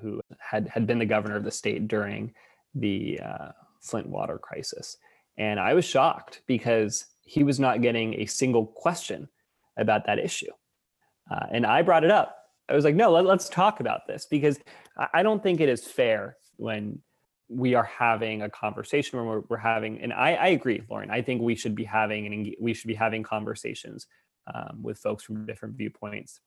who 0.00 0.20
had 0.38 0.68
had 0.68 0.86
been 0.86 0.98
the 0.98 1.06
governor 1.06 1.36
of 1.36 1.44
the 1.44 1.50
state 1.50 1.88
during 1.88 2.32
the 2.74 3.20
uh, 3.20 3.48
flint 3.80 4.08
water 4.08 4.38
crisis 4.38 4.96
and 5.38 5.58
i 5.58 5.74
was 5.74 5.84
shocked 5.84 6.42
because 6.46 7.06
he 7.30 7.44
was 7.44 7.60
not 7.60 7.80
getting 7.80 8.14
a 8.14 8.26
single 8.26 8.66
question 8.66 9.28
about 9.76 10.04
that 10.06 10.18
issue. 10.18 10.50
Uh, 11.30 11.46
and 11.52 11.64
I 11.64 11.82
brought 11.82 12.02
it 12.02 12.10
up. 12.10 12.36
I 12.68 12.74
was 12.74 12.84
like, 12.84 12.96
no, 12.96 13.12
let, 13.12 13.24
us 13.26 13.48
talk 13.48 13.78
about 13.78 14.08
this 14.08 14.26
because 14.28 14.58
I 15.12 15.22
don't 15.22 15.40
think 15.40 15.60
it 15.60 15.68
is 15.68 15.86
fair 15.86 16.36
when 16.56 16.98
we 17.48 17.74
are 17.74 17.84
having 17.84 18.42
a 18.42 18.50
conversation 18.50 19.18
when 19.18 19.28
we're, 19.28 19.42
we're 19.48 19.56
having, 19.58 20.00
and 20.00 20.12
I, 20.12 20.34
I, 20.34 20.46
agree, 20.48 20.82
Lauren, 20.90 21.10
I 21.10 21.22
think 21.22 21.40
we 21.40 21.54
should 21.54 21.76
be 21.76 21.84
having 21.84 22.26
and 22.26 22.54
we 22.60 22.74
should 22.74 22.88
be 22.88 22.94
having 22.94 23.22
conversations 23.22 24.08
um, 24.52 24.82
with 24.82 24.98
folks 24.98 25.22
from 25.22 25.46
different 25.46 25.76
viewpoints. 25.76 26.40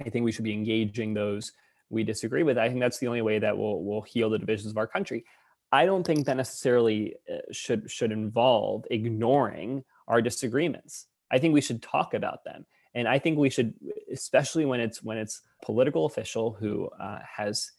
I 0.00 0.08
think 0.08 0.24
we 0.24 0.32
should 0.32 0.44
be 0.44 0.54
engaging 0.54 1.12
those 1.12 1.52
we 1.90 2.04
disagree 2.04 2.42
with. 2.42 2.58
I 2.58 2.68
think 2.68 2.80
that's 2.80 2.98
the 2.98 3.06
only 3.06 3.22
way 3.22 3.38
that 3.38 3.56
will 3.56 3.84
will 3.84 4.02
heal 4.02 4.30
the 4.30 4.38
divisions 4.38 4.70
of 4.70 4.78
our 4.78 4.86
country. 4.86 5.24
I 5.72 5.86
don't 5.86 6.06
think 6.06 6.26
that 6.26 6.36
necessarily 6.36 7.16
uh, 7.32 7.38
should 7.52 7.90
should 7.90 8.12
involve 8.12 8.84
ignoring 8.90 9.84
our 10.08 10.22
disagreements. 10.22 11.06
I 11.30 11.38
think 11.38 11.54
we 11.54 11.60
should 11.60 11.82
talk 11.82 12.14
about 12.14 12.44
them. 12.44 12.66
And 12.94 13.06
I 13.06 13.18
think 13.18 13.38
we 13.38 13.50
should, 13.50 13.74
especially 14.10 14.64
when 14.64 14.80
it's 14.80 15.02
when 15.02 15.18
it's 15.18 15.42
political 15.62 16.06
official 16.06 16.52
who 16.52 16.88
uh, 16.98 17.18
has, 17.36 17.70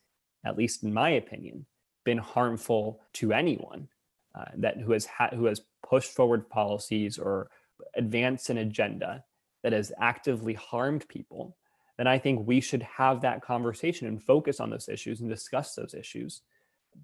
at 0.45 0.57
least 0.57 0.83
in 0.83 0.93
my 0.93 1.09
opinion, 1.11 1.65
been 2.05 2.19
harmful 2.19 3.01
to 3.13 3.33
anyone, 3.33 3.87
uh, 4.35 4.45
that 4.57 4.77
who 4.77 4.91
has 4.91 5.05
ha- 5.05 5.31
who 5.33 5.45
has 5.45 5.61
pushed 5.81 6.11
forward 6.11 6.47
policies 6.49 7.17
or 7.17 7.49
advanced 7.95 8.49
an 8.49 8.59
agenda 8.59 9.23
that 9.63 9.73
has 9.73 9.91
actively 9.99 10.53
harmed 10.53 11.07
people, 11.07 11.57
then 11.97 12.07
I 12.07 12.19
think 12.19 12.47
we 12.47 12.61
should 12.61 12.83
have 12.83 13.21
that 13.21 13.41
conversation 13.41 14.07
and 14.07 14.23
focus 14.23 14.59
on 14.59 14.69
those 14.69 14.87
issues 14.87 15.21
and 15.21 15.29
discuss 15.29 15.75
those 15.75 15.93
issues 15.93 16.41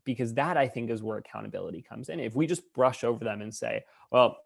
because 0.06 0.34
that 0.36 0.58
I 0.58 0.68
think 0.68 0.90
is 0.90 1.04
where 1.04 1.18
accountability 1.18 1.82
comes 1.82 2.10
in. 2.10 2.20
If 2.20 2.36
we 2.36 2.48
just 2.48 2.74
brush 2.74 3.04
over 3.04 3.24
them 3.24 3.42
and 3.42 3.54
say, 3.54 3.84
well, 4.12 4.38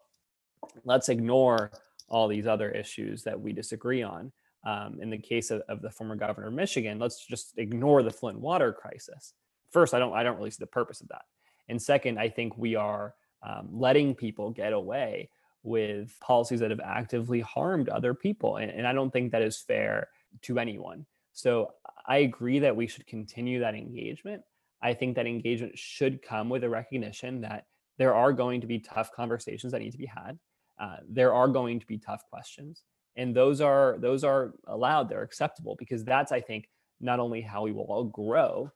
let's 0.84 1.08
ignore 1.08 1.70
all 2.08 2.28
these 2.28 2.46
other 2.46 2.70
issues 2.70 3.22
that 3.24 3.40
we 3.40 3.52
disagree 3.52 4.02
on, 4.02 4.32
Um, 4.64 4.98
in 5.00 5.10
the 5.10 5.18
case 5.18 5.54
of, 5.54 5.62
of 5.68 5.80
the 5.80 5.90
former 5.90 6.16
governor 6.16 6.48
of 6.48 6.54
Michigan, 6.54 6.98
let's 6.98 7.24
just 7.24 7.56
ignore 7.58 8.02
the 8.02 8.10
Flint 8.10 8.40
water 8.40 8.72
crisis. 8.72 9.34
First, 9.70 9.94
I 9.94 9.98
don't 9.98 10.12
I 10.12 10.22
don't 10.24 10.36
really 10.36 10.50
see 10.50 10.64
the 10.64 10.66
purpose 10.80 11.00
of 11.00 11.08
that. 11.08 11.26
And 11.68 11.80
second, 11.80 12.18
I 12.18 12.28
think 12.28 12.58
we 12.58 12.74
are 12.74 13.14
um, 13.48 13.68
letting 13.70 14.14
people 14.14 14.50
get 14.50 14.72
away 14.72 15.30
with 15.62 16.18
policies 16.20 16.60
that 16.60 16.70
have 16.70 16.80
actively 17.00 17.40
harmed 17.40 17.88
other 17.88 18.14
people. 18.14 18.56
And, 18.56 18.70
and 18.70 18.86
I 18.86 18.92
don't 18.92 19.12
think 19.12 19.30
that 19.30 19.42
is 19.42 19.60
fair 19.60 20.08
to 20.42 20.58
anyone. 20.58 21.06
So 21.32 21.72
I 22.06 22.18
agree 22.18 22.58
that 22.58 22.74
we 22.74 22.86
should 22.86 23.06
continue 23.06 23.60
that 23.60 23.74
engagement. 23.74 24.42
I 24.82 24.94
think 24.94 25.16
that 25.16 25.26
engagement 25.26 25.76
should 25.78 26.22
come 26.22 26.48
with 26.48 26.64
a 26.64 26.68
recognition 26.68 27.40
that 27.42 27.66
there 27.98 28.14
are 28.14 28.32
going 28.32 28.60
to 28.60 28.66
be 28.66 28.78
tough 28.78 29.12
conversations 29.12 29.72
that 29.72 29.80
need 29.80 29.92
to 29.92 29.98
be 29.98 30.06
had. 30.06 30.38
Uh, 30.80 30.96
there 31.08 31.34
are 31.34 31.48
going 31.48 31.80
to 31.80 31.86
be 31.86 31.98
tough 31.98 32.22
questions, 32.30 32.84
and 33.16 33.34
those 33.34 33.60
are 33.60 33.98
those 34.00 34.22
are 34.22 34.54
allowed. 34.68 35.08
They're 35.08 35.22
acceptable 35.22 35.74
because 35.76 36.04
that's 36.04 36.30
I 36.30 36.40
think 36.40 36.68
not 37.00 37.18
only 37.18 37.40
how 37.40 37.62
we 37.62 37.72
will 37.72 37.84
all 37.84 38.04
grow, 38.04 38.70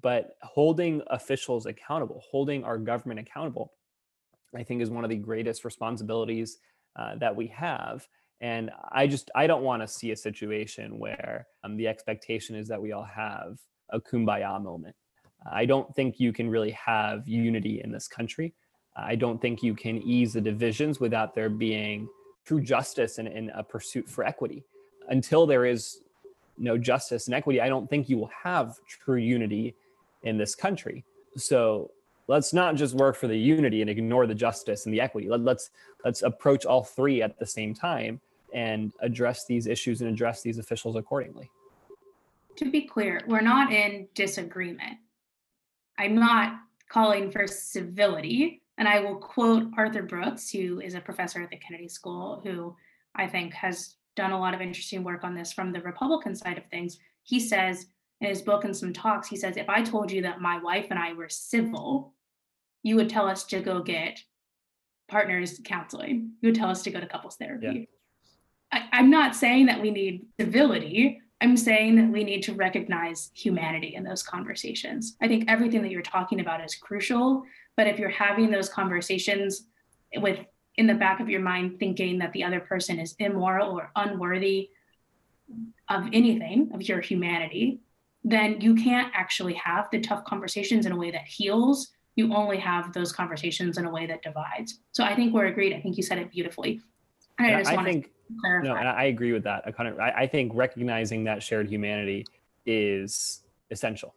but 0.00 0.36
holding 0.42 1.02
officials 1.08 1.66
accountable, 1.66 2.22
holding 2.30 2.62
our 2.62 2.78
government 2.78 3.20
accountable, 3.20 3.72
I 4.54 4.62
think 4.62 4.82
is 4.82 4.90
one 4.90 5.04
of 5.04 5.10
the 5.10 5.16
greatest 5.16 5.64
responsibilities 5.64 6.58
uh, 6.96 7.16
that 7.16 7.34
we 7.34 7.48
have. 7.48 8.06
And 8.40 8.70
I 8.90 9.06
just 9.06 9.30
I 9.34 9.46
don't 9.46 9.62
want 9.62 9.82
to 9.82 9.88
see 9.88 10.12
a 10.12 10.16
situation 10.16 10.98
where 10.98 11.46
um, 11.64 11.76
the 11.76 11.88
expectation 11.88 12.54
is 12.54 12.68
that 12.68 12.80
we 12.80 12.92
all 12.92 13.04
have 13.04 13.58
a 13.90 14.00
kumbaya 14.00 14.62
moment. 14.62 14.94
I 15.50 15.66
don't 15.66 15.92
think 15.94 16.20
you 16.20 16.32
can 16.32 16.48
really 16.48 16.70
have 16.72 17.26
unity 17.26 17.80
in 17.82 17.90
this 17.90 18.06
country. 18.06 18.54
I 18.96 19.14
don't 19.14 19.40
think 19.40 19.62
you 19.62 19.74
can 19.74 20.02
ease 20.02 20.32
the 20.32 20.40
divisions 20.40 20.98
without 21.00 21.34
there 21.34 21.48
being 21.48 22.08
true 22.44 22.60
justice 22.60 23.18
and, 23.18 23.28
and 23.28 23.50
a 23.54 23.62
pursuit 23.62 24.08
for 24.08 24.24
equity. 24.24 24.64
Until 25.08 25.46
there 25.46 25.64
is 25.64 26.00
no 26.58 26.76
justice 26.76 27.26
and 27.26 27.34
equity, 27.34 27.60
I 27.60 27.68
don't 27.68 27.88
think 27.88 28.08
you 28.08 28.18
will 28.18 28.30
have 28.42 28.76
true 28.86 29.16
unity 29.16 29.74
in 30.24 30.36
this 30.36 30.54
country. 30.54 31.04
So 31.36 31.92
let's 32.26 32.52
not 32.52 32.74
just 32.74 32.94
work 32.94 33.16
for 33.16 33.28
the 33.28 33.38
unity 33.38 33.80
and 33.80 33.90
ignore 33.90 34.26
the 34.26 34.34
justice 34.34 34.84
and 34.84 34.94
the 34.94 35.00
equity. 35.00 35.28
Let, 35.28 35.40
let's 35.40 35.70
let's 36.04 36.22
approach 36.22 36.66
all 36.66 36.84
three 36.84 37.22
at 37.22 37.38
the 37.38 37.46
same 37.46 37.74
time 37.74 38.20
and 38.52 38.92
address 39.00 39.46
these 39.46 39.66
issues 39.66 40.00
and 40.00 40.10
address 40.10 40.42
these 40.42 40.58
officials 40.58 40.96
accordingly. 40.96 41.50
To 42.56 42.70
be 42.70 42.82
clear, 42.82 43.22
we're 43.26 43.40
not 43.40 43.72
in 43.72 44.08
disagreement. 44.14 44.98
I'm 45.98 46.14
not 46.14 46.60
calling 46.88 47.30
for 47.30 47.46
civility. 47.46 48.62
And 48.78 48.86
I 48.86 49.00
will 49.00 49.16
quote 49.16 49.64
Arthur 49.76 50.02
Brooks, 50.02 50.50
who 50.50 50.80
is 50.80 50.94
a 50.94 51.00
professor 51.00 51.42
at 51.42 51.50
the 51.50 51.56
Kennedy 51.56 51.88
School, 51.88 52.40
who 52.44 52.76
I 53.14 53.26
think 53.26 53.52
has 53.54 53.96
done 54.14 54.30
a 54.30 54.38
lot 54.38 54.54
of 54.54 54.60
interesting 54.60 55.02
work 55.02 55.24
on 55.24 55.34
this 55.34 55.52
from 55.52 55.72
the 55.72 55.80
Republican 55.80 56.34
side 56.34 56.58
of 56.58 56.66
things. 56.66 56.98
He 57.24 57.40
says 57.40 57.86
in 58.20 58.28
his 58.28 58.42
book 58.42 58.64
and 58.64 58.76
some 58.76 58.92
talks, 58.92 59.28
he 59.28 59.36
says, 59.36 59.56
if 59.56 59.68
I 59.68 59.82
told 59.82 60.10
you 60.10 60.22
that 60.22 60.40
my 60.40 60.58
wife 60.60 60.86
and 60.90 60.98
I 60.98 61.12
were 61.12 61.28
civil, 61.28 62.14
you 62.82 62.96
would 62.96 63.08
tell 63.08 63.28
us 63.28 63.44
to 63.46 63.60
go 63.60 63.82
get 63.82 64.20
partners 65.08 65.60
counseling. 65.64 66.32
You 66.40 66.48
would 66.48 66.56
tell 66.56 66.70
us 66.70 66.82
to 66.82 66.90
go 66.90 67.00
to 67.00 67.06
couples 67.06 67.36
therapy. 67.36 67.66
Yeah. 67.66 67.97
I, 68.72 68.84
I'm 68.92 69.10
not 69.10 69.34
saying 69.34 69.66
that 69.66 69.80
we 69.80 69.90
need 69.90 70.26
civility. 70.38 71.20
I'm 71.40 71.56
saying 71.56 71.96
that 71.96 72.10
we 72.10 72.24
need 72.24 72.42
to 72.44 72.54
recognize 72.54 73.30
humanity 73.34 73.94
in 73.94 74.02
those 74.02 74.22
conversations. 74.22 75.16
I 75.20 75.28
think 75.28 75.44
everything 75.48 75.82
that 75.82 75.90
you're 75.90 76.02
talking 76.02 76.40
about 76.40 76.64
is 76.64 76.74
crucial, 76.74 77.44
but 77.76 77.86
if 77.86 77.98
you're 77.98 78.08
having 78.08 78.50
those 78.50 78.68
conversations 78.68 79.66
with 80.16 80.38
in 80.76 80.86
the 80.86 80.94
back 80.94 81.20
of 81.20 81.28
your 81.28 81.40
mind 81.40 81.78
thinking 81.78 82.18
that 82.18 82.32
the 82.32 82.44
other 82.44 82.60
person 82.60 82.98
is 82.98 83.14
immoral 83.18 83.72
or 83.72 83.90
unworthy 83.96 84.70
of 85.88 86.06
anything 86.12 86.70
of 86.72 86.82
your 86.82 87.00
humanity, 87.00 87.80
then 88.22 88.60
you 88.60 88.74
can't 88.74 89.12
actually 89.14 89.54
have 89.54 89.88
the 89.90 90.00
tough 90.00 90.24
conversations 90.24 90.86
in 90.86 90.92
a 90.92 90.96
way 90.96 91.10
that 91.10 91.26
heals. 91.26 91.88
You 92.16 92.32
only 92.34 92.58
have 92.58 92.92
those 92.92 93.12
conversations 93.12 93.78
in 93.78 93.86
a 93.86 93.90
way 93.90 94.06
that 94.06 94.22
divides. 94.22 94.80
So 94.92 95.04
I 95.04 95.14
think 95.14 95.32
we're 95.32 95.46
agreed. 95.46 95.74
I 95.74 95.80
think 95.80 95.96
you 95.96 96.02
said 96.02 96.18
it 96.18 96.30
beautifully. 96.30 96.80
And 97.38 97.66
I, 97.66 97.74
I 97.76 97.84
think 97.84 98.10
no, 98.30 98.74
and 98.74 98.88
I 98.88 99.04
agree 99.04 99.32
with 99.32 99.44
that. 99.44 99.62
I 99.66 99.70
kind 99.70 99.88
of, 99.88 99.98
I, 99.98 100.10
I 100.10 100.26
think 100.26 100.52
recognizing 100.54 101.24
that 101.24 101.42
shared 101.42 101.68
humanity 101.68 102.26
is 102.66 103.40
essential. 103.70 104.14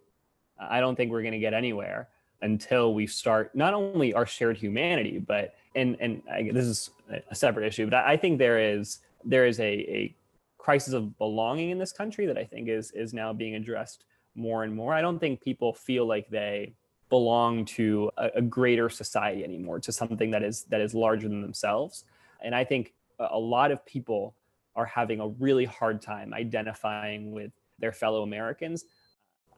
I 0.60 0.80
don't 0.80 0.96
think 0.96 1.12
we're 1.12 1.22
going 1.22 1.34
to 1.34 1.40
get 1.40 1.54
anywhere 1.54 2.10
until 2.42 2.94
we 2.94 3.08
start 3.08 3.56
not 3.56 3.74
only 3.74 4.14
our 4.14 4.26
shared 4.26 4.58
humanity, 4.58 5.20
but 5.20 5.54
and 5.76 5.96
and 6.00 6.22
I, 6.32 6.50
this 6.52 6.66
is 6.66 6.90
a 7.30 7.36
separate 7.36 7.68
issue, 7.68 7.86
but 7.86 7.96
I, 7.96 8.14
I 8.14 8.18
think 8.18 8.38
there 8.38 8.60
is 8.60 9.00
there 9.24 9.46
is 9.46 9.60
a, 9.60 9.64
a 9.64 10.16
crisis 10.58 10.94
of 10.94 11.18
belonging 11.18 11.70
in 11.70 11.78
this 11.78 11.92
country 11.92 12.26
that 12.26 12.38
I 12.38 12.44
think 12.44 12.68
is 12.68 12.92
is 12.92 13.14
now 13.14 13.34
being 13.34 13.56
addressed 13.56 14.04
more 14.36 14.64
and 14.64 14.76
more. 14.76 14.94
I 14.94 15.02
don't 15.02 15.20
think 15.20 15.42
people 15.42 15.74
feel 15.74 16.06
like 16.06 16.30
they 16.30 16.74
belong 17.10 17.66
to 17.66 18.10
a, 18.18 18.30
a 18.36 18.42
greater 18.42 18.90
society 18.90 19.44
anymore, 19.44 19.80
to 19.80 19.92
something 19.92 20.32
that 20.32 20.44
is 20.44 20.64
that 20.66 20.82
is 20.82 20.94
larger 20.94 21.28
than 21.30 21.42
themselves. 21.42 22.06
And 22.44 22.56
I 22.56 22.64
think 22.64 22.94
a 23.30 23.38
lot 23.40 23.72
of 23.72 23.86
people 23.86 24.36
are 24.76 24.86
having 24.86 25.20
a 25.20 25.28
really 25.28 25.66
hard 25.66 26.02
time 26.02 26.34
identifying 26.34 27.32
with 27.32 27.52
their 27.80 27.92
fellow 27.92 28.24
Americans. 28.24 28.86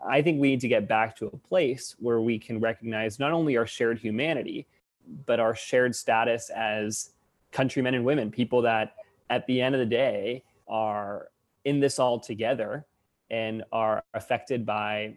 I 0.05 0.21
think 0.21 0.41
we 0.41 0.49
need 0.49 0.61
to 0.61 0.67
get 0.67 0.87
back 0.87 1.15
to 1.17 1.27
a 1.27 1.37
place 1.37 1.95
where 1.99 2.19
we 2.19 2.39
can 2.39 2.59
recognize 2.59 3.19
not 3.19 3.31
only 3.31 3.57
our 3.57 3.67
shared 3.67 3.99
humanity, 3.99 4.67
but 5.25 5.39
our 5.39 5.55
shared 5.55 5.95
status 5.95 6.49
as 6.49 7.11
countrymen 7.51 7.93
and 7.93 8.03
women, 8.03 8.31
people 8.31 8.61
that 8.63 8.95
at 9.29 9.45
the 9.47 9.61
end 9.61 9.75
of 9.75 9.79
the 9.79 9.85
day 9.85 10.43
are 10.67 11.27
in 11.65 11.79
this 11.79 11.99
all 11.99 12.19
together 12.19 12.85
and 13.29 13.63
are 13.71 14.03
affected 14.13 14.65
by 14.65 15.15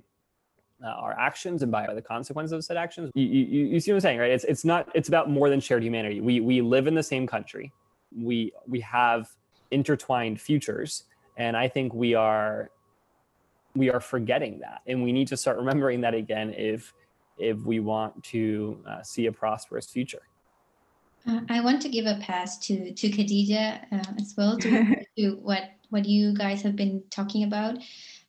uh, 0.85 0.89
our 0.89 1.19
actions 1.19 1.63
and 1.63 1.73
by 1.73 1.93
the 1.93 2.03
consequences 2.03 2.53
of 2.53 2.65
said 2.65 2.77
actions. 2.77 3.11
You, 3.15 3.25
you, 3.25 3.67
you 3.67 3.81
see 3.81 3.93
what 3.93 3.97
I'm 3.97 4.01
saying, 4.03 4.19
right? 4.19 4.31
It's, 4.31 4.45
it's 4.45 4.65
not, 4.65 4.89
it's 4.95 5.09
about 5.09 5.31
more 5.31 5.49
than 5.49 5.61
shared 5.61 5.83
humanity. 5.83 6.21
We, 6.21 6.41
we 6.41 6.61
live 6.61 6.87
in 6.87 6.95
the 6.95 7.03
same 7.03 7.27
country. 7.27 7.73
We, 8.17 8.53
we 8.67 8.81
have 8.81 9.29
intertwined 9.71 10.41
futures. 10.41 11.05
And 11.37 11.57
I 11.57 11.69
think 11.69 11.93
we 11.93 12.15
are, 12.15 12.71
we 13.75 13.91
are 13.91 14.01
forgetting 14.01 14.61
that. 14.61 14.81
And 14.87 15.03
we 15.03 15.13
need 15.13 15.29
to 15.29 15.37
start 15.37 15.59
remembering 15.59 16.01
that 16.01 16.15
again 16.15 16.55
if, 16.57 16.95
if 17.39 17.59
we 17.59 17.81
want 17.81 18.23
to 18.25 18.83
uh, 18.89 19.03
see 19.03 19.27
a 19.27 19.33
prosperous 19.33 19.87
future. 19.87 20.23
Uh, 21.29 21.41
I 21.49 21.61
want 21.61 21.83
to 21.83 21.89
give 21.89 22.07
a 22.07 22.19
pass 22.21 22.57
to 22.67 22.93
to 22.93 23.09
Khadija 23.09 23.93
uh, 23.93 24.13
as 24.21 24.35
well 24.37 24.57
to, 24.59 25.05
to 25.19 25.31
what 25.43 25.71
what 25.91 26.05
you 26.05 26.35
guys 26.35 26.63
have 26.63 26.77
been 26.77 27.03
talking 27.11 27.43
about, 27.43 27.79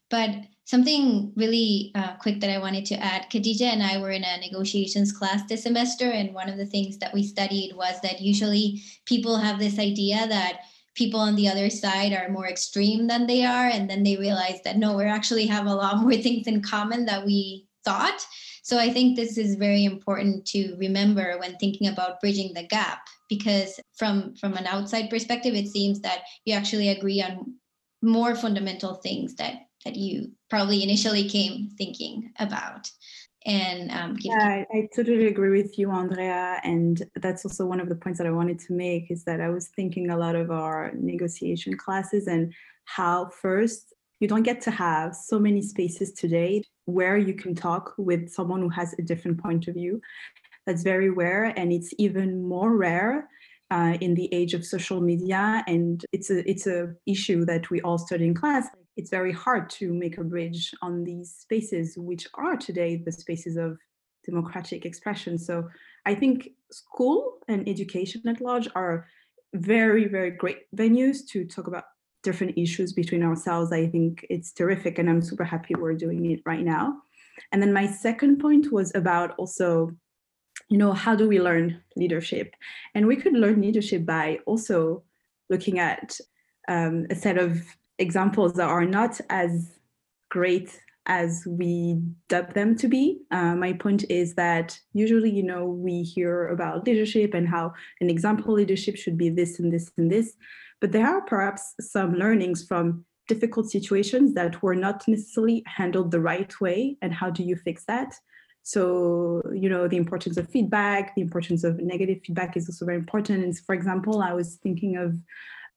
but 0.10 0.32
something 0.68 1.32
really 1.38 1.92
uh, 1.96 2.16
quick 2.18 2.42
that 2.42 2.50
I 2.50 2.60
wanted 2.60 2.86
to 2.88 2.96
add. 2.96 3.32
Khadija 3.32 3.62
and 3.62 3.82
I 3.82 4.00
were 4.00 4.12
in 4.12 4.26
a 4.26 4.38
negotiations 4.40 5.14
class 5.14 5.42
this 5.48 5.64
semester, 5.64 6.12
and 6.12 6.34
one 6.34 6.50
of 6.50 6.58
the 6.58 6.66
things 6.66 6.98
that 6.98 7.14
we 7.14 7.24
studied 7.24 7.74
was 7.74 8.00
that 8.02 8.22
usually 8.22 8.84
people 9.06 9.38
have 9.38 9.60
this 9.60 9.80
idea 9.80 10.28
that 10.28 10.60
people 10.94 11.22
on 11.22 11.36
the 11.36 11.48
other 11.48 11.70
side 11.70 12.12
are 12.12 12.30
more 12.30 12.50
extreme 12.50 13.08
than 13.08 13.28
they 13.28 13.46
are, 13.46 13.68
and 13.68 13.90
then 13.90 14.04
they 14.04 14.18
realize 14.18 14.60
that 14.66 14.78
no, 14.78 14.98
we 14.98 15.06
actually 15.06 15.46
have 15.46 15.68
a 15.68 15.74
lot 15.74 15.98
more 16.02 16.16
things 16.16 16.48
in 16.48 16.62
common 16.62 17.06
that 17.06 17.26
we 17.26 17.66
thought. 17.86 18.26
So 18.62 18.78
I 18.78 18.92
think 18.92 19.16
this 19.16 19.38
is 19.38 19.56
very 19.56 19.86
important 19.86 20.46
to 20.48 20.76
remember 20.76 21.38
when 21.40 21.56
thinking 21.56 21.88
about 21.88 22.20
bridging 22.20 22.54
the 22.54 22.68
gap, 22.68 23.00
because 23.30 23.80
from 23.96 24.36
from 24.36 24.56
an 24.56 24.68
outside 24.68 25.10
perspective, 25.10 25.56
it 25.56 25.70
seems 25.70 26.02
that 26.02 26.24
you 26.44 26.54
actually 26.54 26.90
agree 26.90 27.22
on 27.22 27.56
more 28.02 28.36
fundamental 28.36 28.96
things 28.96 29.36
that 29.36 29.67
that 29.86 29.96
you 29.96 30.32
probably 30.50 30.84
initially 30.84 31.30
came 31.30 31.70
thinking 31.78 32.32
about. 32.40 32.90
And 33.46 33.92
um, 33.92 34.18
yeah, 34.20 34.66
I, 34.74 34.78
I 34.78 34.90
totally 34.94 35.28
agree 35.28 35.62
with 35.62 35.80
you, 35.80 35.90
Andrea. 35.90 36.60
And 36.64 37.02
that's 37.16 37.46
also 37.46 37.66
one 37.66 37.80
of 37.80 37.88
the 37.88 37.96
points 37.96 38.18
that 38.18 38.28
I 38.28 38.32
wanted 38.32 38.60
to 38.60 38.74
make 38.74 39.10
is 39.10 39.24
that 39.24 39.40
I 39.40 39.50
was 39.50 39.70
thinking 39.70 40.10
a 40.10 40.18
lot 40.18 40.36
of 40.36 40.52
our 40.52 40.92
negotiation 40.94 41.78
classes 41.78 42.28
and 42.28 42.54
how 42.84 43.30
first 43.30 43.94
you 44.20 44.28
don't 44.28 44.44
get 44.44 44.62
to 44.62 44.72
have 44.72 45.16
so 45.16 45.40
many 45.40 45.62
spaces 45.62 46.12
today 46.12 46.64
where 46.86 47.18
you 47.18 47.34
can 47.34 47.56
talk 47.56 47.94
with 47.98 48.30
someone 48.30 48.62
who 48.62 48.70
has 48.70 48.94
a 48.98 49.02
different 49.02 49.42
point 49.42 49.68
of 49.68 49.76
view. 49.76 50.02
That's 50.66 50.84
very 50.84 51.10
rare, 51.10 51.46
and 51.46 51.72
it's 51.72 51.94
even 51.98 52.44
more 52.44 52.76
rare 52.76 53.30
uh, 53.72 53.98
in 54.02 54.16
the 54.16 54.34
age 54.34 54.54
of 54.54 54.66
social 54.66 55.00
media. 55.00 55.64
And 55.68 56.04
it's 56.12 56.30
a 56.30 56.50
it's 56.50 56.68
a 56.68 56.94
issue 57.06 57.46
that 57.46 57.70
we 57.70 57.80
all 57.82 57.98
study 57.98 58.26
in 58.26 58.34
class. 58.34 58.68
It's 58.98 59.12
very 59.12 59.32
hard 59.32 59.70
to 59.72 59.94
make 59.94 60.18
a 60.18 60.24
bridge 60.24 60.74
on 60.82 61.04
these 61.04 61.34
spaces, 61.34 61.98
which 61.98 62.28
are 62.34 62.58
today 62.58 62.98
the 62.98 63.12
spaces 63.12 63.56
of 63.56 63.78
democratic 64.26 64.86
expression. 64.86 65.38
So 65.38 65.70
I 66.06 66.16
think 66.16 66.50
school 66.72 67.40
and 67.48 67.68
education 67.70 68.28
at 68.28 68.42
large 68.42 68.68
are 68.76 69.08
very, 69.54 70.08
very 70.08 70.32
great 70.32 70.70
venues 70.76 71.26
to 71.30 71.46
talk 71.46 71.68
about 71.68 71.86
different 72.24 72.58
issues 72.58 72.92
between 72.92 73.24
ourselves. 73.24 73.72
I 73.72 73.88
think 73.88 74.26
it's 74.30 74.52
terrific, 74.52 75.00
and 75.00 75.10
I'm 75.10 75.22
super 75.22 75.46
happy 75.46 75.76
we're 75.76 75.94
doing 75.94 76.32
it 76.32 76.42
right 76.46 76.66
now. 76.66 76.98
And 77.52 77.62
then 77.62 77.72
my 77.72 77.88
second 77.88 78.40
point 78.40 78.72
was 78.72 78.94
about 78.96 79.36
also, 79.38 79.92
you 80.70 80.78
know, 80.78 80.92
how 80.92 81.16
do 81.16 81.28
we 81.28 81.40
learn 81.40 81.82
leadership? 81.96 82.56
And 82.96 83.08
we 83.08 83.16
could 83.16 83.34
learn 83.34 83.62
leadership 83.62 84.06
by 84.06 84.40
also 84.46 85.04
looking 85.50 85.80
at 85.80 86.20
um, 86.68 87.06
a 87.10 87.16
set 87.16 87.38
of 87.38 87.62
examples 88.00 88.54
that 88.54 88.68
are 88.68 88.86
not 88.86 89.20
as 89.30 89.80
great 90.30 90.80
as 91.08 91.46
we 91.48 92.02
dub 92.28 92.54
them 92.54 92.76
to 92.76 92.88
be. 92.88 93.22
Uh, 93.32 93.56
my 93.56 93.74
point 93.74 94.04
is 94.10 94.36
that 94.36 94.78
usually, 94.94 95.30
you 95.30 95.44
know, 95.44 95.66
we 95.66 96.04
hear 96.04 96.50
about 96.50 96.86
leadership 96.86 97.34
and 97.34 97.48
how 97.48 97.74
an 98.02 98.10
example 98.10 98.54
leadership 98.54 98.98
should 98.98 99.18
be 99.18 99.30
this 99.30 99.60
and 99.60 99.72
this 99.72 99.90
and 99.98 100.12
this, 100.12 100.36
but 100.82 100.92
there 100.92 101.08
are 101.08 101.22
perhaps 101.22 101.74
some 101.80 102.14
learnings 102.16 102.66
from 102.66 103.06
difficult 103.28 103.70
situations 103.70 104.34
that 104.34 104.62
were 104.62 104.76
not 104.76 105.08
necessarily 105.08 105.64
handled 105.66 106.12
the 106.12 106.20
right 106.20 106.60
way. 106.62 106.98
And 107.02 107.14
how 107.14 107.30
do 107.30 107.44
you 107.44 107.56
fix 107.56 107.86
that? 107.86 108.14
So, 108.64 109.42
you 109.54 109.70
know, 109.70 109.88
the 109.88 109.98
importance 109.98 110.36
of 110.36 110.50
feedback, 110.50 111.16
the 111.16 111.22
importance 111.22 111.64
of 111.64 111.80
negative 111.80 112.20
feedback 112.26 112.58
is 112.58 112.68
also 112.68 112.86
very 112.86 112.98
important. 112.98 113.44
And 113.44 113.58
for 113.60 113.74
example, 113.74 114.22
I 114.22 114.34
was 114.34 114.56
thinking 114.56 114.98
of 114.98 115.16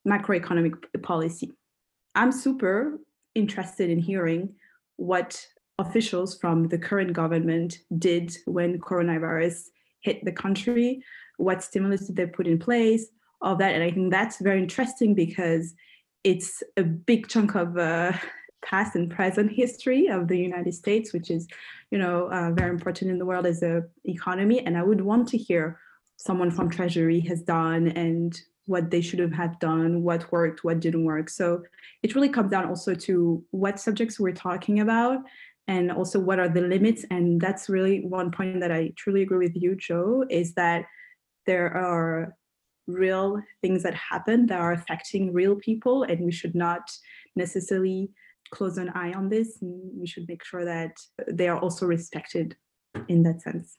macroeconomic 0.05 0.73
policy. 1.01 1.51
I'm 2.15 2.31
super 2.31 2.99
interested 3.35 3.89
in 3.89 3.99
hearing 3.99 4.53
what 4.97 5.45
officials 5.79 6.37
from 6.37 6.67
the 6.67 6.77
current 6.77 7.13
government 7.13 7.79
did 7.97 8.35
when 8.45 8.79
coronavirus 8.79 9.69
hit 10.01 10.23
the 10.25 10.31
country, 10.31 11.03
what 11.37 11.63
stimulus 11.63 12.07
did 12.07 12.15
they 12.15 12.25
put 12.25 12.47
in 12.47 12.59
place, 12.59 13.07
all 13.41 13.55
that. 13.55 13.73
And 13.73 13.83
I 13.83 13.91
think 13.91 14.11
that's 14.11 14.39
very 14.39 14.59
interesting 14.59 15.15
because 15.15 15.73
it's 16.23 16.61
a 16.77 16.83
big 16.83 17.27
chunk 17.27 17.55
of 17.55 17.77
uh, 17.77 18.13
past 18.63 18.95
and 18.95 19.09
present 19.09 19.51
history 19.51 20.07
of 20.07 20.27
the 20.27 20.37
United 20.37 20.73
States, 20.73 21.13
which 21.13 21.31
is, 21.31 21.47
you 21.89 21.97
know, 21.97 22.29
uh, 22.31 22.51
very 22.51 22.69
important 22.69 23.09
in 23.09 23.17
the 23.17 23.25
world 23.25 23.45
as 23.45 23.63
a 23.63 23.83
economy. 24.05 24.63
And 24.65 24.77
I 24.77 24.83
would 24.83 25.01
want 25.01 25.27
to 25.29 25.37
hear 25.37 25.79
someone 26.17 26.51
from 26.51 26.69
Treasury 26.69 27.19
has 27.21 27.41
done 27.41 27.87
and 27.87 28.39
what 28.65 28.91
they 28.91 29.01
should 29.01 29.19
have 29.19 29.33
had 29.33 29.59
done, 29.59 30.03
what 30.03 30.31
worked, 30.31 30.63
what 30.63 30.79
didn't 30.79 31.05
work. 31.05 31.29
So 31.29 31.63
it 32.03 32.15
really 32.15 32.29
comes 32.29 32.51
down 32.51 32.65
also 32.67 32.93
to 32.93 33.43
what 33.51 33.79
subjects 33.79 34.19
we're 34.19 34.33
talking 34.33 34.79
about 34.79 35.19
and 35.67 35.91
also 35.91 36.19
what 36.19 36.39
are 36.39 36.49
the 36.49 36.61
limits. 36.61 37.05
And 37.09 37.39
that's 37.41 37.69
really 37.69 38.05
one 38.05 38.31
point 38.31 38.59
that 38.61 38.71
I 38.71 38.93
truly 38.95 39.23
agree 39.23 39.47
with 39.47 39.55
you, 39.55 39.75
Joe, 39.75 40.25
is 40.29 40.53
that 40.53 40.85
there 41.45 41.73
are 41.75 42.35
real 42.87 43.41
things 43.61 43.83
that 43.83 43.93
happen 43.93 44.45
that 44.47 44.59
are 44.59 44.73
affecting 44.73 45.33
real 45.33 45.55
people 45.55 46.03
and 46.03 46.21
we 46.21 46.31
should 46.31 46.55
not 46.55 46.89
necessarily 47.35 48.09
close 48.51 48.77
an 48.77 48.89
eye 48.89 49.13
on 49.13 49.29
this 49.29 49.59
we 49.61 50.05
should 50.05 50.27
make 50.27 50.43
sure 50.43 50.65
that 50.65 50.91
they 51.27 51.47
are 51.47 51.59
also 51.59 51.85
respected 51.85 52.55
in 53.07 53.23
that 53.23 53.41
sense 53.41 53.77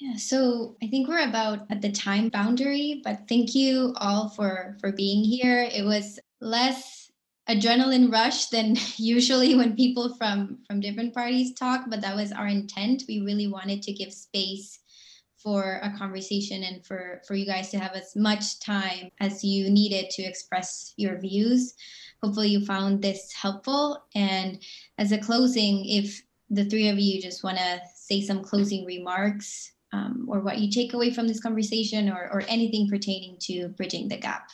yeah, 0.00 0.16
so 0.16 0.76
I 0.82 0.86
think 0.86 1.08
we're 1.08 1.28
about 1.28 1.66
at 1.68 1.82
the 1.82 1.92
time 1.92 2.30
boundary, 2.30 3.02
but 3.04 3.28
thank 3.28 3.54
you 3.54 3.92
all 3.96 4.30
for 4.30 4.78
for 4.80 4.92
being 4.92 5.22
here. 5.22 5.68
It 5.70 5.84
was 5.84 6.18
less 6.40 7.10
adrenaline 7.50 8.10
rush 8.10 8.46
than 8.46 8.76
usually 8.96 9.54
when 9.54 9.76
people 9.76 10.16
from 10.16 10.60
from 10.66 10.80
different 10.80 11.12
parties 11.12 11.52
talk, 11.52 11.84
but 11.88 12.00
that 12.00 12.16
was 12.16 12.32
our 12.32 12.46
intent. 12.46 13.02
We 13.08 13.20
really 13.20 13.46
wanted 13.46 13.82
to 13.82 13.92
give 13.92 14.10
space 14.12 14.80
for 15.36 15.80
a 15.82 15.94
conversation 15.98 16.62
and 16.62 16.84
for 16.86 17.20
for 17.26 17.34
you 17.34 17.44
guys 17.44 17.70
to 17.70 17.78
have 17.78 17.92
as 17.92 18.16
much 18.16 18.58
time 18.60 19.10
as 19.20 19.44
you 19.44 19.68
needed 19.68 20.08
to 20.12 20.22
express 20.22 20.94
your 20.96 21.18
views. 21.20 21.74
Hopefully 22.22 22.48
you 22.48 22.64
found 22.64 23.02
this 23.02 23.34
helpful 23.34 24.02
and 24.14 24.62
as 24.96 25.12
a 25.12 25.18
closing 25.18 25.84
if 25.84 26.22
the 26.48 26.64
three 26.64 26.88
of 26.88 26.98
you 26.98 27.20
just 27.20 27.44
want 27.44 27.58
to 27.58 27.80
say 27.94 28.22
some 28.22 28.42
closing 28.42 28.86
remarks 28.86 29.72
um, 29.92 30.26
or 30.28 30.40
what 30.40 30.58
you 30.58 30.70
take 30.70 30.94
away 30.94 31.12
from 31.12 31.26
this 31.26 31.40
conversation 31.40 32.08
or, 32.08 32.28
or 32.32 32.42
anything 32.48 32.88
pertaining 32.88 33.36
to 33.40 33.68
bridging 33.68 34.08
the 34.08 34.16
gap. 34.16 34.48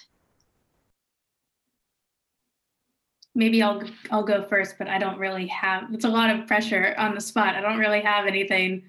Maybe 3.35 3.63
I'll 3.63 3.83
I'll 4.11 4.23
go 4.23 4.45
first, 4.49 4.77
but 4.79 4.89
I 4.89 4.99
don't 4.99 5.19
really 5.19 5.47
have. 5.49 5.93
It's 5.93 6.07
a 6.07 6.09
lot 6.09 6.31
of 6.31 6.47
pressure 6.47 6.95
on 6.97 7.15
the 7.15 7.21
spot. 7.21 7.55
I 7.55 7.61
don't 7.61 7.79
really 7.79 8.01
have 8.01 8.27
anything 8.27 8.85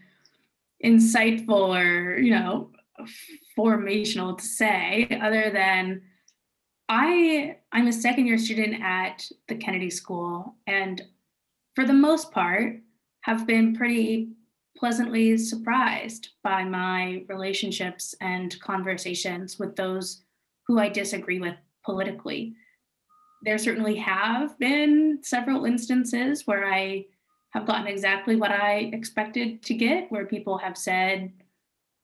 insightful 0.84 1.76
or 1.76 2.18
you 2.18 2.32
know 2.32 2.72
formational 3.58 4.38
to 4.38 4.44
say 4.44 5.08
other 5.22 5.50
than 5.52 6.02
I 6.88 7.58
I'm 7.72 7.88
a 7.88 7.94
second 7.94 8.28
year 8.28 8.38
student 8.38 8.82
at 8.82 9.28
the 9.48 9.56
Kennedy 9.56 9.90
School 9.90 10.56
and 10.66 11.02
for 11.76 11.86
the 11.86 11.94
most 11.94 12.32
part 12.32 12.78
have 13.22 13.46
been 13.46 13.76
pretty 13.76 14.37
pleasantly 14.78 15.38
surprised 15.38 16.30
by 16.44 16.64
my 16.64 17.24
relationships 17.28 18.16
and 18.22 18.60
conversations 18.62 19.58
with 19.60 19.76
those 19.76 20.24
who 20.68 20.80
I 20.80 20.90
disagree 20.90 21.40
with 21.40 21.56
politically. 21.84 22.56
There 23.44 23.58
certainly 23.58 23.96
have 23.96 24.58
been 24.60 25.20
several 25.24 25.66
instances 25.66 26.46
where 26.46 26.72
I 26.72 27.06
have 27.52 27.66
gotten 27.66 27.88
exactly 27.88 28.36
what 28.36 28.52
I 28.52 28.90
expected 28.94 29.64
to 29.64 29.74
get, 29.74 30.12
where 30.12 30.26
people 30.26 30.58
have 30.58 30.78
said, 30.78 31.32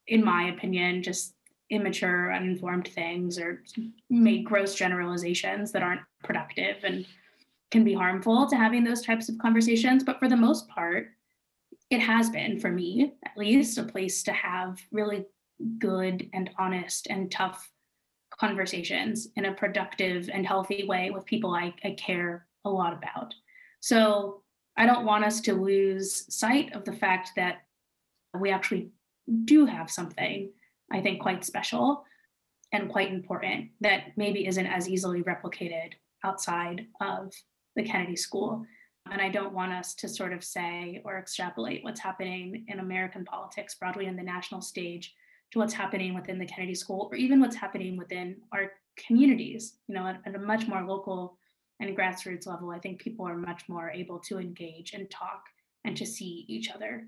in 0.07 0.24
my 0.24 0.49
opinion, 0.49 1.03
just 1.03 1.36
immature, 1.69 2.32
uninformed 2.32 2.88
things 2.88 3.38
or 3.38 3.63
made 4.09 4.45
gross 4.45 4.76
generalizations 4.76 5.71
that 5.71 5.84
aren't 5.84 6.01
productive 6.24 6.78
and 6.84 7.05
can 7.71 7.84
be 7.84 7.93
harmful 7.93 8.47
to 8.47 8.55
having 8.55 8.84
those 8.84 9.01
types 9.01 9.30
of 9.30 9.38
conversations. 9.39 10.03
But 10.03 10.19
for 10.19 10.30
the 10.30 10.38
most 10.38 10.67
part, 10.69 11.07
it 11.93 12.01
has 12.01 12.29
been 12.29 12.59
for 12.59 12.71
me 12.71 13.13
at 13.23 13.37
least 13.37 13.77
a 13.77 13.83
place 13.83 14.23
to 14.23 14.33
have 14.33 14.81
really 14.91 15.25
good 15.77 16.27
and 16.33 16.49
honest 16.57 17.07
and 17.09 17.31
tough 17.31 17.69
conversations 18.39 19.27
in 19.35 19.45
a 19.45 19.53
productive 19.53 20.29
and 20.33 20.45
healthy 20.45 20.85
way 20.87 21.11
with 21.11 21.25
people 21.25 21.51
I, 21.51 21.73
I 21.83 21.91
care 21.91 22.47
a 22.65 22.69
lot 22.69 22.93
about. 22.93 23.35
So 23.79 24.41
I 24.75 24.87
don't 24.87 25.05
want 25.05 25.23
us 25.23 25.39
to 25.41 25.53
lose 25.53 26.25
sight 26.33 26.73
of 26.73 26.83
the 26.83 26.93
fact 26.93 27.31
that 27.35 27.61
we 28.37 28.49
actually 28.49 28.89
do 29.45 29.67
have 29.67 29.91
something, 29.91 30.49
I 30.91 30.99
think, 30.99 31.21
quite 31.21 31.45
special 31.45 32.03
and 32.71 32.89
quite 32.89 33.11
important 33.11 33.69
that 33.81 34.17
maybe 34.17 34.47
isn't 34.47 34.65
as 34.65 34.89
easily 34.89 35.21
replicated 35.21 35.91
outside 36.23 36.87
of 36.99 37.31
the 37.75 37.83
Kennedy 37.83 38.15
School. 38.15 38.65
And 39.14 39.22
I 39.22 39.30
don't 39.30 39.53
want 39.53 39.72
us 39.72 39.93
to 39.95 40.09
sort 40.09 40.34
of 40.34 40.43
say 40.43 40.99
or 41.05 41.20
extrapolate 41.20 41.84
what's 41.84 41.99
happening 41.99 42.66
in 42.68 42.80
American 42.80 43.24
politics 43.24 43.76
broadly 43.76 44.07
in 44.07 44.16
the 44.16 44.24
national 44.24 44.59
stage 44.59 45.14
to 45.51 45.59
what's 45.59 45.74
happening 45.74 46.16
within 46.16 46.39
the 46.39 46.47
Kennedy 46.47 46.74
School 46.74 47.09
or 47.11 47.16
even 47.16 47.39
what's 47.39 47.55
happening 47.55 47.95
within 47.95 48.38
our 48.51 48.72
communities, 48.97 49.76
you 49.88 49.93
know, 49.93 50.07
at, 50.07 50.20
at 50.26 50.34
a 50.34 50.39
much 50.39 50.68
more 50.68 50.82
local 50.82 51.38
and 51.80 51.95
grassroots 51.95 52.47
level. 52.47 52.72
I 52.72 52.80
think 52.80 52.99
people 52.99 53.28
are 53.28 53.36
much 53.36 53.61
more 53.70 53.91
able 53.91 54.18
to 54.22 54.39
engage 54.39 54.93
and 54.93 55.07
talk 55.11 55.43
and 55.86 55.95
to 55.95 56.07
see 56.07 56.45
each 56.47 56.72
other. 56.72 57.07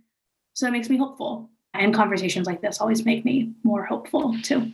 So 0.54 0.68
that 0.68 0.74
makes 0.74 0.92
me 0.92 0.98
hopeful. 0.98 1.50
And 1.74 1.92
conversations 1.92 2.46
like 2.46 2.62
this 2.62 2.80
always 2.82 3.04
make 3.04 3.26
me 3.26 3.54
more 3.64 3.84
hopeful 3.84 4.36
too. 4.44 4.72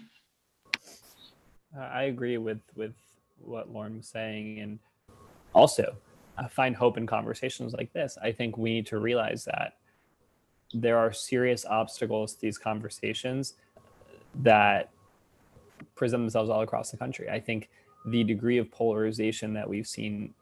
I 1.79 2.03
agree 2.03 2.37
with 2.37 2.59
with 2.75 2.93
what 3.39 3.71
Lauren 3.71 3.97
was 3.97 4.07
saying, 4.07 4.59
and 4.59 4.79
also 5.53 5.83
uh, 5.83 6.10
find 6.49 6.75
hope 6.75 6.97
in 6.97 7.05
conversations 7.05 7.73
like 7.73 7.93
this. 7.93 8.17
I 8.21 8.31
think 8.31 8.57
we 8.57 8.73
need 8.73 8.87
to 8.87 8.99
realize 8.99 9.45
that 9.45 9.77
there 10.73 10.97
are 10.97 11.11
serious 11.11 11.65
obstacles 11.65 12.35
to 12.35 12.41
these 12.41 12.57
conversations 12.57 13.55
that 14.35 14.89
present 15.95 16.23
themselves 16.23 16.49
all 16.49 16.61
across 16.61 16.91
the 16.91 16.97
country. 16.97 17.29
I 17.29 17.39
think 17.39 17.69
the 18.05 18.23
degree 18.23 18.57
of 18.57 18.71
polarization 18.71 19.53
that 19.53 19.67
we've 19.67 19.87
seen 19.87 20.33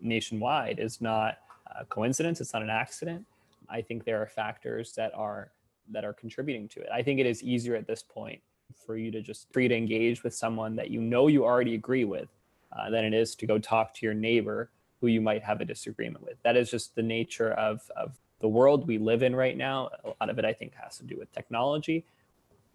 nationwide 0.00 0.78
is 0.78 1.00
not 1.00 1.38
a 1.78 1.84
coincidence, 1.84 2.40
it's 2.40 2.52
not 2.52 2.62
an 2.62 2.70
accident. 2.70 3.24
I 3.68 3.80
think 3.80 4.04
there 4.04 4.20
are 4.20 4.26
factors 4.26 4.92
that 4.92 5.12
are 5.14 5.50
that 5.90 6.04
are 6.04 6.12
contributing 6.12 6.68
to 6.68 6.80
it. 6.80 6.88
I 6.92 7.02
think 7.02 7.20
it 7.20 7.26
is 7.26 7.42
easier 7.42 7.74
at 7.74 7.86
this 7.86 8.02
point 8.02 8.40
for 8.86 8.96
you 8.96 9.10
to 9.10 9.20
just 9.20 9.52
free 9.52 9.68
to 9.68 9.76
engage 9.76 10.22
with 10.22 10.34
someone 10.34 10.76
that 10.76 10.90
you 10.90 11.00
know 11.00 11.28
you 11.28 11.44
already 11.44 11.74
agree 11.74 12.04
with 12.04 12.28
uh, 12.72 12.90
than 12.90 13.04
it 13.04 13.12
is 13.12 13.34
to 13.36 13.46
go 13.46 13.58
talk 13.58 13.94
to 13.94 14.06
your 14.06 14.14
neighbor 14.14 14.70
who 15.04 15.10
you 15.10 15.20
might 15.20 15.42
have 15.42 15.60
a 15.60 15.66
disagreement 15.66 16.24
with. 16.24 16.42
That 16.44 16.56
is 16.56 16.70
just 16.70 16.94
the 16.94 17.02
nature 17.02 17.52
of, 17.52 17.82
of 17.94 18.18
the 18.40 18.48
world 18.48 18.88
we 18.88 18.96
live 18.96 19.22
in 19.22 19.36
right 19.36 19.54
now. 19.54 19.90
A 20.02 20.14
lot 20.18 20.30
of 20.30 20.38
it, 20.38 20.46
I 20.46 20.54
think, 20.54 20.72
has 20.82 20.96
to 20.96 21.04
do 21.04 21.18
with 21.18 21.30
technology. 21.30 22.06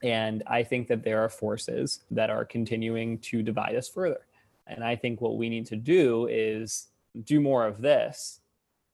And 0.03 0.43
I 0.45 0.61
think 0.61 0.87
that 0.89 1.03
there 1.03 1.23
are 1.23 1.29
forces 1.29 2.01
that 2.11 2.29
are 2.29 2.45
continuing 2.45 3.17
to 3.29 3.41
divide 3.41 3.75
us 3.75 3.89
further. 3.89 4.27
And 4.67 4.83
I 4.83 4.95
think 4.95 5.21
what 5.21 5.37
we 5.37 5.49
need 5.49 5.65
to 5.67 5.75
do 5.75 6.27
is 6.29 6.89
do 7.23 7.41
more 7.41 7.65
of 7.65 7.81
this 7.81 8.41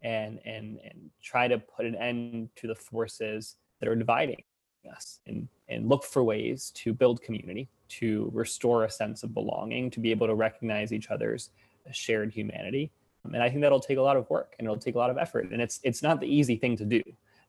and 0.02 0.40
and 0.46 0.80
and 0.86 1.10
try 1.22 1.50
to 1.50 1.60
put 1.60 1.86
an 1.86 1.96
end 1.96 2.48
to 2.56 2.68
the 2.68 2.76
forces 2.76 3.58
that 3.82 3.90
are 3.90 3.98
dividing 3.98 4.44
us 4.90 5.20
and 5.28 5.50
and 5.68 5.90
look 5.90 6.06
for 6.06 6.24
ways 6.24 6.72
to 6.76 6.94
build 6.94 7.22
community, 7.22 7.68
to 8.00 8.32
restore 8.34 8.86
a 8.86 8.90
sense 8.90 9.24
of 9.24 9.34
belonging, 9.34 9.92
to 9.92 10.00
be 10.00 10.12
able 10.12 10.28
to 10.28 10.36
recognize 10.36 10.94
each 10.94 11.12
other's 11.12 11.50
shared 11.92 12.32
humanity 12.32 12.92
and 13.34 13.44
I 13.44 13.50
think 13.50 13.62
that'll 13.62 13.80
take 13.80 13.98
a 13.98 14.02
lot 14.02 14.18
of 14.18 14.30
work 14.30 14.56
and 14.58 14.66
it'll 14.66 14.78
take 14.78 14.96
a 14.96 14.98
lot 14.98 15.10
of 15.10 15.18
effort. 15.18 15.50
And 15.52 15.62
it's 15.62 15.80
it's 15.84 16.02
not 16.04 16.20
the 16.20 16.28
easy 16.28 16.56
thing 16.56 16.78
to 16.78 16.86
do. 16.86 17.02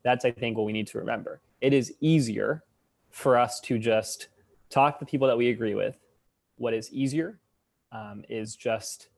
That's 0.03 0.25
I 0.25 0.31
think 0.31 0.57
what 0.57 0.67
we 0.67 0.73
need 0.73 0.87
to 0.89 0.99
remember. 0.99 1.41
It 1.61 1.73
is 1.73 1.95
easier 2.01 2.63
for 3.11 3.37
us 3.39 3.61
to 3.61 3.79
just 3.79 4.29
talk 4.71 4.99
to 4.99 5.07
people 5.07 5.27
that 5.27 5.37
we 5.37 5.49
agree 5.49 5.75
with. 5.75 5.99
What 6.57 6.75
is 6.75 6.93
easier 6.93 7.39
um, 7.93 8.25
is 8.29 8.57
just 8.57 9.09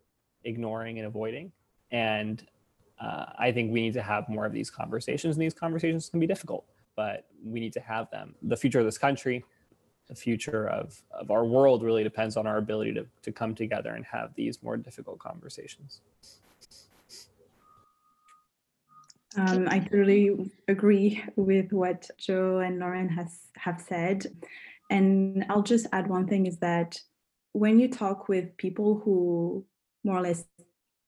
ignoring 0.45 0.99
and 0.99 1.07
avoiding. 1.07 1.53
And 1.91 2.45
uh, 3.01 3.27
I 3.39 3.53
think 3.53 3.73
we 3.73 3.81
need 3.81 3.95
to 3.95 4.03
have 4.03 4.29
more 4.29 4.47
of 4.47 4.53
these 4.53 4.71
conversations, 4.71 5.37
and 5.37 5.43
these 5.43 5.55
conversations 5.55 6.09
can 6.09 6.21
be 6.21 6.27
difficult, 6.27 6.65
but 6.97 7.27
we 7.45 7.61
need 7.61 7.73
to 7.75 7.81
have 7.81 8.11
them. 8.11 8.35
The 8.43 8.57
future 8.57 8.81
of 8.81 8.85
this 8.85 8.99
country, 8.99 9.45
the 10.09 10.15
future 10.15 10.69
of, 10.69 11.01
of 11.13 11.31
our 11.31 11.45
world 11.45 11.83
really 11.83 12.03
depends 12.03 12.37
on 12.37 12.47
our 12.47 12.57
ability 12.57 12.95
to, 12.95 13.07
to 13.23 13.33
come 13.33 13.55
together 13.55 13.95
and 13.95 14.05
have 14.05 14.35
these 14.35 14.63
more 14.63 14.77
difficult 14.77 15.19
conversations. 15.19 16.01
Um, 19.39 19.69
I 19.69 19.79
totally 19.79 20.51
agree 20.67 21.23
with 21.37 21.73
what 21.73 22.11
Joe 22.19 22.59
and 22.59 22.81
Lauren 22.81 23.09
has 23.09 23.39
have 23.57 23.81
said. 23.81 24.27
And 24.91 25.45
I'll 25.49 25.63
just 25.63 25.87
add 25.93 26.09
one 26.09 26.27
thing 26.27 26.47
is 26.47 26.59
that 26.59 26.99
when 27.53 27.79
you 27.79 27.89
talk 27.89 28.29
with 28.29 28.57
people 28.57 29.01
who 29.05 29.65
more 30.03 30.17
or 30.17 30.23
less 30.23 30.45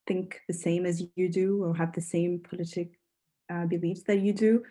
think 0.06 0.40
the 0.46 0.54
same 0.54 0.86
as 0.86 1.02
you 1.16 1.28
do 1.28 1.64
or 1.64 1.74
have 1.74 1.92
the 1.92 2.00
same 2.00 2.40
politic 2.48 2.92
uh, 3.52 3.66
beliefs 3.66 4.02
that 4.06 4.20
you 4.20 4.32
do, 4.32 4.62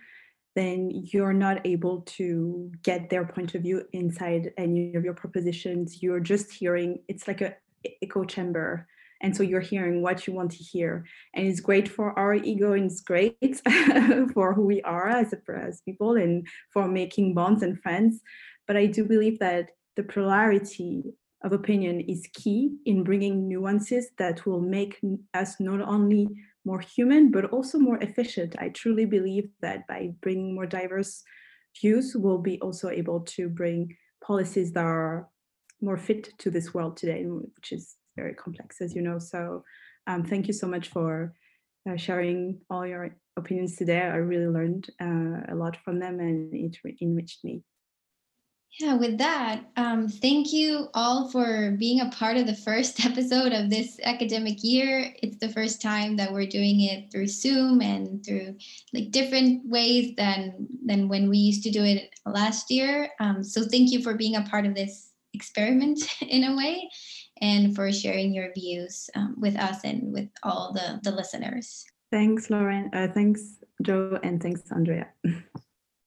then 0.55 0.89
you're 0.91 1.33
not 1.33 1.65
able 1.65 2.01
to 2.01 2.71
get 2.83 3.09
their 3.09 3.25
point 3.25 3.55
of 3.55 3.61
view 3.61 3.83
inside 3.91 4.53
any 4.57 4.95
of 4.95 5.03
your 5.03 5.13
propositions. 5.13 6.01
You're 6.01 6.19
just 6.21 6.51
hearing, 6.51 6.99
it's 7.07 7.27
like 7.27 7.41
a 7.41 7.55
echo 8.01 8.23
chamber. 8.23 8.87
And 9.21 9.35
so 9.35 9.43
you're 9.43 9.59
hearing 9.59 10.01
what 10.01 10.25
you 10.25 10.33
want 10.33 10.51
to 10.51 10.63
hear. 10.63 11.05
And 11.33 11.47
it's 11.47 11.59
great 11.59 11.87
for 11.87 12.17
our 12.17 12.35
ego 12.35 12.73
and 12.73 12.85
it's 12.85 13.01
great 13.01 13.35
for 14.33 14.53
who 14.53 14.65
we 14.65 14.81
are 14.83 15.09
as, 15.09 15.33
a 15.33 15.37
as 15.51 15.81
people 15.81 16.15
and 16.15 16.47
for 16.71 16.87
making 16.87 17.33
bonds 17.33 17.63
and 17.63 17.81
friends. 17.81 18.21
But 18.67 18.77
I 18.77 18.85
do 18.85 19.03
believe 19.03 19.39
that 19.39 19.69
the 19.95 20.03
plurality 20.03 21.03
of 21.43 21.53
opinion 21.53 22.01
is 22.01 22.29
key 22.33 22.71
in 22.85 23.03
bringing 23.03 23.47
nuances 23.47 24.09
that 24.17 24.45
will 24.45 24.61
make 24.61 24.99
us 25.33 25.55
not 25.59 25.81
only 25.81 26.27
more 26.65 26.79
human, 26.79 27.31
but 27.31 27.45
also 27.45 27.77
more 27.77 27.97
efficient. 27.97 28.55
I 28.59 28.69
truly 28.69 29.05
believe 29.05 29.49
that 29.61 29.87
by 29.87 30.11
bringing 30.21 30.53
more 30.53 30.65
diverse 30.65 31.23
views, 31.81 32.15
we'll 32.15 32.39
be 32.39 32.59
also 32.61 32.89
able 32.89 33.21
to 33.21 33.49
bring 33.49 33.95
policies 34.23 34.73
that 34.73 34.83
are 34.83 35.29
more 35.81 35.97
fit 35.97 36.37
to 36.39 36.51
this 36.51 36.73
world 36.73 36.97
today, 36.97 37.23
which 37.23 37.71
is 37.71 37.95
very 38.15 38.33
complex, 38.33 38.81
as 38.81 38.95
you 38.95 39.01
know. 39.01 39.19
So 39.19 39.63
um, 40.07 40.23
thank 40.23 40.47
you 40.47 40.53
so 40.53 40.67
much 40.67 40.89
for 40.89 41.33
uh, 41.89 41.97
sharing 41.97 42.59
all 42.69 42.85
your 42.85 43.15
opinions 43.37 43.75
today. 43.75 44.01
I 44.01 44.17
really 44.17 44.47
learned 44.47 44.89
uh, 45.01 45.53
a 45.53 45.55
lot 45.55 45.77
from 45.83 45.99
them 45.99 46.19
and 46.19 46.53
it 46.53 46.77
enriched 47.01 47.43
me. 47.43 47.63
Yeah, 48.79 48.93
with 48.93 49.17
that, 49.17 49.65
um, 49.77 50.07
thank 50.07 50.53
you 50.53 50.89
all 50.93 51.27
for 51.29 51.75
being 51.79 52.01
a 52.01 52.11
part 52.11 52.37
of 52.37 52.45
the 52.45 52.55
first 52.55 53.03
episode 53.05 53.51
of 53.51 53.69
this 53.69 53.99
academic 54.03 54.63
year. 54.63 55.13
It's 55.21 55.37
the 55.37 55.49
first 55.49 55.81
time 55.81 56.15
that 56.17 56.31
we're 56.31 56.45
doing 56.45 56.81
it 56.81 57.11
through 57.11 57.27
Zoom 57.27 57.81
and 57.81 58.23
through 58.23 58.57
like 58.93 59.11
different 59.11 59.67
ways 59.67 60.13
than 60.15 60.67
than 60.85 61.09
when 61.09 61.29
we 61.29 61.37
used 61.39 61.63
to 61.63 61.71
do 61.71 61.83
it 61.83 62.11
last 62.25 62.69
year. 62.69 63.09
Um, 63.19 63.43
so 63.43 63.63
thank 63.65 63.91
you 63.91 64.03
for 64.03 64.13
being 64.13 64.35
a 64.35 64.43
part 64.43 64.65
of 64.65 64.75
this 64.75 65.11
experiment 65.33 65.99
in 66.21 66.43
a 66.43 66.55
way, 66.55 66.89
and 67.41 67.75
for 67.75 67.91
sharing 67.91 68.33
your 68.33 68.51
views 68.53 69.09
um, 69.15 69.35
with 69.37 69.55
us 69.55 69.83
and 69.83 70.13
with 70.13 70.29
all 70.43 70.73
the 70.73 70.99
the 71.03 71.11
listeners. 71.11 71.85
Thanks, 72.11 72.49
Lauren. 72.49 72.89
Uh, 72.93 73.07
thanks, 73.13 73.59
Joe, 73.83 74.19
and 74.23 74.41
thanks, 74.41 74.61
Andrea. 74.71 75.07